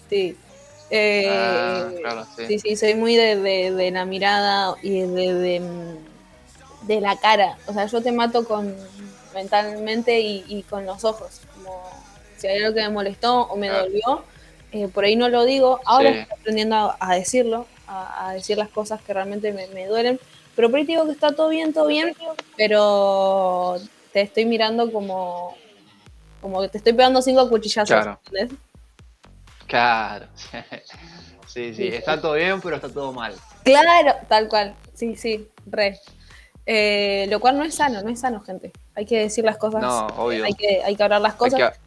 Sí. 0.09 0.37
Eh, 0.89 1.27
Ah, 1.29 1.89
claro, 1.99 2.25
sí. 2.37 2.45
sí, 2.47 2.59
sí, 2.59 2.75
soy 2.77 2.95
muy 2.95 3.15
de, 3.17 3.35
de- 3.35 3.71
de 3.71 3.91
la 3.91 4.05
mirada 4.05 4.75
y 4.81 5.01
de, 5.01 5.33
de, 5.33 5.97
de 6.83 7.01
la 7.01 7.17
cara. 7.17 7.57
O 7.67 7.73
sea, 7.73 7.85
yo 7.87 8.01
te 8.01 8.11
mato 8.13 8.45
con 8.47 8.73
mentalmente 9.33 10.19
y, 10.21 10.45
y 10.47 10.63
con 10.63 10.85
los 10.85 11.03
ojos. 11.03 11.41
Como 11.55 11.83
si 12.37 12.47
hay 12.47 12.63
algo 12.63 12.75
que 12.75 12.81
me 12.83 12.89
molestó 12.89 13.41
o 13.41 13.55
me 13.57 13.67
Claro. 13.67 13.83
dolió, 13.85 14.23
eh, 14.74 14.88
por 14.88 15.05
ahí 15.05 15.15
no 15.15 15.30
lo 15.30 15.45
digo. 15.45 15.80
Ahora 15.86 16.11
Sí. 16.11 16.17
estoy 16.19 16.38
aprendiendo 16.39 16.76
a, 16.76 16.97
a 16.99 17.15
decirlo, 17.15 17.67
a, 17.88 18.30
a 18.30 18.34
decir 18.34 18.57
las 18.57 18.69
cosas 18.69 19.01
que 19.01 19.13
realmente 19.13 19.53
me, 19.53 19.67
me 19.67 19.88
duelen. 19.88 20.19
Pero 20.55 20.69
por 20.69 20.80
ahí 20.80 20.86
digo 20.86 21.05
que 21.05 21.11
está 21.13 21.32
todo 21.32 21.49
bien, 21.49 21.74
todo 21.74 21.88
bien, 21.88 22.15
pero 22.57 23.78
te 24.11 24.21
estoy 24.21 24.45
mirando 24.45 24.91
como, 24.91 25.55
como 26.41 26.61
que 26.61 26.67
te 26.69 26.78
estoy 26.80 26.93
pegando 26.93 27.21
cinco 27.21 27.49
cuchillazos. 27.49 27.88
Claro. 27.89 28.19
¿entendés? 28.28 28.59
Claro. 29.67 30.28
Sí, 31.45 31.71
sí, 31.76 31.88
está 31.89 32.19
todo 32.19 32.34
bien, 32.34 32.59
pero 32.61 32.78
está 32.78 32.89
todo 32.89 33.13
mal. 33.13 33.36
Claro, 33.63 34.15
tal 34.28 34.49
cual. 34.49 34.74
Sí, 34.95 35.15
sí, 35.15 35.47
re. 35.67 35.99
Eh, 36.65 37.28
lo 37.30 37.39
cual 37.39 37.59
no 37.59 37.63
es 37.63 37.76
sano, 37.76 38.01
no 38.01 38.09
es 38.09 38.21
sano, 38.21 38.41
gente. 38.41 38.71
Hay 38.95 39.05
que 39.05 39.19
decir 39.19 39.45
las 39.45 39.57
cosas. 39.57 39.84
No, 39.84 40.07
obvio. 40.17 40.45
Hay 40.45 40.53
que, 40.55 40.82
hay 40.84 40.95
que 40.95 41.03
hablar 41.03 41.21
las 41.21 41.34
Hay 41.34 41.38
cosas. 41.38 41.59
que, 41.74 41.80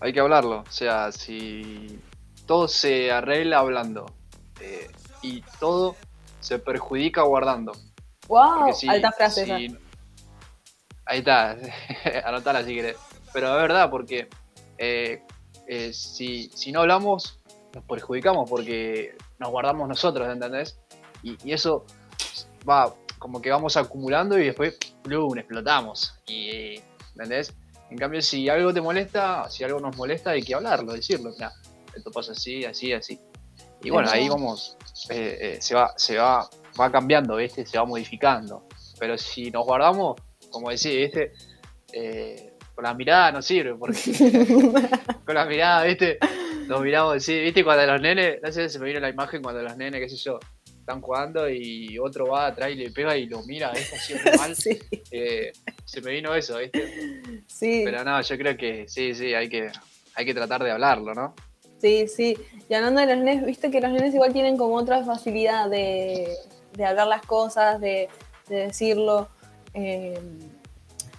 hay 0.00 0.12
que 0.12 0.20
hablarlo. 0.20 0.60
O 0.60 0.70
sea, 0.70 1.12
si 1.12 1.98
todo 2.46 2.68
se 2.68 3.10
arregla 3.10 3.58
hablando 3.58 4.06
eh, 4.60 4.90
y 5.22 5.42
todo 5.60 5.96
se 6.40 6.58
perjudica 6.58 7.22
guardando. 7.22 7.72
wow, 8.28 8.72
si- 8.74 8.88
alta 8.88 9.12
frase 9.12 9.44
si- 9.44 9.64
esa. 9.66 9.78
Ahí 11.06 11.18
está, 11.20 11.56
anotala 12.24 12.62
si 12.64 12.74
querés. 12.74 12.96
Pero 13.32 13.48
es 13.54 13.62
verdad, 13.62 13.90
porque 13.90 14.28
eh, 14.78 15.22
eh, 15.66 15.92
si, 15.92 16.50
si 16.54 16.70
no 16.72 16.80
hablamos, 16.80 17.40
nos 17.74 17.84
perjudicamos 17.84 18.48
porque 18.48 19.16
nos 19.38 19.50
guardamos 19.50 19.88
nosotros, 19.88 20.28
¿entendés? 20.32 20.78
Y, 21.22 21.36
y 21.46 21.52
eso 21.52 21.84
va, 22.68 22.94
como 23.18 23.40
que 23.42 23.50
vamos 23.50 23.76
acumulando 23.76 24.38
y 24.38 24.44
después, 24.46 24.78
¡plum! 25.02 25.36
explotamos. 25.38 26.14
Y, 26.26 26.80
¿Entendés? 27.14 27.54
En 27.90 27.96
cambio, 27.96 28.20
si 28.20 28.48
algo 28.48 28.72
te 28.72 28.80
molesta, 28.80 29.48
si 29.48 29.64
algo 29.64 29.80
nos 29.80 29.96
molesta, 29.96 30.30
hay 30.30 30.42
que 30.42 30.54
hablarlo, 30.54 30.92
decirlo. 30.92 31.30
Mira, 31.32 31.52
esto 31.94 32.10
pasa 32.10 32.32
así, 32.32 32.64
así, 32.64 32.92
así. 32.92 33.18
Y 33.82 33.90
bueno, 33.90 34.10
ahí 34.10 34.28
vamos, 34.28 34.76
eh, 35.10 35.38
eh, 35.40 35.58
se, 35.60 35.74
va, 35.74 35.92
se 35.96 36.16
va, 36.16 36.48
va 36.78 36.92
cambiando, 36.92 37.36
¿viste? 37.36 37.64
Se 37.64 37.78
va 37.78 37.84
modificando. 37.84 38.66
Pero 38.98 39.16
si 39.16 39.50
nos 39.50 39.64
guardamos, 39.64 40.20
como 40.50 40.70
decís, 40.70 40.96
¿viste? 40.96 41.32
Eh, 41.92 42.54
con 42.74 42.84
la 42.84 42.94
mirada 42.94 43.32
no 43.32 43.42
sirve, 43.42 43.74
porque 43.74 43.98
con 45.24 45.34
la 45.34 45.46
mirada, 45.46 45.84
¿viste? 45.84 46.18
Nos 46.66 46.80
miramos 46.82 47.16
así, 47.16 47.40
¿viste? 47.40 47.64
Cuando 47.64 47.86
los 47.86 48.00
nenes, 48.00 48.40
no 48.42 48.52
sé, 48.52 48.68
se 48.68 48.78
me 48.78 48.86
viene 48.86 49.00
la 49.00 49.08
imagen 49.08 49.42
cuando 49.42 49.62
los 49.62 49.76
nenes, 49.76 50.00
qué 50.00 50.08
sé 50.08 50.16
yo, 50.16 50.38
están 50.88 51.02
jugando 51.02 51.48
y 51.50 51.98
otro 51.98 52.28
va 52.28 52.46
atrás 52.46 52.70
y 52.70 52.76
le 52.76 52.90
pega 52.90 53.14
y 53.16 53.26
lo 53.26 53.42
mira. 53.42 53.70
Así 53.70 54.14
re 54.14 54.32
mal. 54.38 54.56
sí, 54.56 54.78
Eh, 55.10 55.52
se 55.84 56.00
me 56.00 56.12
vino 56.12 56.34
eso, 56.34 56.56
¿viste? 56.58 57.20
sí, 57.46 57.82
Pero 57.84 58.02
no, 58.04 58.20
yo 58.22 58.38
creo 58.38 58.56
que 58.56 58.88
sí, 58.88 59.14
sí, 59.14 59.34
hay 59.34 59.48
que, 59.50 59.70
hay 60.14 60.24
que 60.24 60.34
tratar 60.34 60.62
de 60.64 60.70
hablarlo, 60.70 61.14
¿no? 61.14 61.34
sí, 61.80 62.08
sí. 62.08 62.36
Y 62.68 62.74
hablando 62.74 63.00
de 63.02 63.06
los 63.14 63.18
nenes, 63.18 63.44
viste 63.44 63.70
que 63.70 63.80
los 63.80 63.92
nenes 63.92 64.14
igual 64.14 64.32
tienen 64.32 64.56
como 64.56 64.74
otra 64.76 65.04
facilidad 65.04 65.68
de, 65.70 66.34
de 66.72 66.84
hablar 66.84 67.06
las 67.06 67.22
cosas, 67.26 67.80
de, 67.80 68.08
de 68.48 68.56
decirlo. 68.66 69.28
eh, 69.74 70.18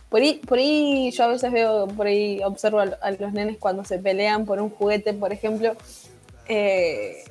por 0.10 0.22
ahí, 0.22 0.42
por 0.46 0.58
ahí 0.58 1.12
yo 1.12 1.24
a 1.24 1.28
veces 1.28 1.52
veo, 1.52 1.88
por 1.88 2.08
ahí 2.08 2.42
observo 2.44 2.80
a, 2.80 2.98
a 3.02 3.12
los 3.12 3.32
nenes 3.32 3.58
cuando 3.60 3.84
se 3.86 4.00
pelean 4.00 4.46
por 4.46 4.60
un 4.60 4.72
juguete, 4.72 5.14
por 5.14 5.32
ejemplo, 5.32 5.76
eh, 6.48 7.24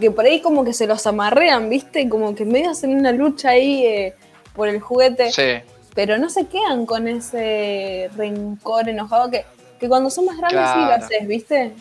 que 0.00 0.10
por 0.10 0.24
ahí 0.24 0.40
como 0.40 0.64
que 0.64 0.72
se 0.72 0.86
los 0.86 1.06
amarrean, 1.06 1.68
¿viste? 1.70 2.08
Como 2.08 2.34
que 2.34 2.44
medio 2.44 2.70
hacen 2.70 2.94
una 2.96 3.12
lucha 3.12 3.50
ahí 3.50 3.84
eh, 3.86 4.14
por 4.54 4.68
el 4.68 4.80
juguete, 4.80 5.30
Sí, 5.32 5.60
pero 5.94 6.18
no 6.18 6.28
se 6.30 6.46
quedan 6.46 6.86
con 6.86 7.06
ese 7.08 8.10
rencor 8.16 8.88
enojado 8.88 9.30
que, 9.30 9.44
que 9.78 9.88
cuando 9.88 10.10
son 10.10 10.24
más 10.26 10.36
grandes 10.38 10.70
sí 10.70 10.78
lo 10.78 10.86
Claro. 10.86 11.04
haces, 11.04 11.26
¿viste? 11.26 11.72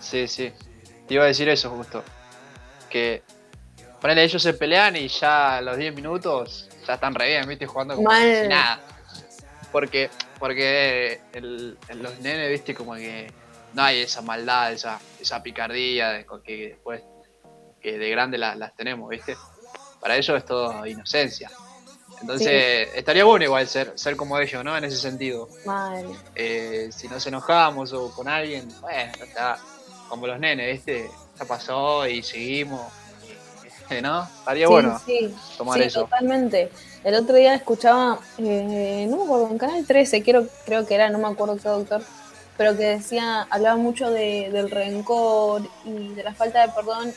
sí, 0.00 0.26
sí. 0.28 0.52
Te 1.06 1.14
iba 1.14 1.24
a 1.24 1.28
decir 1.28 1.48
eso 1.48 1.70
justo. 1.70 2.02
Que 2.88 3.22
ponele, 4.00 4.24
ellos 4.24 4.42
se 4.42 4.54
pelean 4.54 4.96
y 4.96 5.08
ya 5.08 5.58
a 5.58 5.60
los 5.60 5.76
10 5.76 5.94
minutos 5.94 6.68
ya 6.86 6.94
están 6.94 7.14
re 7.14 7.28
bien, 7.28 7.48
viste, 7.48 7.66
jugando 7.66 7.94
como 7.96 8.08
Mal. 8.08 8.40
si 8.42 8.48
nada. 8.48 8.80
Porque, 9.72 10.10
porque 10.38 11.20
el- 11.32 11.76
los 11.94 12.18
nenes, 12.20 12.50
viste, 12.50 12.74
como 12.74 12.94
que 12.94 13.30
no 13.74 13.82
hay 13.82 14.00
esa 14.02 14.22
maldad, 14.22 14.72
esa, 14.72 15.00
esa 15.20 15.42
picardía 15.42 16.10
de, 16.10 16.26
que 16.44 16.68
después 16.70 17.02
que 17.80 17.98
de 17.98 18.10
grande 18.10 18.36
la- 18.38 18.54
las 18.54 18.74
tenemos, 18.76 19.08
viste. 19.08 19.36
Para 20.00 20.16
ellos 20.16 20.36
es 20.36 20.44
todo 20.44 20.86
inocencia. 20.86 21.50
Entonces, 22.20 22.88
estaría 22.94 23.24
bueno 23.24 23.44
igual 23.46 23.66
ser, 23.66 23.92
ser 23.98 24.16
como 24.16 24.38
ellos, 24.38 24.62
¿no? 24.64 24.76
En 24.76 24.84
ese 24.84 24.98
sentido. 24.98 25.48
Mal. 25.64 26.04
Eh, 26.34 26.90
si 26.92 27.08
nos 27.08 27.26
enojamos 27.26 27.92
o 27.94 28.12
con 28.14 28.28
alguien, 28.28 28.68
bueno, 28.80 29.12
está 29.24 29.58
como 30.08 30.26
los 30.26 30.38
nenes, 30.38 30.70
¿viste? 30.76 31.10
Ya 31.38 31.44
pasó 31.46 32.06
y 32.06 32.22
seguimos. 32.22 32.92
eh, 33.88 34.02
¿No? 34.02 34.22
Estaría 34.24 34.66
Sí, 34.66 34.72
bueno 34.72 34.98
sí, 35.04 35.34
tomar 35.56 35.80
sí, 35.80 35.86
eso. 35.86 36.02
totalmente. 36.02 36.70
El 37.02 37.14
otro 37.14 37.34
día 37.36 37.54
escuchaba, 37.54 38.20
eh, 38.38 39.06
no 39.08 39.16
me 39.16 39.22
acuerdo, 39.24 39.48
en 39.50 39.58
Canal 39.58 39.86
13, 39.86 40.22
creo, 40.22 40.46
creo 40.66 40.86
que 40.86 40.94
era, 40.94 41.08
no 41.08 41.18
me 41.18 41.28
acuerdo 41.28 41.56
qué 41.56 41.68
doctor, 41.68 42.02
pero 42.60 42.76
que 42.76 42.84
decía, 42.84 43.46
hablaba 43.48 43.76
mucho 43.76 44.10
de- 44.10 44.50
del 44.52 44.70
rencor 44.70 45.62
y 45.86 46.08
de 46.12 46.22
la 46.22 46.34
falta 46.34 46.60
de 46.66 46.70
perdón. 46.74 47.10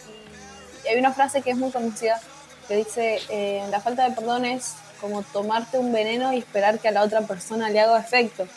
Y 0.86 0.88
hay 0.88 0.98
una 0.98 1.12
frase 1.12 1.42
que 1.42 1.52
es 1.52 1.58
muy 1.58 1.70
conocida 1.70 2.18
que 2.66 2.78
dice, 2.78 3.20
eh, 3.30 3.62
la 3.70 3.82
falta 3.82 4.08
de 4.08 4.16
perdón 4.16 4.46
es 4.46 4.76
como 5.02 5.22
tomarte 5.22 5.78
un 5.78 5.92
veneno 5.92 6.32
y 6.32 6.38
esperar 6.38 6.80
que 6.80 6.88
a 6.88 6.92
la 6.92 7.02
otra 7.04 7.24
persona 7.28 7.70
le 7.70 7.82
haga 7.82 8.00
efecto. 8.00 8.48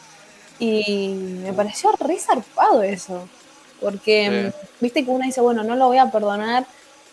Y 0.60 1.40
me 1.42 1.52
pareció 1.52 1.90
re 1.98 2.18
zarpado 2.20 2.82
eso. 2.84 3.28
Porque, 3.80 4.52
Sí. 4.52 4.56
mm, 4.56 4.66
viste 4.80 5.04
que 5.04 5.10
uno 5.10 5.24
dice, 5.24 5.40
bueno, 5.40 5.64
no 5.64 5.74
lo 5.74 5.88
voy 5.88 5.98
a 5.98 6.12
perdonar, 6.12 6.66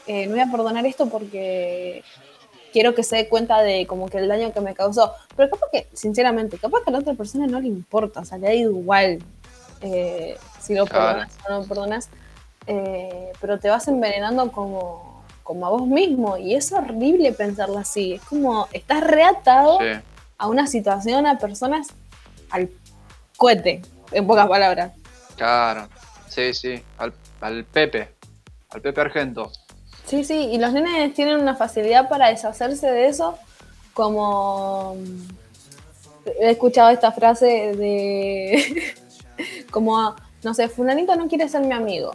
eh, 0.06 0.28
no 0.28 0.34
voy 0.34 0.42
a 0.42 0.52
perdonar 0.52 0.86
esto 0.86 1.08
porque 1.10 2.04
quiero 2.72 2.94
que 2.94 3.02
se 3.02 3.16
dé 3.16 3.28
cuenta 3.28 3.64
de 3.64 3.88
como 3.88 4.08
que 4.08 4.20
el 4.20 4.28
daño 4.28 4.54
que 4.54 4.62
me 4.62 4.76
causó. 4.76 5.14
Pero 5.36 5.50
capaz 5.50 5.66
que, 5.72 5.88
sinceramente, 5.94 6.60
capaz 6.60 6.84
que 6.84 6.92
a 6.92 6.94
la 6.94 7.00
otra 7.00 7.16
persona 7.16 7.48
no 7.48 7.60
le 7.60 7.70
importa, 7.70 8.20
o 8.20 8.26
sea, 8.26 8.38
le 8.38 8.46
da 8.46 8.54
igual 8.54 9.18
eh, 9.84 10.38
si 10.62 10.74
lo 10.74 10.86
Claro. 10.86 11.20
perdonas 11.20 11.38
o 11.48 11.52
no 11.52 11.64
perdonas, 11.68 12.10
eh, 12.68 13.32
pero 13.42 13.60
te 13.60 13.70
vas 13.70 13.88
envenenando 13.88 14.52
como, 14.52 15.24
como 15.44 15.66
a 15.68 15.70
vos 15.70 15.86
mismo 15.88 16.38
y 16.38 16.56
es 16.56 16.72
horrible 16.72 17.34
pensarlo 17.34 17.78
así. 17.78 18.14
Es 18.14 18.22
como, 18.22 18.68
estás 18.72 19.04
reatado 19.04 19.78
Sí, 19.80 19.86
a 20.38 20.48
una 20.48 20.66
situación, 20.68 21.28
a 21.28 21.38
personas 21.38 21.88
al 22.50 22.70
cohete, 23.38 23.82
en 24.12 24.26
pocas 24.28 24.48
palabras. 24.48 24.94
claro. 25.36 25.88
Sí, 26.30 26.52
sí. 26.54 26.82
Al, 26.98 27.14
al 27.42 27.64
Pepe. 27.66 28.10
Al 28.72 28.82
Pepe 28.82 29.02
Argento. 29.02 29.52
Sí, 30.06 30.24
sí, 30.24 30.50
y 30.52 30.58
los 30.58 30.74
nenes 30.74 31.14
tienen 31.14 31.40
una 31.40 31.56
facilidad 31.56 32.10
para 32.10 32.30
deshacerse 32.30 32.88
de 32.90 33.08
eso, 33.08 33.38
como 33.94 34.96
he 36.40 36.50
escuchado 36.52 36.90
esta 36.90 37.12
frase 37.12 37.74
de 37.76 38.96
como 39.72 40.16
no 40.44 40.54
sé, 40.54 40.68
fulanito 40.70 41.16
no 41.16 41.28
quiere 41.28 41.48
ser 41.48 41.62
mi 41.62 41.74
amigo 41.74 42.12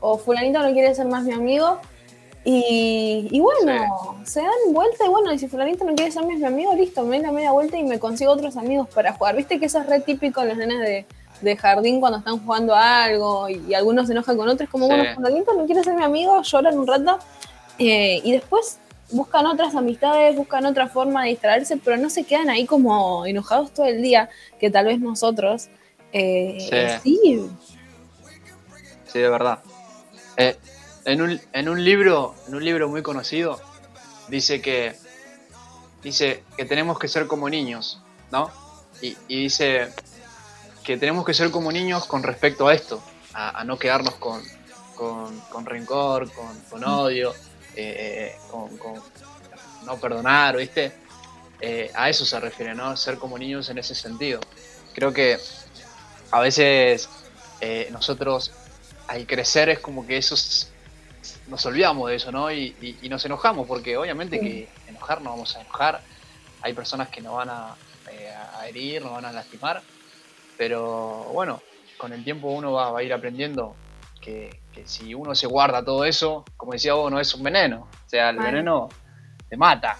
o 0.00 0.18
fulanito 0.18 0.60
no 0.60 0.72
quiere 0.72 0.94
ser 0.94 1.06
más 1.06 1.24
mi 1.24 1.32
amigo 1.32 1.78
y, 2.44 3.28
y 3.30 3.38
bueno, 3.40 4.18
se 4.24 4.40
dan 4.40 4.50
vuelta 4.72 5.04
y 5.04 5.08
bueno, 5.08 5.30
y 5.32 5.38
si 5.38 5.46
fulanito 5.46 5.84
no 5.84 5.94
quiere 5.94 6.10
ser 6.10 6.24
más 6.24 6.38
mi 6.38 6.44
amigo, 6.46 6.74
listo, 6.74 7.02
me 7.04 7.16
doy 7.18 7.26
la 7.26 7.32
media 7.32 7.52
vuelta 7.52 7.76
y 7.76 7.84
me 7.84 7.98
consigo 7.98 8.32
otros 8.32 8.56
amigos 8.56 8.88
para 8.88 9.12
jugar. 9.12 9.36
Viste 9.36 9.60
que 9.60 9.66
eso 9.66 9.78
es 9.78 9.86
re 9.86 10.00
típico 10.00 10.40
en 10.40 10.48
los 10.48 10.56
nenes 10.56 10.80
de, 10.80 11.06
de 11.42 11.56
jardín 11.56 12.00
cuando 12.00 12.18
están 12.18 12.38
jugando 12.44 12.74
a 12.74 13.04
algo 13.04 13.48
y, 13.50 13.62
y 13.68 13.74
algunos 13.74 14.06
se 14.06 14.12
enojan 14.12 14.36
con 14.38 14.48
otros, 14.48 14.70
como 14.70 14.86
Sí. 14.86 14.92
bueno, 14.94 15.14
fulanito 15.14 15.52
no 15.52 15.66
quiere 15.66 15.84
ser 15.84 15.94
mi 15.94 16.02
amigo, 16.02 16.40
lloran 16.42 16.78
un 16.78 16.86
rato 16.86 17.18
eh, 17.78 18.20
y 18.24 18.32
después 18.32 18.78
buscan 19.10 19.44
otras 19.46 19.74
amistades, 19.74 20.34
buscan 20.34 20.64
otra 20.64 20.86
forma 20.88 21.24
de 21.24 21.30
distraerse, 21.30 21.76
pero 21.76 21.98
no 21.98 22.08
se 22.08 22.24
quedan 22.24 22.48
ahí 22.48 22.64
como 22.64 23.26
enojados 23.26 23.72
todo 23.72 23.84
el 23.86 24.00
día, 24.00 24.30
que 24.58 24.70
tal 24.70 24.86
vez 24.86 24.98
nosotros 24.98 25.68
eh, 26.12 27.00
sí. 27.02 27.50
Sí, 29.12 29.18
de 29.18 29.28
verdad. 29.28 29.60
Eh, 30.36 30.56
en, 31.04 31.22
un, 31.22 31.40
en 31.52 31.68
un 31.68 31.84
libro, 31.84 32.34
en 32.46 32.54
un 32.54 32.64
libro 32.64 32.88
muy 32.88 33.02
conocido, 33.02 33.60
dice 34.28 34.60
que 34.60 34.94
dice 36.02 36.44
que 36.56 36.64
tenemos 36.64 36.98
que 36.98 37.08
ser 37.08 37.26
como 37.26 37.48
niños, 37.48 38.00
¿no? 38.30 38.50
Y, 39.02 39.16
y 39.28 39.42
dice 39.42 39.92
que 40.84 40.96
tenemos 40.96 41.24
que 41.24 41.34
ser 41.34 41.50
como 41.50 41.70
niños 41.72 42.06
con 42.06 42.22
respecto 42.22 42.68
a 42.68 42.74
esto, 42.74 43.02
a, 43.34 43.60
a 43.60 43.64
no 43.64 43.78
quedarnos 43.78 44.14
con, 44.14 44.42
con, 44.94 45.38
con 45.50 45.66
rencor, 45.66 46.30
con, 46.32 46.58
con 46.70 46.84
odio, 46.84 47.34
eh, 47.76 48.36
con, 48.50 48.76
con 48.78 48.94
no 49.84 49.96
perdonar, 49.98 50.56
¿viste? 50.56 50.92
Eh, 51.60 51.90
a 51.94 52.08
eso 52.08 52.24
se 52.24 52.40
refiere, 52.40 52.74
¿no? 52.74 52.96
Ser 52.96 53.18
como 53.18 53.38
niños 53.38 53.68
en 53.68 53.78
ese 53.78 53.94
sentido. 53.94 54.40
Creo 54.94 55.12
que 55.12 55.38
a 56.30 56.40
veces 56.40 57.08
eh, 57.60 57.88
nosotros 57.92 58.52
al 59.08 59.26
crecer 59.26 59.68
es 59.68 59.78
como 59.80 60.06
que 60.06 60.16
eso 60.16 60.34
es- 60.34 60.72
nos 61.46 61.64
olvidamos 61.66 62.08
de 62.08 62.16
eso, 62.16 62.30
¿no? 62.32 62.50
Y, 62.50 62.76
y- 62.80 62.98
y 63.02 63.08
nos 63.08 63.24
enojamos, 63.24 63.66
porque 63.66 63.96
obviamente 63.96 64.38
Sí. 64.38 64.42
que 64.46 64.68
enojar 64.88 65.20
nos 65.20 65.32
vamos 65.34 65.56
a 65.56 65.60
enojar. 65.60 66.00
Hay 66.62 66.72
personas 66.72 67.08
que 67.08 67.20
nos 67.20 67.34
van 67.34 67.50
a, 67.50 67.74
eh, 68.10 68.32
a 68.58 68.66
herir, 68.68 69.02
nos 69.02 69.12
van 69.12 69.24
a 69.26 69.32
lastimar. 69.32 69.82
Pero 70.56 71.24
bueno, 71.32 71.62
con 71.98 72.12
el 72.12 72.22
tiempo 72.24 72.48
uno 72.48 72.72
va, 72.72 72.90
va 72.92 73.00
a 73.00 73.02
ir 73.02 73.12
aprendiendo 73.12 73.74
que, 74.20 74.60
que 74.72 74.86
si 74.86 75.14
uno 75.14 75.34
se 75.34 75.46
guarda 75.46 75.84
todo 75.84 76.04
eso, 76.04 76.44
como 76.56 76.72
decía 76.72 76.94
vos, 76.94 77.10
no 77.10 77.18
es 77.20 77.34
un 77.34 77.42
veneno. 77.42 77.88
O 78.06 78.08
sea, 78.08 78.30
el 78.30 78.38
veneno 78.38 78.88
te 79.48 79.56
mata. 79.56 79.98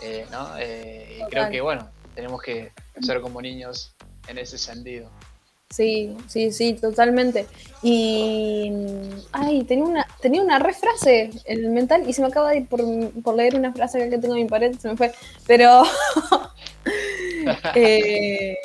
eh, 0.00 0.26
¿no? 0.30 0.56
Eh, 0.58 1.18
y 1.20 1.30
creo 1.30 1.50
que 1.50 1.60
bueno, 1.60 1.90
tenemos 2.14 2.40
que 2.40 2.72
ser 3.00 3.20
como 3.20 3.42
niños 3.42 3.94
en 4.28 4.38
ese 4.38 4.56
sentido. 4.56 5.10
Sí, 5.70 6.16
sí, 6.28 6.50
sí, 6.50 6.74
totalmente. 6.74 7.46
Y. 7.82 8.72
Ay, 9.32 9.64
tenía 9.64 9.84
una, 9.84 10.06
tenía 10.20 10.42
una 10.42 10.58
re 10.58 10.72
frase 10.72 11.30
en 11.44 11.64
el 11.64 11.70
mental 11.70 12.08
y 12.08 12.12
se 12.14 12.22
me 12.22 12.28
acaba 12.28 12.50
de 12.50 12.58
ir 12.58 12.68
por, 12.68 12.80
por 13.22 13.34
leer 13.34 13.54
una 13.54 13.72
frase 13.72 13.98
acá 13.98 14.10
que 14.10 14.18
tengo 14.18 14.34
en 14.34 14.44
mi 14.44 14.48
pared, 14.48 14.76
se 14.78 14.88
me 14.88 14.96
fue. 14.96 15.12
Pero. 15.46 15.82
eh, 17.74 18.56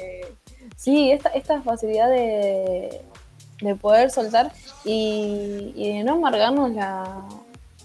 sí, 0.77 1.11
esta, 1.11 1.29
esta 1.29 1.61
facilidad 1.61 2.09
de, 2.09 3.01
de 3.61 3.75
poder 3.75 4.09
soltar 4.09 4.53
y, 4.85 5.73
y 5.75 5.97
de 5.97 6.03
no 6.05 6.13
amargarnos 6.13 6.71
la, 6.71 7.25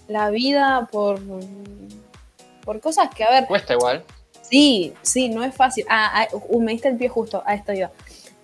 la 0.07 0.29
vida 0.29 0.87
por, 0.91 1.19
por 2.63 2.79
cosas 2.79 3.09
que, 3.13 3.23
a 3.25 3.31
ver, 3.31 3.47
Cuesta 3.47 3.73
igual. 3.73 4.03
Sí, 4.49 4.93
sí, 5.01 5.29
no 5.29 5.43
es 5.43 5.53
fácil. 5.53 5.85
Ah, 5.89 6.23
ah, 6.23 6.27
uh, 6.31 6.61
me 6.61 6.71
diste 6.71 6.87
el 6.87 6.97
pie 6.97 7.07
justo, 7.07 7.43
a 7.45 7.53
esto 7.53 7.73
yo. 7.73 7.89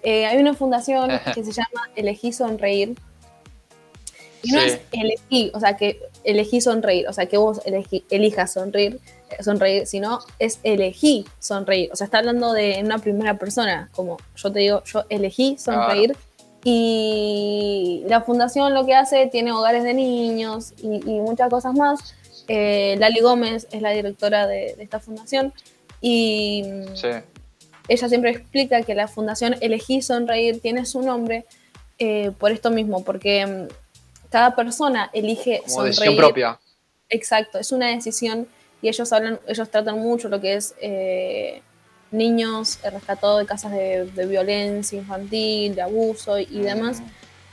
Eh, 0.06 0.26
hay 0.26 0.38
una 0.38 0.54
fundación 0.54 1.10
que 1.36 1.44
se 1.44 1.52
llama 1.52 1.90
Elegí 1.96 2.32
Sonreír. 2.32 2.96
Y 4.44 4.52
no 4.52 4.60
Sí. 4.62 4.68
es 4.68 4.80
elegí, 4.92 5.52
o 5.56 5.60
sea, 5.60 5.76
que 5.76 6.00
elegí 6.24 6.62
sonreír, 6.62 7.08
o 7.10 7.14
sea, 7.14 7.26
que 7.26 7.38
vos 7.38 7.62
elegí- 7.66 8.04
elijas 8.12 8.54
sonreír, 8.54 9.00
eh, 9.32 9.42
sonreír, 9.44 9.88
sino 9.88 10.20
es 10.38 10.60
elegí 10.62 11.26
sonreír. 11.40 11.90
O 11.92 11.96
sea, 11.96 12.06
está 12.06 12.20
hablando 12.20 12.54
de 12.54 12.80
una 12.84 13.00
primera 13.00 13.40
persona, 13.40 13.90
como 13.96 14.18
yo 14.36 14.52
te 14.52 14.60
digo, 14.60 14.84
yo 14.86 15.04
elegí 15.10 15.58
sonreír. 15.58 16.16
Y 16.64 18.04
la 18.08 18.22
fundación 18.22 18.74
lo 18.74 18.86
que 18.86 18.94
hace, 18.96 19.28
tiene 19.28 19.52
hogares 19.52 19.84
de 19.84 19.94
niños 19.94 20.74
y, 20.78 20.96
y 20.98 21.20
muchas 21.22 21.50
cosas 21.50 21.74
más. 21.74 22.16
Eh, 22.48 22.96
Lali 23.00 23.22
Gómez 23.22 23.68
es 23.72 23.82
la 23.82 23.92
directora 23.92 24.46
de, 24.48 24.76
de 24.76 24.84
esta 24.84 25.00
fundación 25.00 25.54
y 26.02 26.64
mm, 26.64 26.96
Sí. 26.96 27.08
Ella 27.88 28.10
siempre 28.10 28.32
explica 28.32 28.82
que 28.82 28.96
la 28.96 29.08
fundación 29.08 29.56
Elegí 29.62 30.02
Sonreír 30.02 30.60
tiene 30.62 30.86
su 30.86 31.02
nombre 31.02 31.46
eh, 32.00 32.32
por 32.38 32.52
esto 32.52 32.72
mismo, 32.72 33.04
porque 33.04 33.46
mm, 33.46 33.68
cada 34.30 34.56
persona 34.56 35.10
elige 35.14 35.60
Como 35.62 35.70
sonreír. 35.76 35.92
decisión 35.96 36.18
propia. 36.18 36.60
Exacto, 37.10 37.60
es 37.60 37.72
una 37.72 37.90
decisión 37.90 38.48
y 38.82 38.90
ellos 38.90 39.14
hablan, 39.14 39.40
ellos 39.48 39.70
tratan 39.70 40.00
mucho 40.00 40.28
lo 40.28 40.42
que 40.42 40.56
es 40.56 40.76
eh, 40.82 41.62
niños 42.12 42.80
rescatados 42.84 43.40
de 43.40 43.46
casas 43.46 43.72
de, 43.72 44.06
de 44.06 44.26
violencia 44.26 44.98
infantil, 44.98 45.76
de 45.76 45.82
abuso 45.82 46.40
y, 46.40 46.48
y 46.52 46.60
demás. 46.62 47.02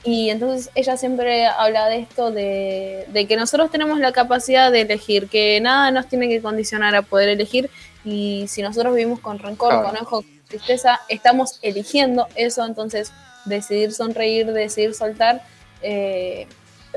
Y 0.03 0.29
entonces 0.31 0.69
ella 0.75 0.97
siempre 0.97 1.45
habla 1.45 1.85
de 1.87 1.99
esto, 1.99 2.29
de, 2.29 3.05
de 3.07 3.25
que 3.25 3.37
nosotros 3.37 3.71
tenemos 3.71 3.99
la 3.99 4.11
capacidad 4.11 4.69
de 4.71 4.81
elegir, 4.81 5.29
que 5.29 5.61
nada 5.61 5.91
nos 5.91 6.07
tiene 6.09 6.27
que 6.27 6.41
condicionar 6.41 6.93
a 6.95 7.03
poder 7.03 7.29
elegir. 7.29 7.69
Y 8.05 8.45
si 8.47 8.61
nosotros 8.61 8.93
vivimos 8.95 9.19
con 9.19 9.39
rencor, 9.39 9.69
Claro. 9.69 9.87
con 9.87 9.95
enojo, 9.97 10.21
con 10.23 10.39
tristeza, 10.47 10.99
estamos 11.09 11.59
eligiendo 11.61 12.27
eso. 12.35 12.65
Entonces, 12.65 13.11
decidir 13.45 13.93
sonreír, 13.93 14.45
decidir 14.51 14.93
soltar, 14.93 15.41
eh, 15.81 16.47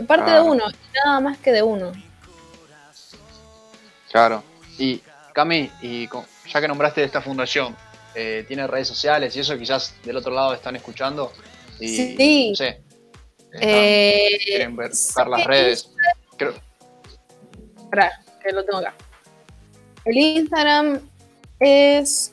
parte 0.07 0.31
de 0.31 0.41
uno, 0.41 0.65
nada 1.05 1.21
más 1.21 1.39
que 1.39 1.53
de 1.53 1.63
uno. 1.63 1.93
Claro. 4.11 4.43
Y 4.79 5.01
Cami, 5.33 5.71
y 5.83 6.07
con- 6.09 6.25
ya 6.53 6.61
que 6.61 6.69
nombraste 6.69 7.05
esta 7.05 7.21
fundación, 7.21 7.77
eh, 8.15 8.45
¿tiene 8.49 8.67
redes 8.67 8.89
sociales 8.89 9.37
y 9.37 9.41
eso 9.41 9.57
quizás 9.59 9.95
del 10.05 10.17
otro 10.17 10.33
lado 10.33 10.55
están 10.55 10.77
escuchando? 10.77 11.33
Y, 11.79 11.89
Sí. 12.17 12.49
No 12.51 12.57
sé. 12.57 12.69
están- 13.53 13.69
Eh, 13.71 14.39
quieren 14.45 14.77
ver, 14.77 14.91
ver 15.17 15.27
las 15.29 15.45
redes. 15.45 15.91
Creo, 16.37 16.55
Pará, 17.91 18.13
que 18.43 18.53
lo 18.53 18.65
tengo 18.65 18.79
acá. 18.79 18.95
El 20.07 20.17
Instagram 20.17 21.01
es 21.59 22.33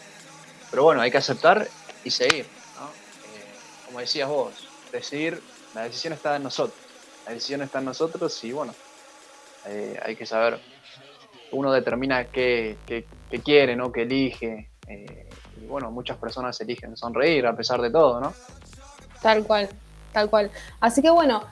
pero 0.70 0.84
bueno, 0.84 1.00
hay 1.00 1.10
que 1.10 1.18
aceptar 1.18 1.68
y 2.04 2.10
seguir. 2.10 2.46
¿no? 2.76 2.90
Eh, 3.24 3.58
como 3.86 4.00
decías 4.00 4.28
vos, 4.28 4.68
decidir, 4.92 5.42
la 5.72 5.84
decisión 5.84 6.12
está 6.12 6.36
en 6.36 6.42
nosotros, 6.44 6.78
la 7.26 7.32
decisión 7.32 7.62
está 7.62 7.78
en 7.78 7.86
nosotros 7.86 8.42
y 8.44 8.52
bueno, 8.52 8.74
eh, 9.64 9.98
hay 10.02 10.16
que 10.16 10.26
saber, 10.26 10.60
uno 11.50 11.72
determina 11.72 12.24
qué, 12.26 12.78
qué- 12.86 13.08
qué 13.32 13.40
quiere, 13.40 13.74
¿no? 13.74 13.90
qué 13.90 14.02
elige. 14.02 14.68
eh, 14.86 15.26
y 15.60 15.66
bueno, 15.66 15.90
muchas 15.90 16.18
personas 16.18 16.60
eligen 16.60 16.96
sonreír 16.96 17.46
a 17.46 17.56
pesar 17.56 17.80
de 17.80 17.90
todo, 17.90 18.20
¿no? 18.20 18.32
Tal 19.22 19.44
cual, 19.44 19.68
tal 20.12 20.28
cual. 20.28 20.50
Así 20.80 21.00
que 21.00 21.08
bueno, 21.10 21.42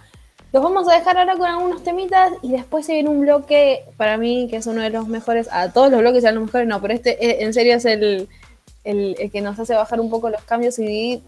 los 0.52 0.62
vamos 0.62 0.86
a 0.88 0.94
dejar 0.94 1.16
ahora 1.16 1.36
con 1.36 1.46
algunos 1.48 1.82
temitas 1.82 2.32
y 2.42 2.52
después 2.52 2.84
se 2.84 2.92
viene 2.94 3.08
un 3.08 3.20
bloque 3.20 3.84
para 3.96 4.16
mí 4.18 4.46
que 4.50 4.56
es 4.56 4.66
uno 4.66 4.82
de 4.82 4.90
los 4.90 5.08
mejores, 5.08 5.48
a 5.52 5.72
todos 5.72 5.90
los 5.90 6.00
bloques 6.00 6.22
sean 6.22 6.34
los 6.34 6.44
mejores, 6.44 6.66
no, 6.68 6.80
pero 6.82 6.92
este 6.92 7.24
eh, 7.24 7.44
en 7.44 7.54
serio 7.54 7.76
es 7.76 7.84
el, 7.86 8.28
el- 8.84 9.16
el 9.18 9.30
que 9.30 9.40
nos 9.40 9.58
hace 9.58 9.74
bajar 9.74 10.00
un 10.00 10.10
poco 10.10 10.28
los 10.28 10.42
cambios 10.42 10.78
y 10.78 11.22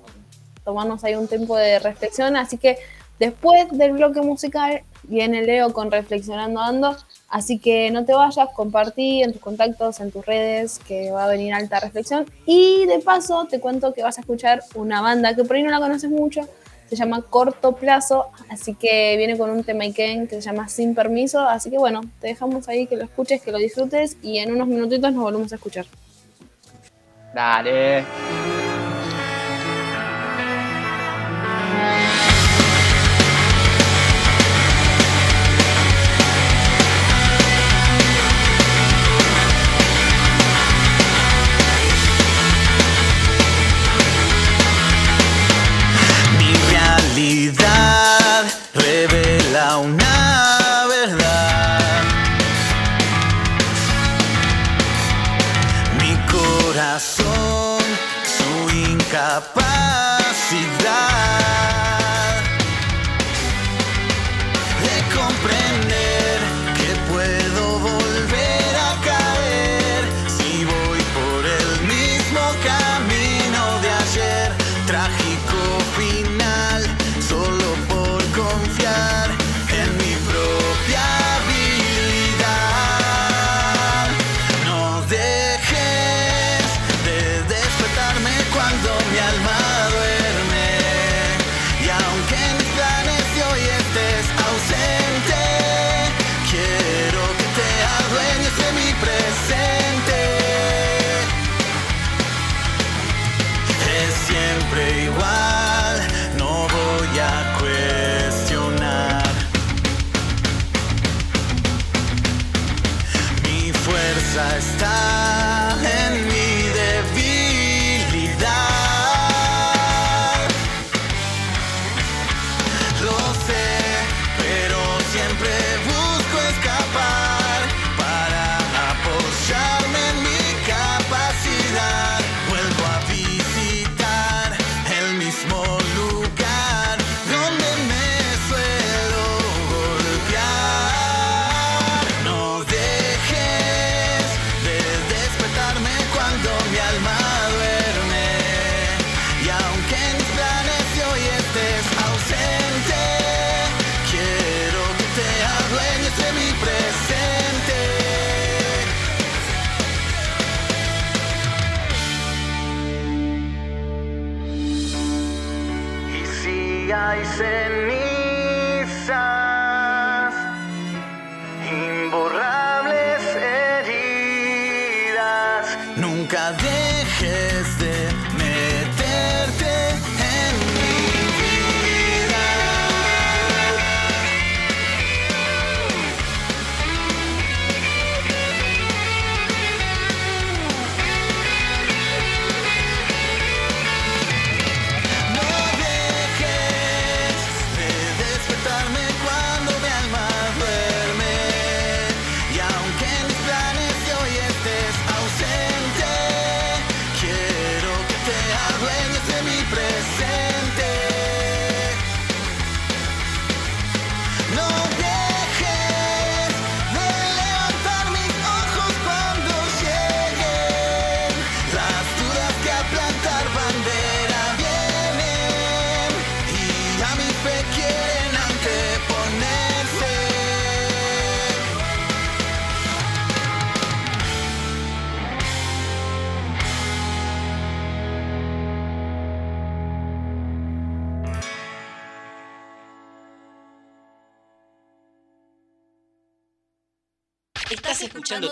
tomarnos 0.65 1.03
ahí 1.05 1.15
un 1.15 1.29
tiempo 1.29 1.57
de 1.57 1.79
reflexión. 1.79 2.37
Así 2.37 2.59
que 2.59 2.79
después 3.19 3.69
del 3.71 3.93
bloque 3.93 4.21
musical 4.21 4.83
viene 5.05 5.43
Leo 5.43 5.73
con 5.73 5.91
Reflexionando 5.91 6.61
Ando. 6.61 6.97
Así 7.33 7.59
que 7.59 7.91
no 7.91 8.05
te 8.05 8.13
vayas, 8.13 8.51
compartí 8.55 9.23
en 9.23 9.33
tus 9.33 9.41
contactos, 9.41 10.01
en 10.01 10.13
tus 10.13 10.25
redes, 10.27 10.79
que 10.87 11.11
va 11.11 11.25
a 11.25 11.29
venir 11.29 11.55
alta 11.55 11.81
reflexión. 11.81 12.27
Y 12.45 12.85
de 12.85 12.99
paso 12.99 13.47
te 13.49 13.59
cuento 13.59 13.95
que 13.95 14.03
vas 14.03 14.19
a 14.19 14.21
escuchar 14.21 14.63
una 14.75 15.01
banda 15.01 15.35
que 15.35 15.43
por 15.43 15.57
ahí 15.57 15.63
no 15.63 15.71
la 15.71 15.81
conoces 15.81 16.11
mucho, 16.11 16.47
se 16.91 16.95
llama 16.95 17.23
Corto 17.23 17.75
Plazo, 17.75 18.27
así 18.51 18.75
que 18.75 19.17
viene 19.17 19.39
con 19.39 19.49
un 19.49 19.65
tema 19.65 19.85
Iken 19.85 20.29
que 20.29 20.35
se 20.37 20.43
llama 20.43 20.69
Sin 20.69 20.95
Permiso. 20.95 21.41
Así 21.41 21.71
que 21.71 21.79
bueno, 21.79 22.03
te 22.21 22.27
dejamos 22.27 22.69
ahí 22.69 22.87
que 22.87 22.97
lo 22.97 23.05
escuches, 23.05 23.41
que 23.41 23.51
lo 23.51 23.57
disfrutes 23.57 24.19
y 24.21 24.37
en 24.37 24.53
unos 24.53 24.69
minutitos 24.69 25.11
nos 25.11 25.25
volvemos 25.25 25.53
a 25.53 25.55
escuchar. 25.55 25.87
Dale. 27.35 28.05
up. 59.33 59.62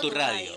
Tu 0.01 0.09
radio. 0.09 0.50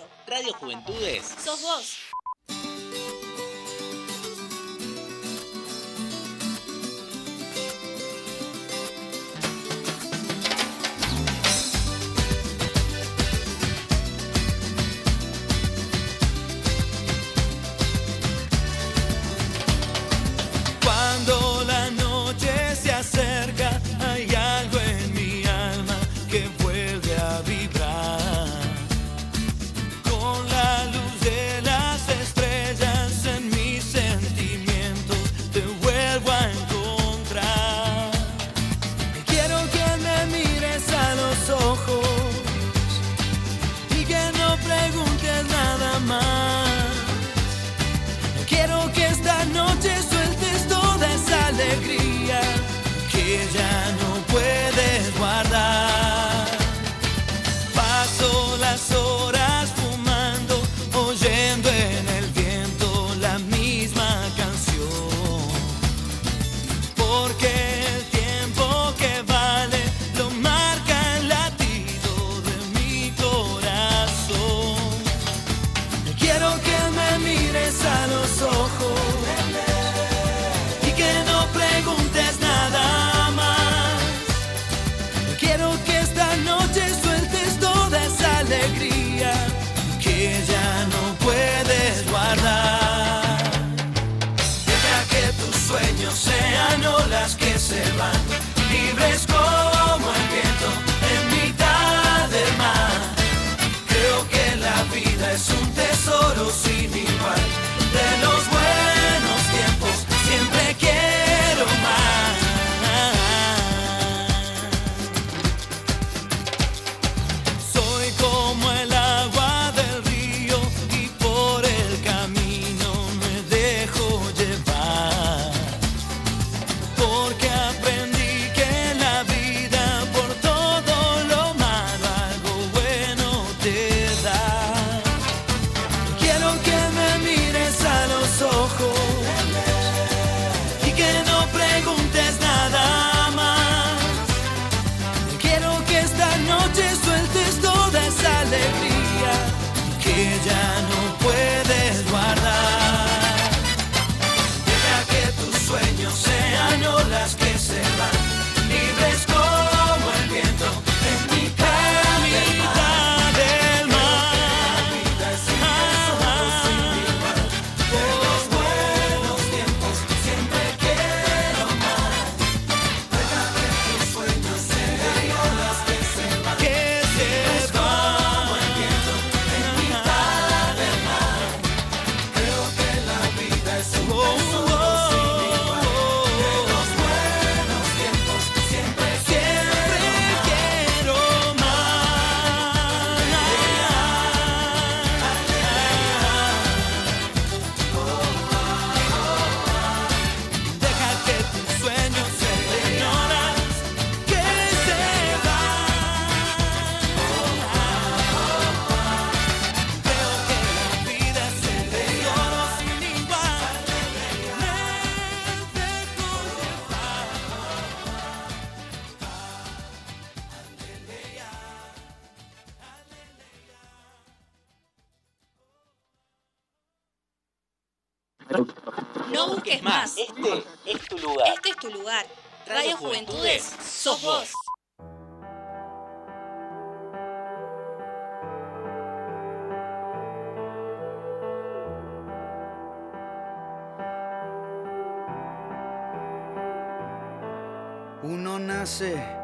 Uno 248.85 248.91
nace 248.91 249.44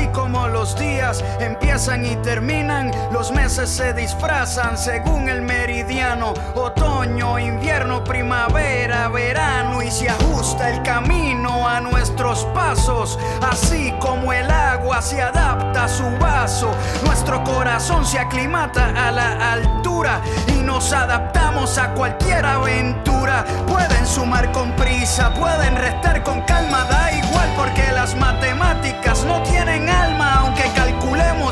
como 0.07 0.47
los 0.47 0.77
días 0.77 1.23
empiezan 1.39 2.05
y 2.05 2.15
terminan, 2.17 2.91
los 3.11 3.31
meses 3.31 3.69
se 3.69 3.93
disfrazan 3.93 4.77
según 4.77 5.29
el 5.29 5.41
meridiano, 5.41 6.33
otoño, 6.55 7.39
invierno, 7.39 8.03
primavera, 8.03 9.07
verano 9.09 9.81
y 9.81 9.91
se 9.91 10.09
ajusta 10.09 10.69
el 10.69 10.81
camino 10.83 11.67
a 11.67 11.79
nuestros 11.79 12.45
pasos, 12.53 13.17
así 13.41 13.93
como 13.99 14.33
el 14.33 14.49
agua 14.49 15.01
se 15.01 15.21
adapta 15.21 15.85
a 15.85 15.89
su 15.89 16.09
vaso, 16.19 16.71
nuestro 17.05 17.43
corazón 17.43 18.05
se 18.05 18.19
aclimata 18.19 19.07
a 19.07 19.11
la 19.11 19.53
altura 19.53 20.21
y 20.47 20.61
nos 20.61 20.91
adaptamos 20.93 21.77
a 21.77 21.93
cualquier 21.93 22.45
aventura. 22.45 23.45
Pueden 23.67 24.05
sumar 24.05 24.51
con 24.51 24.71
prisa, 24.75 25.33
pueden 25.33 25.75
restar 25.75 26.23
con 26.23 26.41
calma, 26.41 26.83
da 26.85 27.11
igual 27.11 27.49
porque 27.55 27.91
las 27.91 28.15
matemáticas 28.15 29.23
no 29.25 29.41
tienen 29.43 29.60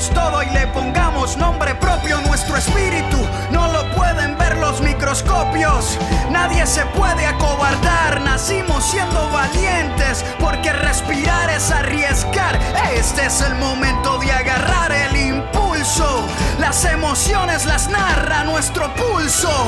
todo 0.08 0.42
y 0.44 0.50
le 0.52 0.66
pongamos 0.68 1.36
nombre 1.36 1.76
propio, 1.76 2.22
nuestro 2.22 2.56
espíritu 2.56 3.18
no 3.52 3.68
lo 3.68 3.84
pueden 3.92 4.38
ver 4.38 4.56
los 4.58 4.80
microscopios. 4.80 5.98
Nadie 6.30 6.66
se 6.66 6.86
puede 6.86 7.26
acobardar, 7.26 8.22
nacimos 8.22 8.86
siendo 8.86 9.30
valientes, 9.30 10.24
porque 10.40 10.72
respirar 10.72 11.50
es 11.50 11.70
arriesgar. 11.70 12.58
Este 12.96 13.26
es 13.26 13.42
el 13.42 13.56
momento 13.56 14.20
de 14.20 14.32
agarrar 14.32 14.92
el 14.92 15.16
impulso, 15.18 16.24
las 16.60 16.86
emociones 16.86 17.66
las 17.66 17.90
narra 17.90 18.46
nuestro 18.46 18.94
pulso. 18.94 19.68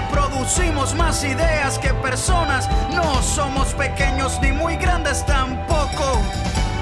reproducimos 0.00 0.94
más 0.94 1.24
ideas 1.24 1.78
que 1.78 1.92
personas. 1.94 2.68
No 2.92 3.22
somos 3.22 3.72
pequeños 3.74 4.38
ni 4.42 4.52
muy 4.52 4.76
grandes 4.76 5.24
tampoco. 5.24 6.20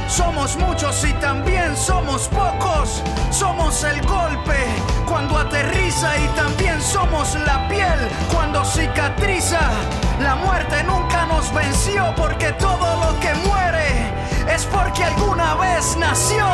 Somos 0.08 0.56
muchos 0.56 1.04
y 1.04 1.12
también 1.14 1.76
somos 1.76 2.28
pocos. 2.28 3.02
Somos 3.30 3.84
el 3.84 4.00
golpe 4.06 4.58
cuando 5.06 5.38
aterriza 5.38 6.16
y 6.18 6.26
también 6.36 6.80
somos 6.82 7.34
la 7.46 7.68
piel 7.68 7.98
cuando 8.32 8.64
cicatriza. 8.64 9.60
La 10.20 10.34
muerte 10.34 10.82
nunca 10.84 11.26
nos 11.26 11.52
venció 11.54 12.12
porque 12.16 12.52
todo 12.52 12.86
lo 13.04 13.20
que 13.20 13.32
muere 13.46 13.86
es 14.52 14.64
porque 14.66 15.04
alguna 15.04 15.54
vez 15.54 15.96
nació. 15.96 16.46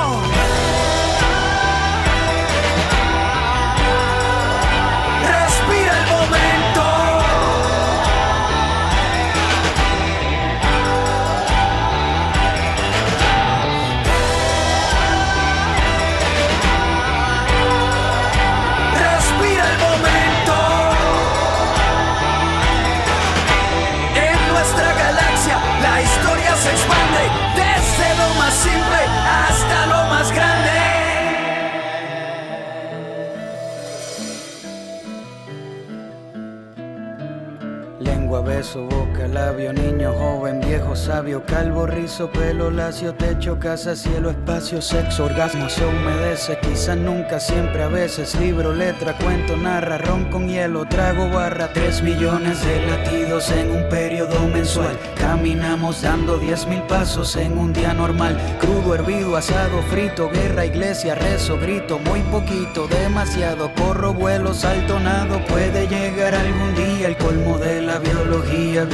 Boca, 38.60 38.99
labio, 39.28 39.72
niño, 39.72 40.12
joven, 40.12 40.60
viejo, 40.60 40.94
sabio, 40.96 41.42
calvo, 41.46 41.86
rizo, 41.86 42.30
pelo, 42.30 42.70
lacio, 42.70 43.14
techo, 43.14 43.58
casa, 43.58 43.94
cielo, 43.94 44.30
espacio, 44.30 44.80
sexo, 44.80 45.24
orgasmo, 45.24 45.68
se 45.68 45.84
humedece, 45.84 46.58
quizás 46.60 46.96
nunca, 46.96 47.40
siempre, 47.40 47.82
a 47.82 47.88
veces, 47.88 48.34
libro, 48.40 48.72
letra, 48.72 49.16
cuento, 49.18 49.56
narra, 49.56 49.98
ron 49.98 50.24
con 50.30 50.48
hielo, 50.48 50.86
trago, 50.86 51.28
barra, 51.30 51.72
tres 51.72 52.02
millones 52.02 52.64
de 52.64 52.86
latidos 52.86 53.50
en 53.50 53.70
un 53.70 53.88
periodo 53.88 54.40
mensual. 54.48 54.98
Caminamos 55.16 56.02
dando 56.02 56.38
diez 56.38 56.66
mil 56.66 56.82
pasos 56.82 57.36
en 57.36 57.58
un 57.58 57.72
día 57.72 57.92
normal, 57.94 58.36
crudo, 58.60 58.94
hervido, 58.94 59.36
asado, 59.36 59.82
frito, 59.90 60.30
guerra, 60.30 60.66
iglesia, 60.66 61.14
rezo, 61.14 61.58
grito, 61.58 61.98
muy 61.98 62.20
poquito, 62.22 62.88
demasiado, 62.88 63.72
corro, 63.74 64.12
vuelo, 64.12 64.54
salto, 64.54 64.98
nado, 65.00 65.44
puede 65.46 65.86
llegar 65.88 66.34
algún 66.34 66.74
día 66.74 67.08
el 67.08 67.16
colmo 67.16 67.58
de 67.58 67.82
la 67.82 67.98
biología, 67.98 68.84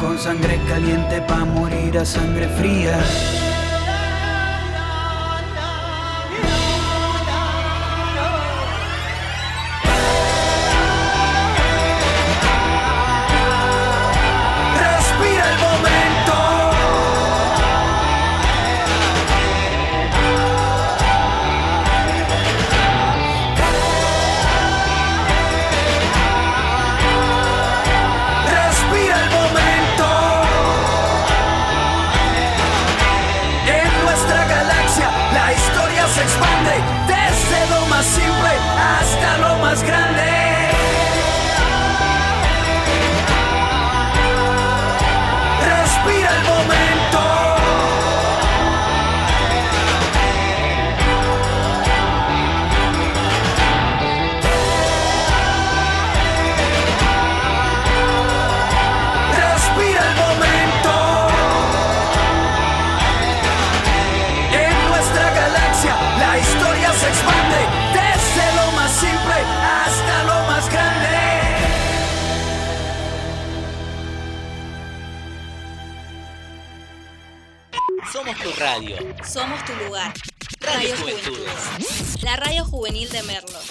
con 0.00 0.18
sangre 0.18 0.58
caliente 0.66 1.20
pa' 1.20 1.44
morir 1.44 1.98
a 1.98 2.04
sangre 2.04 2.48
fría. 2.48 3.45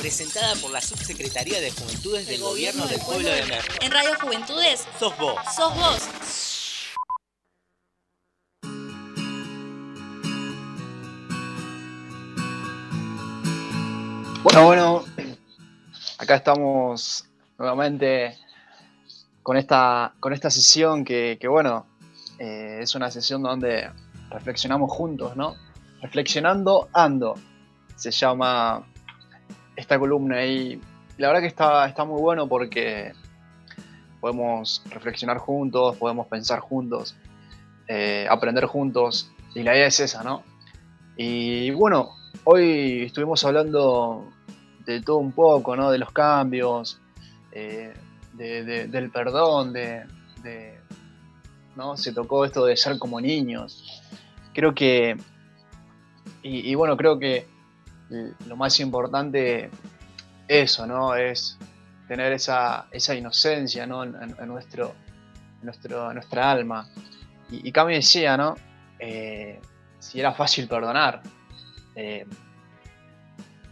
Presentada 0.05 0.53
por 0.61 0.69
la 0.69 0.81
Subsecretaría 0.81 1.59
de 1.59 1.71
Juventudes 1.71 2.27
del 2.27 2.39
Gobierno 2.39 2.85
del 2.85 3.01
Pueblo 3.01 3.27
de 3.27 3.41
Merlo. 3.45 3.73
En 3.81 3.91
Radio 3.91 4.11
Juventudes, 4.21 4.87
Sos 4.99 5.17
vos. 5.17 5.35
sos 5.55 5.75
vos. 5.75 6.93
Bueno, 14.43 14.65
bueno, 14.65 15.05
acá 16.19 16.35
estamos 16.35 17.25
nuevamente 17.57 18.37
con 19.41 19.57
esta, 19.57 20.13
con 20.19 20.33
esta 20.33 20.51
sesión 20.51 21.03
que, 21.03 21.39
que, 21.41 21.47
bueno, 21.47 21.87
eh, 22.37 22.77
es 22.79 22.93
una 22.93 23.09
sesión 23.09 23.41
donde 23.41 23.89
reflexionamos 24.29 24.91
juntos, 24.91 25.35
¿no? 25.35 25.55
Reflexionando 26.03 26.89
ando, 26.93 27.33
se 27.95 28.11
llama 28.11 28.85
esta 29.75 29.99
columna 29.99 30.45
y 30.45 30.81
la 31.17 31.27
verdad 31.27 31.41
que 31.41 31.47
está, 31.47 31.87
está 31.87 32.05
muy 32.05 32.21
bueno 32.21 32.47
porque 32.47 33.13
podemos 34.19 34.81
reflexionar 34.89 35.37
juntos, 35.37 35.97
podemos 35.97 36.27
pensar 36.27 36.59
juntos, 36.59 37.15
eh, 37.87 38.27
aprender 38.29 38.65
juntos 38.65 39.31
y 39.53 39.63
la 39.63 39.75
idea 39.75 39.87
es 39.87 39.99
esa, 39.99 40.23
¿no? 40.23 40.43
Y 41.17 41.71
bueno, 41.71 42.09
hoy 42.43 43.03
estuvimos 43.03 43.43
hablando 43.45 44.27
de 44.85 45.01
todo 45.01 45.17
un 45.17 45.31
poco, 45.31 45.75
¿no? 45.75 45.91
De 45.91 45.97
los 45.97 46.11
cambios, 46.11 46.99
eh, 47.51 47.93
de, 48.33 48.63
de, 48.63 48.87
del 48.87 49.09
perdón, 49.11 49.73
de, 49.73 50.05
¿no? 51.75 51.97
Se 51.97 52.13
tocó 52.13 52.45
esto 52.45 52.65
de 52.65 52.77
ser 52.77 52.97
como 52.99 53.19
niños. 53.19 54.01
Creo 54.53 54.73
que, 54.73 55.17
y, 56.41 56.75
bueno, 56.75 56.95
creo 56.95 57.19
que 57.19 57.47
lo 58.09 58.55
más 58.55 58.79
importante 58.79 59.69
eso, 60.47 60.85
¿no? 60.85 61.15
Es 61.15 61.57
tener 62.07 62.33
esa, 62.33 62.87
esa 62.91 63.15
inocencia, 63.15 63.85
¿no? 63.87 64.03
En, 64.03 64.35
nuestro, 64.47 64.93
nuestro, 65.61 66.13
nuestra 66.13 66.51
alma. 66.51 66.87
Y, 67.49 67.67
y 67.67 67.71
Cami 67.71 67.95
decía, 67.95 68.37
¿no? 68.37 68.55
Eh, 68.99 69.59
si 69.99 70.19
era 70.19 70.33
fácil 70.33 70.67
perdonar. 70.67 71.21
Eh, 71.95 72.25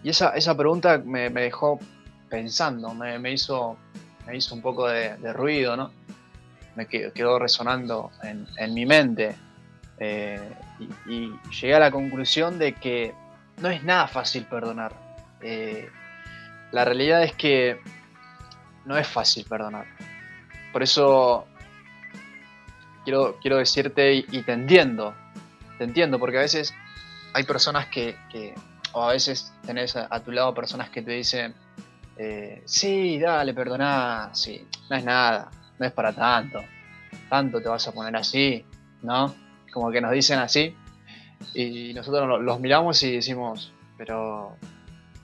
y 0.04 0.10
esa, 0.10 0.30
esa 0.30 0.56
pregunta 0.58 0.98
me, 0.98 1.30
dejó 1.30 1.80
pensando, 2.30 2.94
me, 2.94 3.20
me, 3.20 3.32
hizo, 3.32 3.78
me 4.26 4.36
hizo 4.36 4.56
un 4.56 4.62
poco 4.62 4.88
de, 4.88 5.16
ruido, 5.34 5.78
¿no? 5.78 5.92
Me 6.76 6.88
quedó, 6.88 7.14
quedó 7.14 7.40
resonando 7.40 8.12
en, 8.24 8.74
mi 8.74 8.86
mente. 8.86 9.36
Eh, 10.00 10.40
y, 11.08 11.30
llegué 11.62 11.76
a 11.76 11.80
la 11.80 11.92
conclusión 11.92 12.58
de 12.58 12.74
que 12.74 13.14
no 13.64 13.70
es 13.70 13.82
nada 13.82 14.10
fácil 14.10 14.44
perdonar. 14.44 14.92
Eh, 15.40 15.90
la 16.74 16.84
realidad 16.84 17.24
es 17.24 17.34
que 17.34 17.80
no 18.84 18.98
es 18.98 19.08
fácil 19.08 19.46
perdonar. 19.46 19.86
Por 20.74 20.84
eso 20.84 21.48
quiero, 23.06 23.40
quiero 23.42 23.58
decirte 23.58 24.16
y, 24.16 24.42
te 24.44 24.52
entiendo, 24.52 25.16
te 25.78 25.86
entiendo, 25.86 26.20
porque 26.20 26.40
a 26.40 26.42
veces 26.42 26.74
hay 27.34 27.46
personas 27.46 27.88
que, 27.88 28.18
o 28.92 29.02
a 29.02 29.14
veces 29.14 29.54
tenés 29.66 29.96
a, 29.96 30.08
a, 30.10 30.20
tu 30.20 30.34
lado 30.34 30.54
personas 30.54 30.90
que 30.90 31.02
te 31.02 31.12
dicen, 31.12 31.56
eh, 32.18 32.64
sí, 32.66 33.18
dale, 33.18 33.54
perdoná, 33.54 34.30
sí, 34.34 34.68
no 34.90 34.98
es 34.98 35.06
nada, 35.06 35.50
no 35.80 35.86
es 35.86 35.94
para 35.94 36.12
tanto, 36.12 36.60
tanto 37.30 37.62
te 37.62 37.70
vas 37.70 37.88
a 37.88 37.94
poner 37.94 38.14
así, 38.18 38.66
¿no? 39.04 39.34
Como 39.72 39.90
que 39.90 40.02
nos 40.02 40.12
dicen 40.12 40.40
así, 40.40 40.76
y 41.54 41.94
nosotros 41.94 42.42
los 42.42 42.60
miramos 42.60 43.02
y 43.04 43.14
decimos, 43.14 43.72
pero 43.98 44.58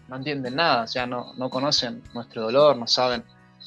no 0.08 0.16
entienden 0.16 0.56
nada, 0.56 0.84
o 0.84 0.88
sea, 0.88 1.06
no, 1.06 1.34
no 1.34 1.50
conocen 1.50 2.04
nuestro 2.14 2.44
dolor, 2.44 2.78
no 2.78 2.88
saben 2.88 3.24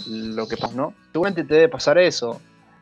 lo 0.07 0.49
que 0.49 0.57
pasó, 0.57 0.75
¿no? 0.75 0.95
Seguramente 1.13 1.45
te 1.45 1.55
debe 1.55 1.69
pasar 1.69 1.99
eso. 1.99 2.41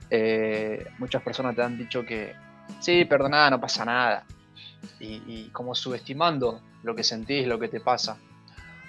Eh, 0.09 0.87
muchas 0.99 1.23
personas 1.23 1.55
te 1.55 1.63
han 1.63 1.77
dicho 1.77 2.05
que, 2.05 2.35
sí, 2.81 3.05
perdoná, 3.05 3.51
no 3.51 3.61
pasa 3.61 3.85
nada. 3.85 4.25
Y, 4.99 5.23
y, 5.27 5.51
como 5.53 5.75
subestimando 5.75 6.61
lo 6.83 6.95
que 6.95 7.05
sentís, 7.05 7.47
lo 7.47 7.59
que 7.59 7.69
te 7.69 7.81
pasa. 7.81 8.17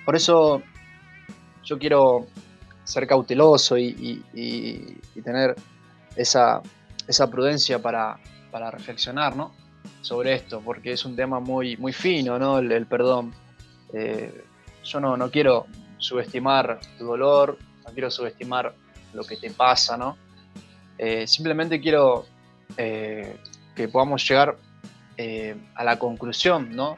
Por 0.05 0.15
eso 0.15 0.61
yo 1.63 1.77
quiero 1.77 2.27
ser 2.83 3.07
cauteloso 3.07 3.77
y, 3.77 4.23
y, 4.33 4.97
y 5.15 5.21
tener 5.21 5.55
esa, 6.15 6.61
esa 7.07 7.29
prudencia 7.29 7.79
para, 7.79 8.17
para, 8.51 8.71
reflexionar 8.71 9.35
¿no? 9.35 9.53
Sobre 10.01 10.33
esto, 10.33 10.61
porque 10.61 10.93
es 10.93 11.05
un 11.05 11.15
tema 11.15 11.39
muy, 11.39 11.77
muy 11.77 11.93
fino, 11.93 12.37
¿no? 12.39 12.59
el, 12.59 12.85
perdón. 12.85 13.33
Eh, 13.93 14.43
yo 14.83 14.99
no, 14.99 15.15
no 15.15 15.29
quiero 15.29 15.67
subestimar 15.97 16.79
tu 16.97 17.05
dolor, 17.05 17.57
no 17.85 17.93
quiero 17.93 18.09
subestimar 18.09 18.73
lo 19.13 19.23
que 19.23 19.37
te 19.37 19.51
pasa, 19.51 19.97
¿no? 19.97 20.17
Eh, 20.97 21.27
simplemente 21.27 21.79
quiero 21.79 22.25
eh, 22.77 23.37
que 23.75 23.87
podamos 23.87 24.27
llegar 24.27 24.57
a 25.75 25.83
la 25.83 25.99
conclusión, 25.99 26.75
¿no? 26.75 26.95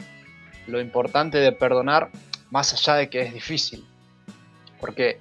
Lo 0.67 0.79
importante 0.79 1.39
de 1.39 1.51
perdonar, 1.51 2.09
más 2.51 2.71
allá 2.71 2.95
de 2.95 3.09
que 3.09 3.19
es 3.19 3.33
difícil. 3.33 3.85
Porque 4.79 5.19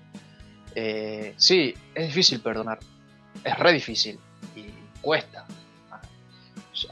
sí, 1.37 1.75
es 1.97 2.07
difícil 2.07 2.41
perdonar, 2.41 2.79
es 3.43 3.59
re 3.59 3.73
difícil 3.73 4.21
y 4.55 4.67
cuesta. 5.01 5.47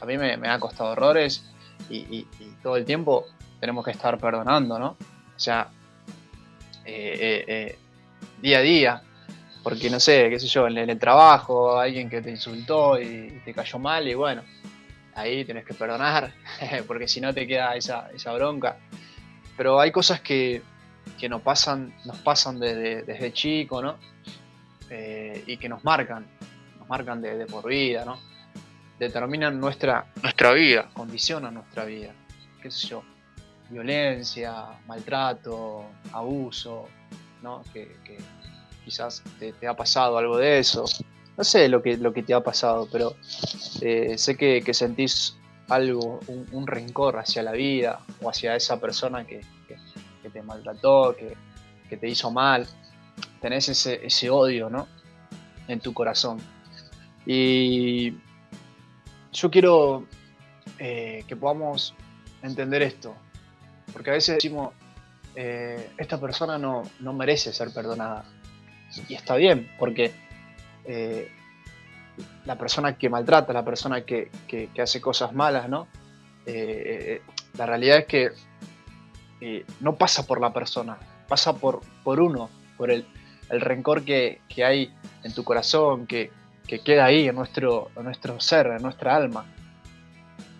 A 0.01 0.05
mí 0.05 0.17
me, 0.17 0.33
ha 0.47 0.59
costado 0.59 0.91
horrores 0.91 1.45
y, 1.89 2.25
todo 2.61 2.77
el 2.77 2.85
tiempo 2.85 3.25
tenemos 3.59 3.83
que 3.83 3.91
estar 3.91 4.17
perdonando, 4.17 4.77
¿no? 4.77 4.89
O 4.89 5.39
sea, 5.39 5.69
eh, 6.85 7.45
eh, 7.47 7.79
día 8.41 8.59
a 8.59 8.61
día, 8.61 9.01
porque 9.63 9.89
no 9.89 9.99
sé, 9.99 10.29
qué 10.29 10.39
sé 10.39 10.47
yo, 10.47 10.67
en 10.67 10.77
el 10.77 10.99
trabajo, 10.99 11.79
alguien 11.79 12.09
que 12.09 12.21
te 12.21 12.29
insultó 12.29 12.99
y 12.99 13.41
te 13.43 13.53
cayó 13.53 13.79
mal 13.79 14.07
y 14.07 14.13
bueno, 14.13 14.43
ahí 15.15 15.45
tenés 15.45 15.65
que 15.65 15.73
perdonar, 15.73 16.33
porque 16.87 17.07
si 17.07 17.21
no 17.21 17.33
te 17.33 17.47
queda 17.47 17.75
esa, 17.75 18.09
esa 18.13 18.33
bronca. 18.33 18.77
Pero 19.57 19.79
hay 19.79 19.91
cosas 19.91 20.21
que, 20.21 20.61
que 21.19 21.29
nos 21.29 21.41
pasan, 21.41 21.93
nos 22.05 22.17
pasan 22.17 22.59
desde, 22.59 23.03
desde 23.03 23.33
chico, 23.33 23.81
¿no? 23.81 23.97
Eh, 24.89 25.43
y 25.47 25.57
que 25.57 25.69
nos 25.69 25.83
marcan, 25.83 26.25
nos 26.79 26.89
marcan 26.89 27.21
de, 27.21 27.37
de, 27.37 27.45
por 27.45 27.67
vida, 27.67 28.03
¿no? 28.05 28.19
Determinan 29.01 29.59
nuestra, 29.59 30.05
nuestra 30.21 30.53
vida, 30.53 30.91
condicionan 30.93 31.55
nuestra 31.55 31.85
vida, 31.85 32.13
qué 32.61 32.69
sé 32.69 32.87
yo, 32.87 33.03
violencia, 33.67 34.79
maltrato, 34.85 35.85
abuso, 36.13 36.87
¿no? 37.41 37.63
Que, 37.73 37.97
quizás 38.85 39.23
te, 39.39 39.67
ha 39.67 39.75
pasado 39.75 40.19
algo 40.19 40.37
de 40.37 40.59
eso. 40.59 40.85
No 41.35 41.43
sé 41.43 41.67
lo 41.67 41.81
que, 41.81 41.97
lo 41.97 42.13
que 42.13 42.21
te 42.21 42.35
ha 42.35 42.41
pasado, 42.41 42.87
pero 42.91 43.15
eh, 43.81 44.19
sé 44.19 44.37
que, 44.37 44.61
que, 44.61 44.71
sentís 44.75 45.35
algo, 45.67 46.19
un, 46.27 46.67
rencor 46.67 47.17
hacia 47.17 47.41
la 47.41 47.53
vida 47.53 48.01
o 48.21 48.29
hacia 48.29 48.55
esa 48.55 48.79
persona 48.79 49.25
que, 49.25 49.41
que, 49.67 49.77
que 50.21 50.29
te 50.29 50.43
maltrató, 50.43 51.15
que, 51.15 51.97
te 51.97 52.07
hizo 52.07 52.29
mal. 52.29 52.67
Tenés 53.41 53.67
ese, 53.67 54.05
ese 54.05 54.29
odio, 54.29 54.69
¿no? 54.69 54.87
En 55.67 55.79
tu 55.79 55.91
corazón. 55.91 56.37
Y 57.25 58.13
yo 59.31 59.49
quiero 59.49 60.05
eh, 60.79 61.23
que 61.27 61.35
podamos 61.35 61.93
entender 62.41 62.81
esto, 62.81 63.15
porque 63.93 64.09
a 64.09 64.13
veces 64.13 64.35
decimos, 64.35 64.73
eh, 65.35 65.91
esta 65.97 66.19
persona 66.19 66.57
no, 66.57 66.83
no, 66.99 67.13
merece 67.13 67.53
ser 67.53 67.73
perdonada. 67.73 68.25
Y 69.07 69.13
está 69.13 69.35
bien, 69.35 69.71
porque 69.79 70.11
eh, 70.85 71.31
la 72.45 72.57
persona 72.57 72.97
que 72.97 73.09
maltrata, 73.09 73.53
la 73.53 73.63
persona 73.63 74.01
que, 74.01 74.29
que, 74.47 74.69
que 74.73 74.81
hace 74.81 74.99
cosas 74.99 75.33
malas, 75.33 75.69
¿no? 75.69 75.87
Eh, 76.45 77.21
la 77.57 77.65
realidad 77.65 77.99
es 77.99 78.05
que 78.05 78.31
no 79.79 79.95
pasa 79.95 80.27
por 80.27 80.39
la 80.39 80.53
persona, 80.53 80.97
pasa 81.27 81.53
por, 81.53 81.81
por 82.03 82.19
uno, 82.19 82.49
por 82.77 82.91
el, 82.91 83.07
el 83.49 83.61
rencor 83.61 84.03
que, 84.03 84.41
que, 84.47 84.63
hay 84.63 84.93
en 85.23 85.33
tu 85.33 85.43
corazón, 85.43 86.05
que, 86.05 86.31
que 86.71 86.79
queda 86.79 87.03
ahí 87.03 87.27
en 87.27 87.35
nuestro, 87.35 87.91
nuestro 88.01 88.39
ser, 88.39 88.67
en 88.67 88.81
nuestra 88.81 89.13
alma. 89.13 89.45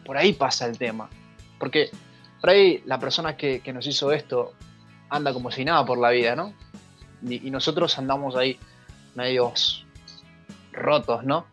Por 0.03 0.17
ahí 0.17 0.33
pasa 0.33 0.65
el 0.65 0.77
tema. 0.77 1.09
Porque 1.57 1.89
por 2.41 2.49
ahí 2.49 2.83
la 2.85 2.99
persona 2.99 3.37
que, 3.37 3.61
nos 3.73 3.87
hizo 3.87 4.11
esto 4.11 4.51
anda 5.09 5.31
como 5.31 5.51
si 5.51 5.63
nada 5.63 5.85
por 5.85 5.97
la 5.97 6.09
vida, 6.09 6.35
¿no? 6.35 6.53
Y, 7.21 7.49
nosotros 7.49 7.97
andamos 7.97 8.35
ahí 8.35 8.59
medios 9.15 9.85
rotos, 10.73 11.23
¿no? 11.23 11.45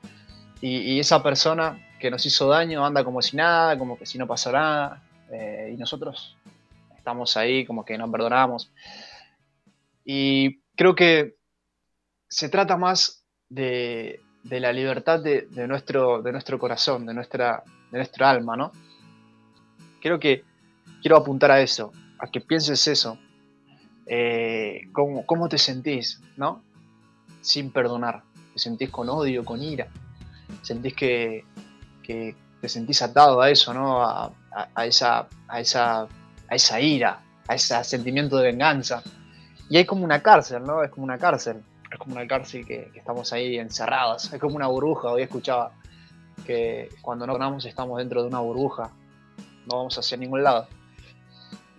Y, 0.60 0.98
esa 0.98 1.22
persona 1.22 1.78
que 2.00 2.10
nos 2.10 2.26
hizo 2.26 2.48
daño 2.48 2.84
anda 2.84 3.04
como 3.04 3.22
si 3.22 3.36
nada, 3.36 3.78
como 3.78 3.96
que 3.96 4.06
si 4.06 4.18
no 4.18 4.26
pasa 4.26 4.50
nada, 4.50 5.04
eh, 5.30 5.70
y 5.72 5.76
nosotros 5.76 6.36
estamos 6.96 7.36
ahí 7.36 7.64
como 7.64 7.84
que 7.84 7.96
no 7.96 8.10
perdonamos. 8.10 8.72
Y 10.04 10.62
creo 10.74 10.96
que 10.96 11.36
se 12.28 12.48
trata 12.48 12.76
más 12.76 13.24
de, 13.48 14.20
de 14.42 14.60
la 14.60 14.72
libertad 14.72 15.20
de, 15.20 15.42
de, 15.50 15.66
nuestro, 15.68 16.22
de 16.22 16.32
nuestro 16.32 16.58
corazón, 16.58 17.06
de 17.06 17.14
nuestra, 17.14 17.62
de 17.90 17.98
nuestra 17.98 18.30
alma, 18.30 18.56
¿no? 18.56 18.72
Creo 20.00 20.18
que 20.18 20.44
quiero 21.02 21.16
apuntar 21.16 21.50
a 21.50 21.60
eso, 21.60 21.92
a 22.18 22.28
que 22.28 22.40
pienses 22.40 22.86
eso. 22.86 23.18
Eh, 24.06 24.82
¿cómo, 24.92 25.26
¿Cómo 25.26 25.48
te 25.48 25.58
sentís, 25.58 26.20
no? 26.36 26.62
Sin 27.40 27.70
perdonar. 27.72 28.22
¿Te 28.52 28.58
sentís 28.58 28.90
con 28.90 29.08
odio, 29.08 29.44
con 29.44 29.62
ira? 29.62 29.88
¿Sentís 30.62 30.94
que, 30.94 31.44
que 32.02 32.34
te 32.60 32.68
sentís 32.68 33.02
atado 33.02 33.40
a 33.40 33.50
eso, 33.50 33.74
¿no? 33.74 34.02
A, 34.02 34.26
a- 34.52 34.68
a 34.74 34.86
esa, 34.86 35.28
a, 35.46 35.60
esa, 35.60 36.02
a 36.02 36.54
esa 36.54 36.80
ira, 36.80 37.20
a 37.46 37.54
ese 37.54 37.82
sentimiento 37.84 38.36
de 38.38 38.44
venganza. 38.44 39.02
Y 39.68 39.76
hay 39.76 39.84
como 39.84 40.04
una 40.04 40.22
cárcel, 40.22 40.62
¿no? 40.64 40.82
Es 40.82 40.90
como 40.90 41.04
una 41.04 41.18
cárcel. 41.18 41.62
Es 41.90 41.98
como 41.98 42.16
una 42.16 42.26
cárcel 42.26 42.66
que, 42.66 42.90
estamos 42.94 43.32
ahí 43.32 43.58
encerrados. 43.58 44.32
Es 44.32 44.40
como 44.40 44.56
una 44.56 44.66
burbuja. 44.66 45.08
Hoy 45.08 45.22
escuchaba 45.22 45.72
que 46.46 46.88
cuando 47.02 47.26
no 47.26 47.34
ganamos 47.34 47.64
estamos 47.64 47.98
dentro 47.98 48.22
de 48.22 48.28
una 48.28 48.40
burbuja. 48.40 48.90
No 49.66 49.78
vamos 49.78 49.98
hacia 49.98 50.16
ningún 50.16 50.42
lado. 50.42 50.66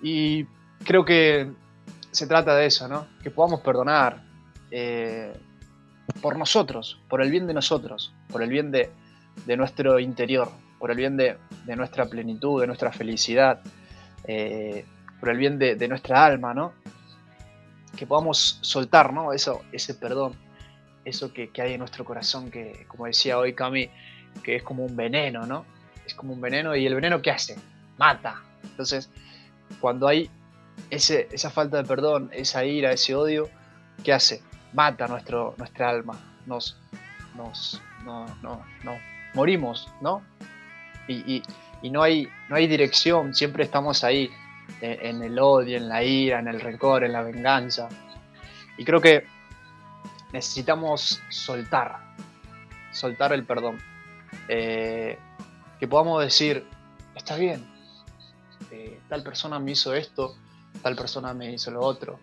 Y 0.02 0.46
creo 0.84 1.06
que 1.06 1.52
se 2.12 2.28
trata 2.28 2.56
de 2.56 2.66
eso, 2.66 2.88
¿no? 2.88 3.08
Que 3.22 3.30
podamos 3.30 3.62
perdonar 3.62 4.24
eh, 4.72 5.34
por 6.22 6.38
nosotros, 6.38 7.00
por 7.08 7.22
el 7.22 7.30
bien 7.30 7.48
de 7.48 7.54
nosotros, 7.54 8.14
por 8.32 8.42
el 8.42 8.50
bien 8.50 8.72
de, 8.72 8.90
nuestro 9.58 10.00
interior, 10.00 10.50
por 10.80 10.92
el 10.92 10.98
bien 10.98 11.18
de, 11.18 11.38
nuestra 11.76 12.06
plenitud, 12.06 12.62
de 12.62 12.68
nuestra 12.68 12.92
felicidad, 12.92 13.62
eh, 14.26 14.86
por 15.20 15.30
el 15.30 15.38
bien 15.38 15.60
de 15.60 15.88
nuestra 15.88 16.26
alma, 16.26 16.54
¿no? 16.54 16.74
Que 18.00 18.08
podamos 18.08 18.60
soltar, 18.62 19.12
¿no? 19.12 19.34
Eso, 19.34 19.62
ese 19.74 19.94
perdón, 19.94 20.32
eso 21.04 21.34
que, 21.34 21.50
que 21.50 21.62
hay 21.62 21.74
en 21.74 21.80
nuestro 21.80 22.06
corazón, 22.06 22.50
que, 22.50 22.86
como 22.88 23.08
decía 23.08 23.38
hoy 23.38 23.54
Cami, 23.54 23.90
que 24.42 24.56
es 24.56 24.64
como 24.64 24.86
un 24.86 24.96
veneno, 24.96 25.46
¿no? 25.46 25.66
Es 26.08 26.14
como 26.14 26.32
un 26.32 26.40
veneno 26.40 26.78
y 26.78 26.86
el 26.86 26.96
veneno 26.96 27.22
¿qué 27.22 27.32
hace? 27.32 27.58
Mata. 27.98 28.42
Entonces, 28.64 29.10
cuando 29.82 30.08
hay 30.08 30.30
ese, 30.90 31.28
esa 31.34 31.50
falta 31.50 31.76
de 31.76 31.84
perdón, 31.84 32.30
esa 32.32 32.64
ira, 32.64 32.94
ese 32.94 33.16
odio, 33.16 33.50
¿qué 34.02 34.14
hace? 34.14 34.42
Mata 34.72 35.06
nuestro, 35.10 35.56
nuestra 35.58 35.90
alma, 35.90 36.18
nos, 36.46 36.80
nos, 37.36 37.82
no, 38.06 38.26
no, 38.42 38.64
no, 38.86 38.98
morimos, 39.34 39.92
¿no? 40.00 40.22
Y, 41.10 41.16
y- 41.36 41.44
y 41.82 41.90
no, 41.90 42.02
hay, 42.02 42.30
no 42.48 42.56
hay 42.56 42.68
dirección, 42.68 43.36
siempre 43.36 43.66
estamos 43.66 44.06
ahí, 44.06 44.30
en 44.82 45.22
el 45.22 45.38
odio, 45.40 45.78
en 45.78 45.90
la 45.90 46.04
ira, 46.04 46.40
en 46.40 46.48
el 46.48 46.60
rencor, 46.60 47.04
en 47.04 47.14
la 47.14 47.22
venganza. 47.22 47.90
Y 48.78 48.86
creo 48.86 49.02
que 49.02 49.26
necesitamos 50.32 51.22
soltar, 51.30 51.98
soltar 52.92 53.34
el 53.34 53.46
perdón. 53.46 53.80
Eh, 54.48 55.18
que 55.80 55.88
podamos 55.88 56.22
decir, 56.22 56.66
está 57.16 57.36
bien, 57.36 57.66
eh, 58.72 59.00
tal 59.08 59.24
persona 59.24 59.60
me 59.60 59.72
hizo 59.72 59.94
esto, 59.94 60.36
tal 60.82 60.96
persona 60.96 61.34
me 61.34 61.52
hizo 61.54 61.72
lo 61.72 61.82
otro, 61.82 62.20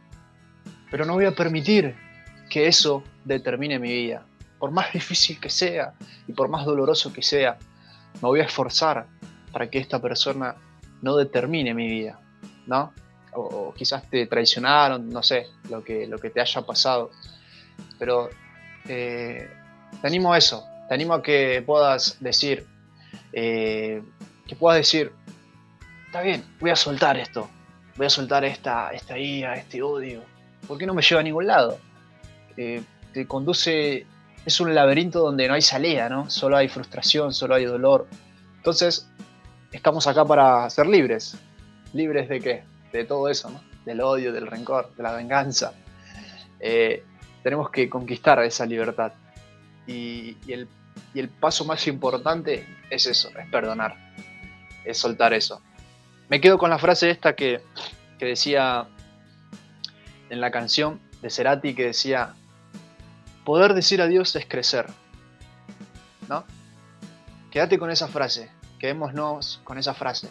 pero 0.90 1.04
no 1.04 1.14
voy 1.14 1.24
a 1.24 1.34
permitir 1.34 1.96
que 2.50 2.68
eso 2.68 3.02
determine 3.24 3.78
mi 3.78 3.92
vida. 3.92 4.26
Por 4.58 4.70
más 4.70 4.92
difícil 4.92 5.40
que 5.40 5.50
sea 5.50 5.94
y 6.26 6.32
por 6.32 6.48
más 6.48 6.64
doloroso 6.64 7.12
que 7.12 7.22
sea, 7.22 7.58
me 8.14 8.28
voy 8.28 8.40
a 8.40 8.44
esforzar 8.44 9.06
para 9.52 9.68
que 9.68 9.78
esta 9.78 10.00
persona 10.00 10.56
no 11.02 11.16
determine 11.16 11.74
mi 11.74 11.88
vida, 11.88 12.20
¿no? 12.66 12.92
O, 13.32 13.74
quizás 13.74 14.08
te 14.08 14.26
traicionaron, 14.26 15.10
no 15.10 15.22
sé, 15.22 15.48
lo 15.68 15.84
que, 15.84 16.06
lo 16.06 16.18
que 16.18 16.30
te 16.30 16.40
haya 16.40 16.62
pasado. 16.62 17.10
Pero 17.98 18.30
eh, 18.88 19.50
te 20.00 20.06
animo 20.06 20.32
a 20.32 20.38
eso, 20.38 20.64
te 20.88 20.94
animo 20.94 21.14
a 21.14 21.22
que 21.22 21.62
puedas 21.66 22.16
decir, 22.20 22.66
eh, 23.32 24.02
que 24.46 24.56
puedas 24.56 24.78
decir, 24.78 25.12
está 26.06 26.22
bien, 26.22 26.44
voy 26.60 26.70
a 26.70 26.76
soltar 26.76 27.18
esto, 27.18 27.48
voy 27.96 28.06
a 28.06 28.10
soltar 28.10 28.44
esta, 28.44 28.90
esta 28.90 29.18
ira, 29.18 29.54
este 29.54 29.82
odio, 29.82 30.22
porque 30.66 30.86
no 30.86 30.94
me 30.94 31.02
lleva 31.02 31.20
a 31.20 31.24
ningún 31.24 31.46
lado. 31.46 31.78
Eh, 32.56 32.82
te 33.12 33.26
conduce, 33.26 34.06
es 34.44 34.60
un 34.60 34.74
laberinto 34.74 35.20
donde 35.20 35.48
no 35.48 35.54
hay 35.54 35.62
salida, 35.62 36.08
¿no? 36.08 36.30
Solo 36.30 36.56
hay 36.56 36.68
frustración, 36.68 37.32
solo 37.32 37.54
hay 37.54 37.64
dolor. 37.64 38.06
Entonces, 38.56 39.08
estamos 39.72 40.06
acá 40.06 40.24
para 40.24 40.68
ser 40.70 40.86
libres. 40.86 41.36
¿Libres 41.96 42.28
de 42.28 42.40
qué? 42.40 42.62
De 42.92 43.04
todo 43.04 43.30
eso, 43.30 43.48
¿no? 43.48 43.62
Del 43.86 44.02
odio, 44.02 44.30
del 44.30 44.46
rencor, 44.46 44.94
de 44.94 45.02
la 45.02 45.12
venganza. 45.12 45.72
Eh, 46.60 47.02
tenemos 47.42 47.70
que 47.70 47.88
conquistar 47.88 48.38
esa 48.42 48.66
libertad. 48.66 49.12
Y, 49.86 50.36
el, 50.46 50.68
y 51.14 51.20
el 51.20 51.30
paso 51.30 51.64
más 51.64 51.86
importante 51.86 52.66
es 52.90 53.06
eso, 53.06 53.30
es 53.38 53.48
perdonar, 53.48 53.96
es 54.84 54.98
soltar 54.98 55.32
eso. 55.32 55.62
Me 56.28 56.38
quedo 56.40 56.58
con 56.58 56.68
la 56.68 56.78
frase 56.78 57.08
esta 57.08 57.34
que, 57.34 57.62
que 58.18 58.26
decía 58.26 58.88
en 60.28 60.40
la 60.40 60.50
canción 60.50 61.00
de 61.22 61.30
Cerati 61.30 61.74
que 61.74 61.86
decía, 61.86 62.34
poder 63.44 63.72
decir 63.72 64.02
adiós 64.02 64.36
es 64.36 64.44
crecer. 64.44 64.86
¿No? 66.28 66.44
Quédate 67.50 67.78
con 67.78 67.90
esa 67.90 68.08
frase, 68.08 68.50
quedémonos 68.78 69.60
con 69.64 69.78
esa 69.78 69.94
frase. 69.94 70.28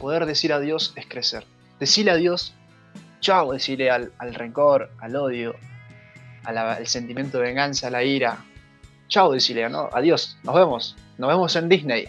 Poder 0.00 0.24
decir 0.24 0.52
adiós 0.52 0.94
es 0.96 1.06
crecer. 1.06 1.44
Decirle 1.78 2.12
adiós, 2.12 2.54
chao, 3.20 3.52
decirle 3.52 3.90
al, 3.90 4.12
al 4.18 4.34
rencor, 4.34 4.90
al 4.98 5.14
odio, 5.14 5.54
al 6.44 6.86
sentimiento 6.86 7.38
de 7.38 7.44
venganza, 7.44 7.88
a 7.88 7.90
la 7.90 8.02
ira. 8.02 8.38
Chao, 9.08 9.30
decirle, 9.30 9.68
¿no? 9.68 9.90
Adiós, 9.92 10.38
nos 10.42 10.54
vemos. 10.54 10.96
Nos 11.18 11.28
vemos 11.28 11.54
en 11.54 11.68
Disney. 11.68 12.08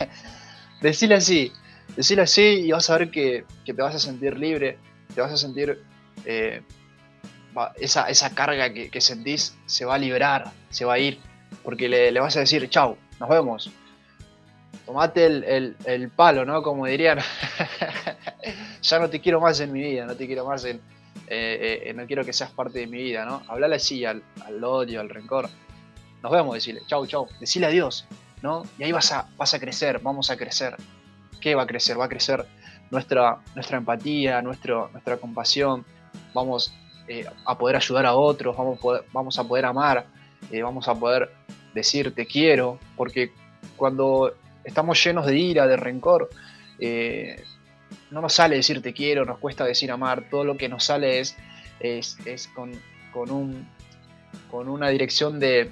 decirle 0.82 1.14
así, 1.14 1.52
decirle 1.96 2.24
así 2.24 2.42
y 2.42 2.72
vas 2.72 2.90
a 2.90 2.98
ver 2.98 3.10
que, 3.10 3.44
que 3.64 3.72
te 3.72 3.80
vas 3.80 3.94
a 3.94 3.98
sentir 3.98 4.38
libre, 4.38 4.78
te 5.14 5.22
vas 5.22 5.32
a 5.32 5.38
sentir 5.38 5.82
eh, 6.26 6.60
esa, 7.76 8.10
esa 8.10 8.34
carga 8.34 8.74
que, 8.74 8.90
que 8.90 9.00
sentís 9.00 9.56
se 9.64 9.86
va 9.86 9.94
a 9.94 9.98
liberar, 9.98 10.52
se 10.68 10.84
va 10.84 10.94
a 10.94 10.98
ir, 10.98 11.18
porque 11.62 11.88
le, 11.88 12.12
le 12.12 12.20
vas 12.20 12.36
a 12.36 12.40
decir, 12.40 12.68
chau, 12.68 12.98
nos 13.18 13.28
vemos. 13.30 13.70
Tomate 14.84 15.26
el, 15.26 15.76
el- 15.84 16.10
palo, 16.10 16.44
¿no? 16.44 16.62
Como 16.62 16.86
dirían, 16.86 17.18
ya 18.82 18.98
no 18.98 19.08
te 19.10 19.20
quiero 19.20 19.40
más 19.40 19.58
en 19.60 19.72
mi 19.72 19.80
vida, 19.82 20.06
no 20.06 20.14
te 20.14 20.26
quiero 20.26 20.44
más 20.44 20.64
en... 20.64 20.80
eh, 21.28 21.82
eh, 21.86 21.92
no 21.94 22.06
quiero 22.06 22.24
que 22.24 22.32
seas 22.32 22.50
parte 22.50 22.80
de 22.80 22.86
mi 22.86 22.98
vida, 23.02 23.24
¿no? 23.24 23.42
Hablale 23.48 23.76
así 23.76 24.04
al, 24.04 24.22
al 24.44 24.62
odio, 24.62 25.00
al 25.00 25.08
rencor. 25.08 25.48
Nos 26.22 26.32
vemos, 26.32 26.54
decirle, 26.54 26.82
chau, 26.86 27.06
chau, 27.06 27.26
decirle 27.40 27.66
adiós, 27.68 28.06
¿no? 28.42 28.62
Y 28.78 28.84
ahí 28.84 28.92
vas 28.92 29.12
a, 29.12 29.28
vas 29.36 29.54
a 29.54 29.58
crecer, 29.60 29.98
vamos 30.00 30.30
a 30.30 30.36
crecer. 30.36 30.76
¿Qué 31.40 31.54
va 31.54 31.62
a 31.62 31.66
crecer? 31.66 31.98
Va 31.98 32.06
a 32.06 32.08
crecer 32.08 32.46
nuestra, 32.90 33.38
nuestra 33.54 33.78
empatía, 33.78 34.40
nuestro, 34.42 34.88
nuestra 34.92 35.16
compasión, 35.16 35.84
vamos 36.32 36.72
eh, 37.08 37.26
a 37.44 37.58
poder 37.58 37.76
ayudar 37.76 38.06
a 38.06 38.14
otros, 38.14 38.56
vamos, 38.56 38.78
a 38.78 38.80
poder, 38.82 39.04
vamos 39.12 39.38
a 39.38 39.44
poder 39.44 39.64
amar, 39.66 40.06
eh, 40.50 40.62
vamos 40.62 40.88
a 40.88 40.94
poder 40.94 41.30
decir 41.74 42.14
te 42.14 42.26
quiero, 42.26 42.78
porque 42.96 43.32
cuando 43.76 44.34
estamos 44.66 45.02
llenos 45.02 45.26
de 45.26 45.38
ira, 45.38 45.66
de 45.66 45.76
rencor, 45.76 46.28
eh, 46.78 47.42
no 48.10 48.20
nos 48.20 48.34
sale 48.34 48.56
decir 48.56 48.82
te 48.82 48.92
quiero, 48.92 49.24
nos 49.24 49.38
cuesta 49.38 49.64
decir 49.64 49.90
amar, 49.90 50.28
todo 50.28 50.44
lo 50.44 50.56
que 50.56 50.68
nos 50.68 50.84
sale 50.84 51.20
es, 51.20 51.36
con, 52.54 52.72
con, 53.12 53.30
un, 53.30 53.68
con 54.50 54.68
una 54.68 54.88
dirección 54.88 55.38
de, 55.38 55.70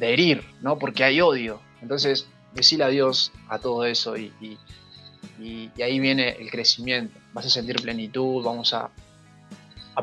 herir, 0.00 0.44
¿no? 0.62 0.78
porque 0.78 1.04
hay 1.04 1.20
odio. 1.20 1.60
Entonces, 1.82 2.28
decirle 2.54 2.84
adiós 2.84 3.32
a 3.48 3.58
todo 3.58 3.84
eso 3.84 4.16
y, 4.16 4.58
ahí 5.82 6.00
viene 6.00 6.30
el 6.30 6.50
crecimiento. 6.50 7.18
Vas 7.32 7.46
a 7.46 7.50
sentir 7.50 7.76
plenitud, 7.82 8.42
vamos 8.42 8.72
a 8.72 8.90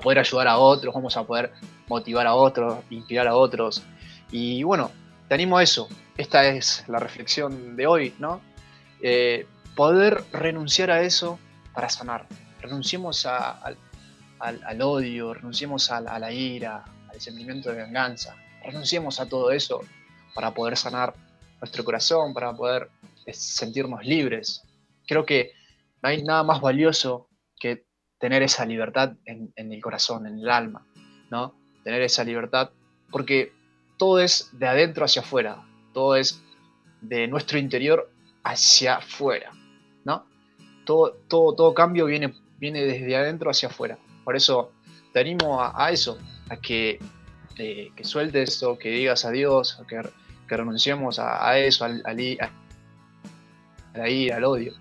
poder 0.02 0.20
ayudar 0.20 0.48
a 0.48 0.58
otros, 0.58 0.94
vamos 0.94 1.16
a 1.18 1.24
poder 1.24 1.52
motivar 1.88 2.28
a 2.28 2.36
otros, 2.36 2.80
inspirar 2.90 3.28
a 3.28 3.36
otros. 3.36 3.84
Y 4.32 4.64
bueno, 4.64 4.92
te 5.28 5.34
animo 5.36 5.58
a 5.58 5.64
eso. 5.64 5.88
Esta 6.18 6.46
es 6.48 6.84
la 6.88 7.00
reflexión 7.00 7.76
de 7.76 7.88
hoy, 7.88 8.14
¿no? 8.20 8.42
Eh, 9.02 9.48
poder 9.76 10.24
renunciar 10.32 10.92
a 10.92 11.02
eso 11.02 11.40
para 11.74 11.90
sanar. 11.90 12.28
Renunciemos 12.62 13.26
al, 13.26 13.78
al- 14.40 14.82
odio, 14.82 15.34
renunciemos 15.34 15.92
a, 15.92 16.02
la- 16.02 16.32
ira, 16.32 16.84
al 17.12 17.20
sentimiento 17.20 17.72
de 17.72 17.84
venganza. 17.84 18.36
Renunciemos 18.64 19.20
a 19.20 19.28
todo 19.28 19.52
eso 19.52 19.82
para 20.36 20.54
poder 20.54 20.78
sanar 20.78 21.14
nuestro 21.60 21.84
corazón, 21.84 22.34
para 22.34 22.54
poder 22.54 22.90
eh, 23.26 23.34
sentirnos 23.34 24.06
libres. 24.06 24.64
Creo 25.08 25.26
que 25.26 25.52
no 26.02 26.10
hay 26.10 26.24
nada 26.24 26.44
más 26.44 26.62
valioso 26.62 27.28
que 27.60 27.86
tener 28.20 28.44
esa 28.44 28.66
libertad 28.66 29.14
en 29.26 29.52
el 29.56 29.82
corazón, 29.82 30.28
en 30.28 30.40
el 30.40 30.50
alma, 30.50 30.86
¿no? 31.30 31.56
Tener 31.84 32.02
esa 32.02 32.24
libertad, 32.24 32.70
porque 33.12 33.52
todo 34.04 34.20
es 34.20 34.50
de 34.52 34.68
adentro 34.68 35.06
hacia 35.06 35.22
afuera, 35.22 35.64
todo 35.94 36.18
es 36.18 36.44
de 37.00 37.26
nuestro 37.30 37.58
interior 37.58 38.12
hacia 38.44 38.96
afuera, 38.98 39.52
¿no? 40.04 40.26
Todo, 40.84 41.14
todo, 41.30 41.56
todo 41.56 41.74
cambio 41.74 42.04
viene, 42.08 42.34
viene 42.58 42.82
desde 42.84 43.16
adentro 43.16 43.50
hacia 43.50 43.70
afuera. 43.70 43.98
Por 44.26 44.36
eso 44.36 44.74
te 45.14 45.22
animo 45.22 45.62
a, 45.64 45.90
eso, 45.90 46.18
a 46.50 46.58
que, 46.58 47.00
eh, 47.58 47.92
que 47.96 48.04
sueltes 48.04 48.62
o 48.64 48.78
que 48.78 48.90
digas 48.90 49.24
adiós, 49.24 49.82
que, 49.88 50.02
que 50.50 50.58
renunciemos 50.58 51.18
a, 51.18 51.58
eso, 51.60 51.86
al, 51.86 52.02
al 52.06 52.20
a- 52.42 52.52
la 53.94 54.10
ira, 54.10 54.36
al 54.36 54.44
odio, 54.44 54.74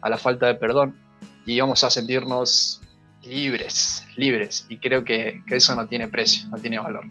a 0.00 0.08
la 0.08 0.16
falta 0.16 0.46
de 0.46 0.54
perdón 0.54 0.98
y 1.44 1.60
vamos 1.60 1.84
a 1.84 1.90
sentirnos 1.90 2.80
libres, 3.24 4.06
libres. 4.16 4.64
Y 4.70 4.78
creo 4.78 5.04
que, 5.04 5.42
que 5.46 5.56
eso 5.56 5.74
no 5.76 5.86
tiene 5.86 6.08
precio, 6.08 6.48
no 6.48 6.56
tiene 6.56 6.78
valor. 6.78 7.04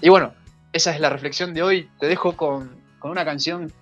Y 0.00 0.08
bueno, 0.08 0.34
esa 0.72 0.94
es 0.94 1.00
la 1.00 1.10
reflexión 1.10 1.54
de 1.54 1.62
hoy. 1.62 1.90
Te 1.98 2.06
dejo 2.06 2.36
con, 2.36 2.80
con 2.98 3.10
una 3.10 3.24
canción 3.24 3.72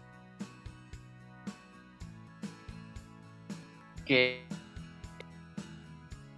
que 4.06 4.46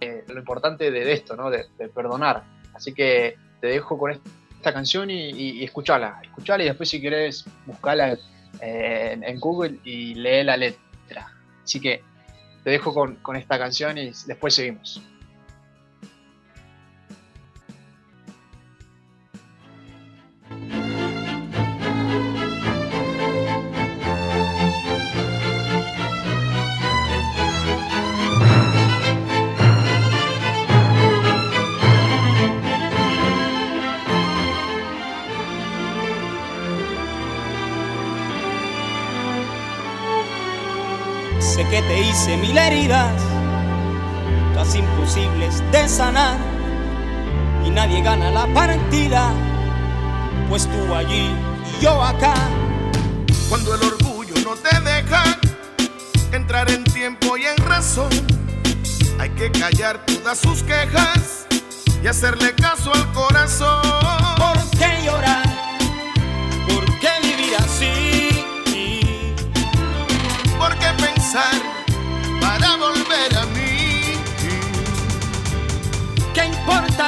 eh, 0.01 0.25
lo 0.27 0.39
importante 0.39 0.91
de 0.91 1.11
esto, 1.13 1.35
¿no? 1.35 1.49
De, 1.49 1.65
perdonar. 1.93 2.43
Así 2.73 2.93
que 2.93 3.37
te 3.61 3.67
dejo 3.67 3.97
con 3.97 4.11
esta 4.11 4.73
canción 4.73 5.09
y, 5.09 5.29
y, 5.29 5.61
y 5.61 5.63
escuchala. 5.63 6.19
Escuchala 6.23 6.63
y 6.63 6.67
después 6.67 6.89
si 6.89 7.01
querés 7.01 7.45
buscala 7.65 8.13
eh, 8.61 9.11
en, 9.13 9.23
en 9.23 9.39
Google 9.39 9.79
y 9.83 10.15
lee 10.15 10.43
la 10.43 10.57
letra. 10.57 11.33
Así 11.63 11.79
que 11.79 12.03
te 12.63 12.69
dejo 12.69 12.93
con, 12.93 13.15
con 13.17 13.35
esta 13.35 13.57
canción 13.57 13.97
y 13.97 14.11
después 14.27 14.53
seguimos. 14.53 15.01
Que 41.81 41.87
te 41.87 42.01
hice 42.01 42.37
mil 42.37 42.57
heridas, 42.57 43.13
casi 44.53 44.79
imposibles 44.79 45.63
de 45.71 45.87
sanar, 45.87 46.37
y 47.65 47.69
nadie 47.69 48.01
gana 48.01 48.31
la 48.31 48.47
partida, 48.53 49.31
pues 50.49 50.67
tú 50.67 50.93
allí 50.93 51.29
y 51.79 51.83
yo 51.83 52.01
acá. 52.01 52.33
Cuando 53.49 53.75
el 53.75 53.83
orgullo 53.83 54.33
no 54.43 54.55
te 54.55 54.79
deja 54.79 55.23
entrar 56.31 56.69
en 56.71 56.83
tiempo 56.83 57.37
y 57.37 57.45
en 57.45 57.57
razón, 57.57 58.09
hay 59.19 59.29
que 59.31 59.51
callar 59.51 60.05
todas 60.05 60.39
sus 60.39 60.63
quejas 60.63 61.45
y 62.03 62.07
hacerle 62.07 62.53
caso 62.55 62.91
al 62.93 63.11
corazón. 63.11 63.81
¿Por 64.37 64.77
qué 64.77 65.05
llorar? 65.05 65.43
¿Por 66.67 66.85
qué 66.99 67.09
vivir 67.21 67.55
así? 67.59 68.29
¿Por 70.57 70.75
qué 70.77 70.87
pensar 71.03 71.60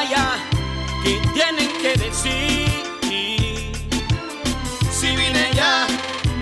ya? 0.02 0.38
¿Qué 1.04 1.22
tienen 1.34 1.70
que 1.82 1.94
decir? 2.06 2.68
Si 4.92 5.08
vine 5.16 5.52
ya, 5.54 5.86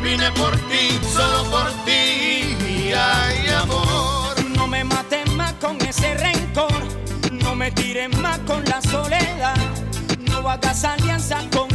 vine 0.02 0.32
por 0.32 0.56
ti, 0.70 1.00
solo 1.14 1.44
por 1.50 1.70
ti. 1.86 2.94
Ay, 2.94 3.50
amor. 3.62 4.36
No 4.56 4.68
me 4.68 4.84
mates 4.84 5.30
más 5.34 5.54
con 5.54 5.76
ese 5.82 6.14
rencor, 6.16 6.82
no 7.32 7.56
me 7.56 7.72
tires 7.72 8.16
más 8.20 8.40
con 8.40 8.64
la 8.66 8.82
soledad, 8.82 9.56
no 10.30 10.48
hagas 10.48 10.84
alianza 10.84 11.40
con 11.52 11.71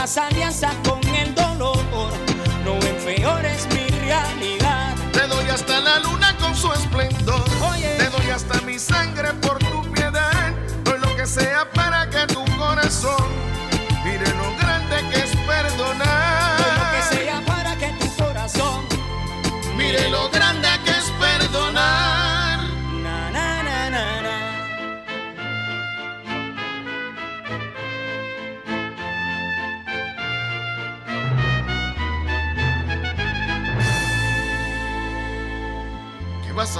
y 0.00 0.06
no 0.06 0.06
hagas 0.06 0.16
alianza 0.16 0.72
con 0.88 1.02
el 1.14 1.34
dolor, 1.34 1.76
no 2.64 2.74
empeores 2.86 3.66
mi 3.74 3.86
realidad. 4.06 4.94
Te 5.12 5.26
doy 5.26 5.48
hasta 5.50 5.80
la 5.80 5.98
luna 5.98 6.36
con 6.38 6.54
su 6.54 6.72
esplendor, 6.72 7.44
Oye. 7.70 7.96
te 7.98 8.08
doy 8.08 8.30
hasta 8.30 8.60
mi 8.62 8.78
sangre 8.78 9.32
por 9.42 9.58
tu 9.58 9.82
piedad, 9.92 10.54
doy 10.84 10.98
lo 11.00 11.14
que 11.16 11.26
sea 11.26 11.70
para 11.74 12.08
que 12.08 12.26
tu 12.32 12.44
corazón 12.56 13.49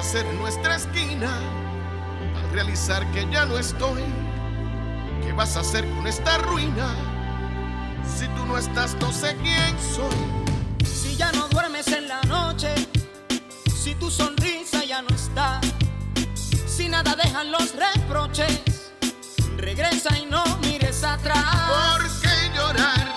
hacer 0.01 0.25
en 0.25 0.39
nuestra 0.39 0.77
esquina 0.77 1.31
al 2.35 2.51
realizar 2.53 3.07
que 3.13 3.29
ya 3.31 3.45
no 3.45 3.59
estoy? 3.59 4.03
¿Qué 5.23 5.33
vas 5.33 5.59
a 5.59 5.61
hacer 5.61 5.87
con 5.91 6.07
esta 6.07 6.39
ruina? 6.39 6.95
Si 8.07 8.27
tú 8.29 8.47
no 8.47 8.57
estás, 8.57 8.95
no 8.95 9.13
sé 9.13 9.37
quién 9.43 9.77
soy. 9.79 10.87
Si 10.87 11.17
ya 11.17 11.31
no 11.33 11.49
duermes 11.49 11.87
en 11.89 12.09
la 12.09 12.23
noche, 12.23 12.75
si 13.77 13.95
tu 13.95 14.11
sonrisa 14.11 14.85
ya 14.85 15.03
no 15.03 15.15
está, 15.15 15.61
si 16.67 16.89
nada 16.89 17.15
dejan 17.15 17.53
los 17.53 17.75
reproches, 17.75 18.93
regresa 19.59 20.17
y 20.19 20.25
no 20.25 20.43
mires 20.63 21.05
atrás. 21.05 21.45
¿Por 21.69 22.21
qué 22.23 22.57
llorar? 22.57 23.10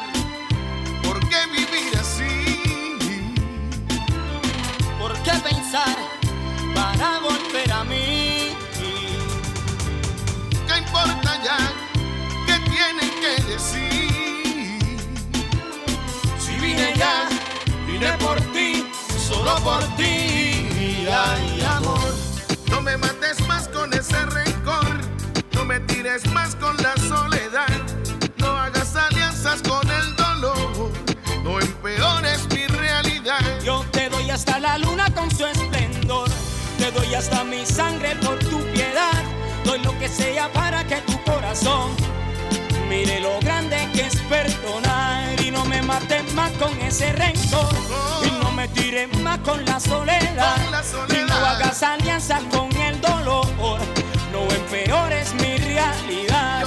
Volver 7.54 7.72
a 7.72 7.84
mí? 7.84 8.56
¿Qué 10.68 10.78
importa 10.78 11.42
ya? 11.44 11.58
¿Qué 12.48 12.60
tienen 12.70 13.12
que 13.22 13.44
decir? 13.44 14.80
Si 16.40 16.54
vine 16.56 16.94
ya, 16.96 17.30
vine 17.86 18.12
por 18.14 18.40
ti, 18.54 18.88
solo 19.28 19.56
por 19.58 19.84
ti. 19.96 21.08
Ay, 21.10 21.62
amor. 21.78 22.14
No 22.70 22.82
me 22.82 22.98
mates 22.98 23.46
más 23.48 23.68
con 23.68 23.94
ese 23.94 24.26
rencor, 24.26 25.00
no 25.54 25.66
me 25.66 25.80
tires 25.82 26.26
más 26.32 26.56
con 26.56 26.76
la 26.78 26.96
soledad, 26.98 27.68
no 28.38 28.48
hagas 28.48 28.96
alianzas 28.96 29.62
con 29.62 29.90
el 29.92 30.16
dolor, 30.16 30.92
no 31.44 31.60
empeores 31.60 32.48
mi 32.52 32.66
realidad. 32.68 33.42
Yo 33.64 33.86
te 33.92 34.10
doy 34.10 34.30
hasta 34.32 34.60
la 34.60 34.78
luna 34.80 35.03
doy 37.14 37.20
hasta 37.20 37.44
mi 37.44 37.66
sangre 37.66 38.16
por 38.16 38.40
tu 38.40 38.60
piedad, 38.72 39.24
doy 39.64 39.80
lo 39.80 39.98
que 40.00 40.10
sea 40.10 40.52
para 40.52 40.84
que 40.84 40.98
tu 41.02 41.22
corazón 41.24 41.92
mire 42.90 43.20
lo 43.20 43.40
grande 43.40 43.78
que 43.94 44.08
es 44.08 44.16
perdonar 44.22 45.40
y 45.40 45.52
no 45.52 45.64
me 45.66 45.82
mates 45.82 46.34
más 46.34 46.52
con 46.54 46.72
ese 46.82 47.12
rencor. 47.14 47.74
Y 48.26 48.44
no 48.44 48.52
me 48.52 48.68
tires 48.70 49.10
más 49.20 49.40
con 49.40 49.64
la 49.66 49.80
soledad, 49.80 50.56
Con 50.56 50.72
la 50.72 51.22
y 51.22 51.30
no 51.30 51.36
hagas 51.36 51.84
alianza 51.84 52.40
con 52.52 52.72
el 52.76 53.00
dolor, 53.02 53.48
no 54.32 54.42
empeores 54.56 55.34
mi 55.36 55.58
realidad. 55.58 56.63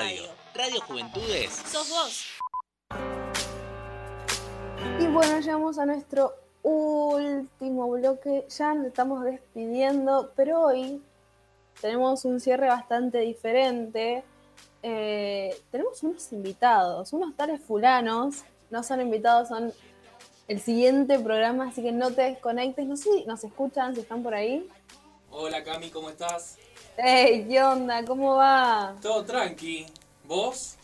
Radio. 0.00 0.22
Radio 0.54 0.80
Juventudes. 0.80 1.50
Sos 1.66 1.90
vos. 1.90 2.26
Y 4.98 5.06
bueno, 5.06 5.40
llegamos 5.40 5.78
a 5.78 5.86
nuestro 5.86 6.34
último 6.62 7.90
bloque. 7.90 8.46
Ya 8.48 8.74
nos 8.74 8.86
estamos 8.86 9.24
despidiendo, 9.24 10.32
pero 10.36 10.62
hoy 10.62 11.02
tenemos 11.80 12.24
un 12.24 12.40
cierre 12.40 12.68
bastante 12.68 13.18
diferente. 13.18 14.24
Eh, 14.82 15.54
tenemos 15.70 16.02
unos 16.02 16.32
invitados, 16.32 17.12
unos 17.12 17.36
tales 17.36 17.60
fulanos. 17.62 18.44
No 18.70 18.82
son 18.82 19.00
invitados, 19.02 19.48
son 19.48 19.72
el 20.48 20.60
siguiente 20.60 21.18
programa, 21.18 21.68
así 21.68 21.82
que 21.82 21.92
no 21.92 22.10
te 22.10 22.22
desconectes. 22.22 22.86
No 22.86 22.96
sé 22.96 23.10
si 23.12 23.24
nos 23.26 23.44
escuchan, 23.44 23.94
si 23.94 24.00
están 24.00 24.22
por 24.22 24.34
ahí. 24.34 24.66
Hola 25.30 25.62
Cami, 25.62 25.90
¿cómo 25.90 26.08
estás? 26.08 26.56
Hey, 26.96 27.46
¿qué 27.48 27.62
onda? 27.62 28.04
¿Cómo 28.04 28.36
va? 28.36 28.94
Todo 29.00 29.24
tranqui. 29.24 29.86
¿Vos? 30.24 30.76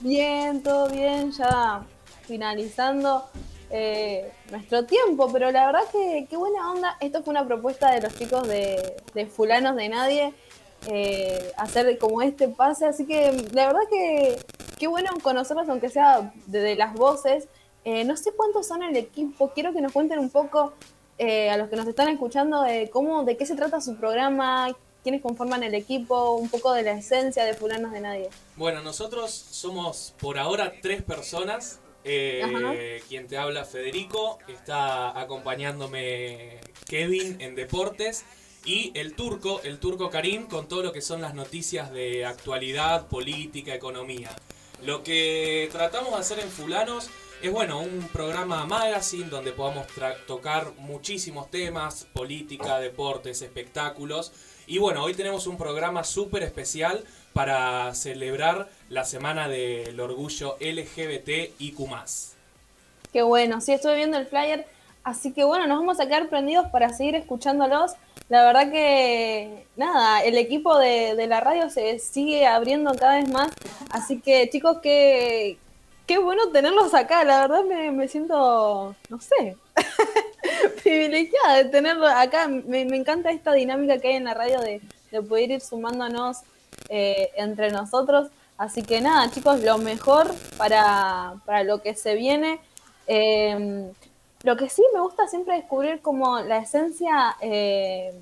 Bien, 0.00 0.62
todo 0.62 0.88
bien, 0.88 1.32
ya 1.32 1.82
finalizando 2.22 3.24
eh, 3.70 4.32
nuestro 4.50 4.84
tiempo, 4.86 5.30
pero 5.32 5.50
la 5.50 5.66
verdad 5.66 5.82
que 5.90 6.26
qué 6.28 6.36
buena 6.36 6.70
onda. 6.70 6.96
Esto 7.00 7.22
fue 7.22 7.32
una 7.32 7.46
propuesta 7.46 7.90
de 7.92 8.02
los 8.02 8.14
chicos 8.14 8.46
de, 8.46 8.96
de 9.14 9.26
Fulanos 9.26 9.76
de 9.76 9.88
Nadie, 9.88 10.34
eh, 10.86 11.52
hacer 11.56 11.98
como 11.98 12.22
este 12.22 12.48
pase, 12.48 12.86
así 12.86 13.06
que 13.06 13.32
la 13.52 13.66
verdad 13.66 13.82
que 13.90 14.38
qué 14.78 14.86
bueno 14.86 15.10
conocerlos, 15.22 15.68
aunque 15.68 15.88
sea 15.88 16.32
de, 16.46 16.76
las 16.76 16.94
voces. 16.94 17.48
Eh, 17.84 18.04
no 18.04 18.16
sé 18.16 18.32
cuántos 18.32 18.66
son 18.66 18.82
el 18.82 18.96
equipo, 18.96 19.50
quiero 19.54 19.72
que 19.72 19.80
nos 19.80 19.92
cuenten 19.92 20.18
un 20.18 20.30
poco 20.30 20.72
eh, 21.18 21.50
a 21.50 21.56
los 21.56 21.68
que 21.68 21.76
nos 21.76 21.86
están 21.86 22.08
escuchando 22.08 22.62
de 22.62 22.88
cómo, 22.90 23.24
de 23.24 23.36
qué 23.36 23.44
se 23.44 23.56
trata 23.56 23.80
su 23.80 23.96
programa, 23.96 24.68
quiénes 25.04 25.22
conforman 25.22 25.62
el 25.62 25.74
equipo, 25.74 26.32
un 26.32 26.48
poco 26.48 26.72
de 26.72 26.82
la 26.82 26.92
esencia 26.92 27.44
de 27.44 27.54
Fulanos 27.54 27.92
de 27.92 28.00
Nadie. 28.00 28.30
Bueno, 28.56 28.82
nosotros 28.82 29.30
somos 29.30 30.14
por 30.18 30.38
ahora 30.38 30.72
tres 30.82 31.02
personas. 31.02 31.80
Eh, 32.06 33.00
quien 33.08 33.28
te 33.28 33.38
habla 33.38 33.64
Federico, 33.64 34.38
está 34.48 35.18
acompañándome 35.18 36.60
Kevin 36.86 37.40
en 37.40 37.54
deportes 37.54 38.24
y 38.66 38.92
el 38.94 39.14
turco, 39.14 39.62
el 39.64 39.78
turco 39.78 40.10
Karim 40.10 40.46
con 40.46 40.68
todo 40.68 40.82
lo 40.82 40.92
que 40.92 41.00
son 41.00 41.22
las 41.22 41.34
noticias 41.34 41.90
de 41.92 42.26
actualidad, 42.26 43.08
política, 43.08 43.74
economía. 43.74 44.30
Lo 44.82 45.02
que 45.02 45.70
tratamos 45.72 46.12
de 46.12 46.18
hacer 46.18 46.40
en 46.40 46.48
Fulanos 46.50 47.08
es 47.42 47.52
bueno, 47.52 47.80
un 47.80 48.08
programa 48.12 48.64
magazine 48.66 49.28
donde 49.28 49.52
podamos 49.52 49.86
tocar 50.26 50.72
muchísimos 50.78 51.50
temas, 51.50 52.06
política, 52.12 52.78
deportes, 52.78 53.42
espectáculos. 53.42 54.32
Y 54.66 54.78
bueno, 54.78 55.02
hoy 55.02 55.14
tenemos 55.14 55.46
un 55.46 55.58
programa 55.58 56.04
súper 56.04 56.42
especial 56.42 57.04
para 57.34 57.94
celebrar 57.94 58.68
la 58.88 59.04
semana 59.04 59.48
del 59.48 59.98
orgullo 60.00 60.56
LGBTIQ. 60.60 61.78
Qué 63.12 63.22
bueno, 63.22 63.60
sí, 63.60 63.72
estuve 63.72 63.96
viendo 63.96 64.16
el 64.16 64.26
flyer, 64.26 64.66
así 65.02 65.32
que 65.32 65.44
bueno, 65.44 65.66
nos 65.66 65.78
vamos 65.78 66.00
a 66.00 66.06
quedar 66.06 66.28
prendidos 66.28 66.66
para 66.68 66.92
seguir 66.94 67.14
escuchándolos. 67.14 67.92
La 68.30 68.44
verdad 68.44 68.72
que, 68.72 69.66
nada, 69.76 70.22
el 70.22 70.38
equipo 70.38 70.78
de, 70.78 71.14
de 71.14 71.26
la 71.26 71.40
radio 71.40 71.68
se 71.68 71.98
sigue 71.98 72.46
abriendo 72.46 72.94
cada 72.94 73.16
vez 73.16 73.28
más, 73.28 73.50
así 73.90 74.20
que 74.20 74.48
chicos, 74.48 74.78
qué, 74.82 75.58
qué 76.06 76.18
bueno 76.18 76.48
tenerlos 76.50 76.94
acá, 76.94 77.24
la 77.24 77.40
verdad 77.40 77.64
me, 77.64 77.90
me 77.90 78.08
siento, 78.08 78.94
no 79.08 79.20
sé, 79.20 79.56
privilegiada 80.82 81.56
de 81.58 81.64
tenerlos 81.66 82.10
acá. 82.10 82.48
Me, 82.48 82.84
me 82.84 82.96
encanta 82.96 83.30
esta 83.30 83.52
dinámica 83.52 83.98
que 83.98 84.08
hay 84.08 84.14
en 84.16 84.24
la 84.24 84.34
radio 84.34 84.60
de, 84.60 84.80
de 85.10 85.22
poder 85.22 85.50
ir 85.52 85.60
sumándonos 85.60 86.38
eh, 86.88 87.30
entre 87.36 87.70
nosotros. 87.70 88.28
Así 88.56 88.82
que 88.82 89.00
nada, 89.00 89.30
chicos, 89.30 89.60
lo 89.62 89.78
mejor 89.78 90.32
para, 90.56 91.34
para 91.44 91.64
lo 91.64 91.82
que 91.82 91.94
se 91.94 92.14
viene. 92.14 92.60
Eh, 93.06 93.90
lo 94.42 94.56
que 94.56 94.68
sí 94.68 94.82
me 94.92 95.00
gusta 95.00 95.26
siempre 95.26 95.56
descubrir 95.56 96.00
como 96.00 96.40
la 96.40 96.58
esencia 96.58 97.34
eh, 97.40 98.12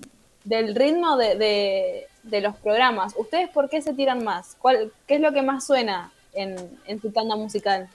del 0.44 0.74
ritmo 0.74 1.16
de, 1.16 1.34
de- 1.36 2.06
de 2.22 2.40
los 2.40 2.54
programas. 2.54 3.14
¿Ustedes 3.16 3.48
por 3.48 3.68
qué 3.68 3.82
se 3.82 3.94
tiran 3.94 4.22
más? 4.22 4.56
¿Cuál, 4.60 4.92
¿Qué 5.09 5.16
es 5.16 5.20
lo 5.20 5.32
que 5.32 5.42
más 5.42 5.66
suena 5.66 6.12
en, 6.32 6.80
en 6.86 7.00
su 7.00 7.10
tanda 7.10 7.36
musical? 7.36 7.88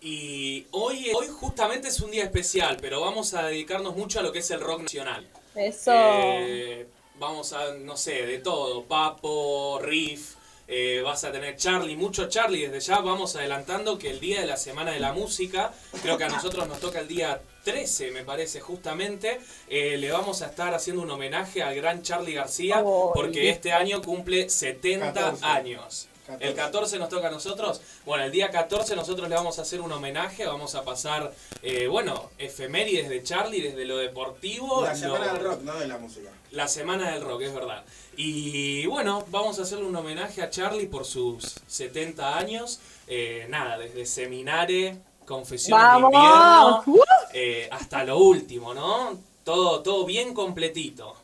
Y 0.00 0.66
hoy, 0.70 1.10
hoy 1.14 1.26
justamente 1.28 1.88
es 1.88 2.00
un 2.00 2.10
día 2.10 2.24
especial, 2.24 2.78
pero 2.80 3.00
vamos 3.00 3.34
a 3.34 3.46
dedicarnos 3.46 3.96
mucho 3.96 4.20
a 4.20 4.22
lo 4.22 4.32
que 4.32 4.38
es 4.38 4.50
el 4.50 4.60
rock 4.60 4.82
nacional. 4.82 5.26
Eso. 5.56 5.90
Eh, 5.94 6.86
vamos 7.18 7.52
a, 7.52 7.74
no 7.74 7.96
sé, 7.96 8.24
de 8.26 8.38
todo. 8.38 8.84
Papo, 8.84 9.80
Riff, 9.82 10.34
eh, 10.68 11.00
vas 11.04 11.24
a 11.24 11.32
tener 11.32 11.56
Charlie, 11.56 11.96
mucho 11.96 12.28
Charlie. 12.28 12.68
Desde 12.68 12.78
ya 12.92 13.00
vamos 13.00 13.34
adelantando 13.34 13.98
que 13.98 14.10
el 14.10 14.20
día 14.20 14.40
de 14.40 14.46
la 14.46 14.56
Semana 14.56 14.92
de 14.92 15.00
la 15.00 15.12
Música, 15.12 15.72
creo 16.00 16.16
que 16.16 16.24
a 16.24 16.28
nosotros 16.28 16.68
nos 16.68 16.78
toca 16.78 17.00
el 17.00 17.08
día 17.08 17.40
13, 17.64 18.12
me 18.12 18.22
parece, 18.22 18.60
justamente, 18.60 19.40
eh, 19.68 19.96
le 19.98 20.12
vamos 20.12 20.42
a 20.42 20.46
estar 20.46 20.72
haciendo 20.74 21.02
un 21.02 21.10
homenaje 21.10 21.60
al 21.60 21.74
gran 21.74 22.02
Charlie 22.02 22.34
García, 22.34 22.82
Oh, 22.84 23.10
porque 23.12 23.50
este 23.50 23.72
año 23.72 24.00
cumple 24.00 24.48
70 24.48 25.12
14. 25.12 25.44
años. 25.44 26.08
El 26.40 26.54
14 26.54 26.98
nos 26.98 27.08
toca 27.08 27.28
a 27.28 27.30
nosotros. 27.30 27.80
Bueno, 28.04 28.24
el 28.24 28.32
día 28.32 28.50
14 28.50 28.94
nosotros 28.96 29.28
le 29.28 29.34
vamos 29.34 29.58
a 29.58 29.62
hacer 29.62 29.80
un 29.80 29.90
homenaje, 29.92 30.46
vamos 30.46 30.74
a 30.74 30.84
pasar, 30.84 31.32
eh, 31.62 31.86
bueno, 31.86 32.30
efemérides 32.38 33.08
de 33.08 33.22
Charlie 33.22 33.62
desde 33.62 33.84
lo 33.84 33.96
deportivo. 33.96 34.82
La 34.84 34.94
semana 34.94 35.26
lo- 35.26 35.32
del 35.34 35.42
rock, 35.44 35.62
no 35.62 35.74
de 35.76 35.86
la 35.88 35.98
música. 35.98 36.30
la 36.50 36.68
semana 36.68 37.10
del 37.12 37.22
rock, 37.22 37.42
es 37.42 37.54
verdad. 37.54 37.84
Y 38.16 38.86
bueno, 38.86 39.24
vamos 39.28 39.58
a 39.58 39.62
hacerle 39.62 39.84
un 39.86 39.96
homenaje 39.96 40.42
a 40.42 40.50
Charlie 40.50 40.86
por 40.86 41.04
sus 41.04 41.56
70 41.66 42.36
años. 42.36 42.80
Eh, 43.06 43.46
nada, 43.48 43.78
desde 43.78 44.04
Seminare, 44.06 44.98
Confesión 45.26 45.78
de 45.78 45.84
¡Vamos! 45.84 46.12
Invierno, 46.14 46.82
¡Uh! 46.86 47.02
eh, 47.32 47.68
hasta 47.70 48.04
lo 48.04 48.18
último, 48.18 48.74
¿no? 48.74 49.18
Todo, 49.44 49.82
todo 49.82 50.04
bien 50.04 50.34
completito. 50.34 51.14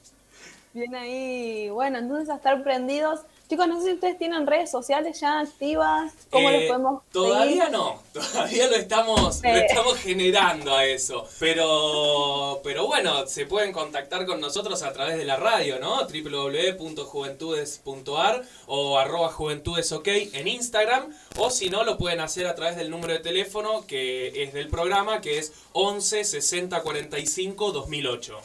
Bien 0.72 0.94
ahí. 0.94 1.68
Bueno, 1.70 1.98
entonces 1.98 2.30
a 2.30 2.36
estar 2.36 2.62
prendidos. 2.62 3.20
Chicos, 3.48 3.68
no 3.68 3.78
sé 3.78 3.84
si 3.88 3.92
ustedes 3.94 4.16
tienen 4.18 4.46
redes 4.46 4.70
sociales 4.70 5.20
ya 5.20 5.40
activas. 5.40 6.12
¿Cómo 6.30 6.48
Eh, 6.48 6.60
los 6.60 6.68
podemos 6.68 7.02
Todavía 7.12 7.66
seguir? 7.66 7.78
no, 7.78 8.00
todavía 8.12 8.68
lo 8.68 8.76
estamos, 8.76 9.42
lo 9.42 9.48
estamos 9.50 9.98
generando 9.98 10.74
a 10.74 10.86
eso. 10.86 11.28
Pero, 11.38 12.60
pero 12.64 12.86
bueno, 12.86 13.26
se 13.26 13.44
pueden 13.44 13.72
contactar 13.72 14.24
con 14.24 14.40
nosotros 14.40 14.82
a 14.82 14.94
través 14.94 15.18
de 15.18 15.26
la 15.26 15.36
radio, 15.36 15.78
¿no? 15.78 16.06
www.juventudes.ar 16.06 18.42
o 18.66 18.98
arroba 18.98 19.28
juventudesok 19.28 20.06
en 20.08 20.48
Instagram. 20.48 21.14
O 21.36 21.50
si 21.50 21.68
no, 21.68 21.84
lo 21.84 21.98
pueden 21.98 22.20
hacer 22.20 22.46
a 22.46 22.54
través 22.54 22.76
del 22.76 22.88
número 22.90 23.12
de 23.12 23.18
teléfono 23.20 23.86
que 23.86 24.42
es 24.42 24.54
del 24.54 24.68
programa, 24.68 25.20
que 25.20 25.36
es 25.38 25.52
11 25.72 26.24
60 26.24 26.80
45 26.82 27.72
2008. 27.72 28.38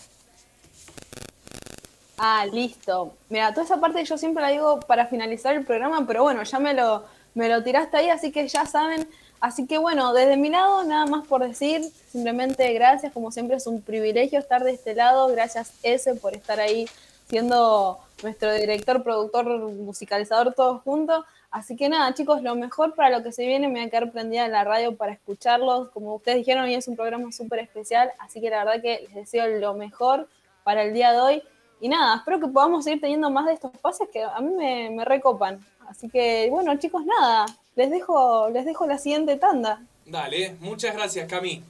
Ah, 2.22 2.46
listo. 2.46 3.14
Mira, 3.30 3.54
toda 3.54 3.66
esa 3.66 3.80
parte 3.80 4.04
yo 4.04 4.18
siempre 4.18 4.42
la 4.44 4.50
digo 4.50 4.82
para 4.82 5.08
finalizar 5.08 5.56
el 5.56 5.64
programa, 5.66 6.06
pero 6.06 6.24
bueno, 6.24 6.44
ya 6.44 6.60
me 6.60 6.74
lo, 6.74 7.06
me 7.34 7.48
lo 7.48 7.64
tiraste 7.64 7.96
ahí, 7.96 8.10
así 8.10 8.30
que 8.34 8.46
ya 8.46 8.66
saben. 8.66 9.10
Así 9.40 9.66
que 9.66 9.78
bueno, 9.78 10.12
desde 10.12 10.36
mi 10.36 10.50
lado, 10.50 10.84
nada 10.84 11.06
más 11.06 11.26
por 11.26 11.48
decir, 11.48 11.82
simplemente 12.12 12.74
gracias, 12.74 13.14
como 13.14 13.32
siempre 13.32 13.56
es 13.56 13.68
un 13.68 13.82
privilegio 13.82 14.38
estar 14.38 14.66
de 14.66 14.72
este 14.72 14.96
lado, 14.96 15.30
gracias 15.30 15.72
ese 15.82 16.14
por 16.16 16.36
estar 16.36 16.60
ahí 16.60 16.90
siendo 17.30 18.00
nuestro 18.22 18.54
director, 18.54 19.02
productor, 19.02 19.46
musicalizador, 19.72 20.54
todos 20.54 20.82
juntos. 20.82 21.24
Así 21.52 21.78
que 21.78 21.88
nada, 21.88 22.14
chicos, 22.14 22.44
lo 22.44 22.54
mejor 22.56 22.96
para 22.96 23.18
lo 23.18 23.24
que 23.24 23.32
se 23.32 23.46
viene, 23.46 23.70
me 23.70 23.76
voy 23.80 23.88
a 23.88 23.90
quedar 23.90 24.12
prendida 24.12 24.46
en 24.46 24.52
la 24.52 24.66
radio 24.66 24.98
para 24.98 25.14
escucharlos. 25.14 25.88
Como 25.92 26.16
ustedes 26.16 26.40
dijeron, 26.40 26.66
hoy 26.66 26.76
es 26.76 26.90
un 26.90 26.98
programa 26.98 27.32
súper 27.32 27.60
especial, 27.60 28.12
así 28.20 28.42
que 28.42 28.50
la 28.50 28.66
verdad 28.66 28.82
que 28.82 29.04
les 29.04 29.16
deseo 29.16 29.48
lo 29.58 29.74
mejor 29.74 30.28
para 30.66 30.84
el 30.84 30.94
día 30.94 31.14
de 31.14 31.20
hoy. 31.22 31.44
Y 31.82 31.88
nada, 31.88 32.18
espero 32.18 32.40
que 32.40 32.48
podamos 32.48 32.84
seguir 32.84 33.00
teniendo 33.00 33.30
más 33.30 33.46
de 33.46 33.54
estos 33.54 33.72
pases 33.78 34.10
que 34.12 34.24
a 34.24 34.40
mí 34.42 34.52
me, 34.54 34.90
me 34.90 35.06
recopan. 35.06 35.60
Así 35.88 36.10
que, 36.10 36.48
bueno, 36.52 36.76
chicos, 36.78 37.04
nada, 37.06 37.46
les 37.76 37.90
dejo, 37.90 38.50
les 38.50 38.66
dejo 38.66 38.86
la 38.86 38.98
siguiente 38.98 39.38
tanda. 39.38 39.82
Dale, 40.06 40.56
muchas 40.60 40.94
gracias, 40.96 41.28
Cami. 41.28 41.64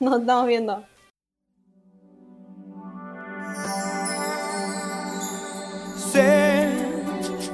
Nos 0.00 0.20
estamos 0.20 0.46
viendo. 0.46 0.84
Sé 6.12 6.70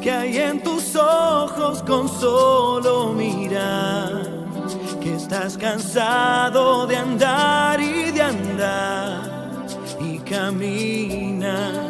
que 0.01 0.11
hay 0.11 0.39
en 0.39 0.63
tus 0.63 0.97
ojos 0.97 1.83
con 1.83 2.09
solo 2.09 3.13
mirar 3.13 4.23
que 5.01 5.15
estás 5.15 5.57
cansado 5.57 6.87
de 6.87 6.97
andar 6.97 7.81
y 7.81 8.11
de 8.11 8.23
andar 8.23 9.67
y 10.01 10.19
camina 10.19 11.90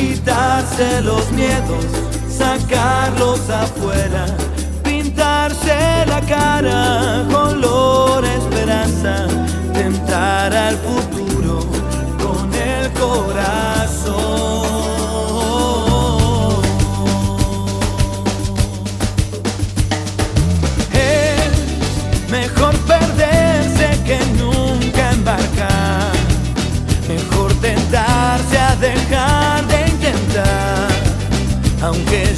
quitarse 0.00 1.02
los 1.02 1.30
miedos, 1.32 1.84
sacarlos 2.28 3.50
afuera, 3.50 4.24
pintarse 4.82 6.06
la 6.06 6.20
cara, 6.22 7.26
con 7.30 7.60
color 7.60 8.24
esperanza, 8.24 9.26
tentar 9.74 10.54
al 10.54 10.76
futuro 10.76 11.66
con 12.18 12.48
el 12.54 12.90
corazón. 12.92 14.69
aunque 31.82 32.29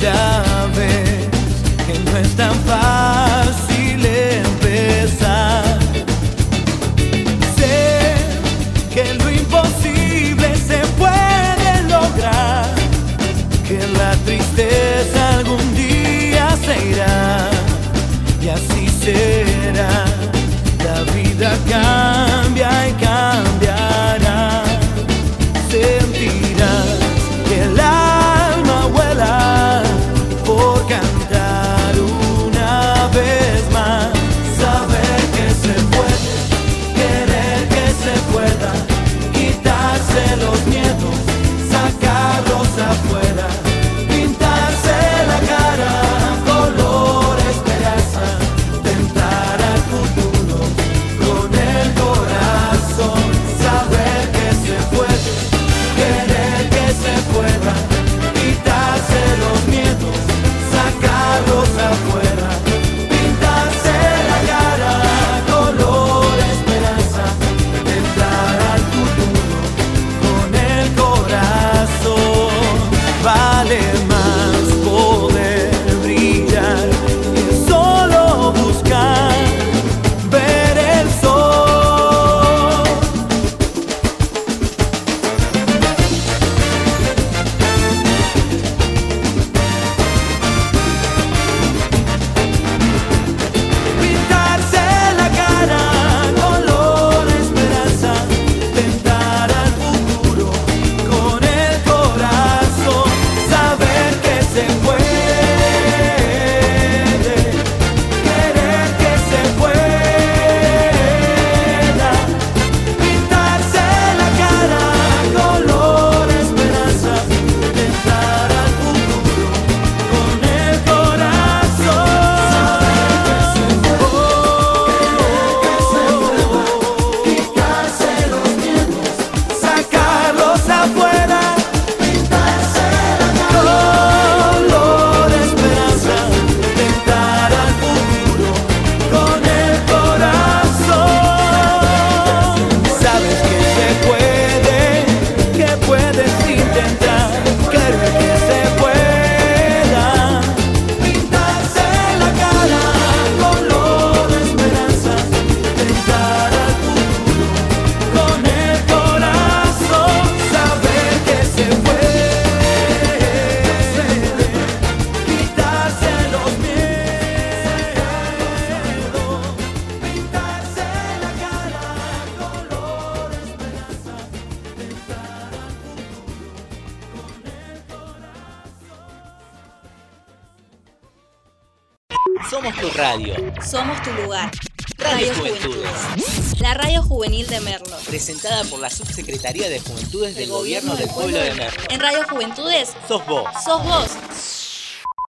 Secretaría 189.42 189.70
de 189.70 189.80
Juventudes 189.80 190.36
del 190.36 190.50
Gobierno 190.50 190.94
del 190.94 191.08
Pueblo 191.08 191.36
de 191.36 191.52
Merlo. 191.54 191.82
En 191.90 191.98
Radio 191.98 192.22
Juventudes, 192.30 192.90
sos 193.08 193.26
vos. 193.26 193.42
Sos 193.64 193.82
vos. 193.82 194.11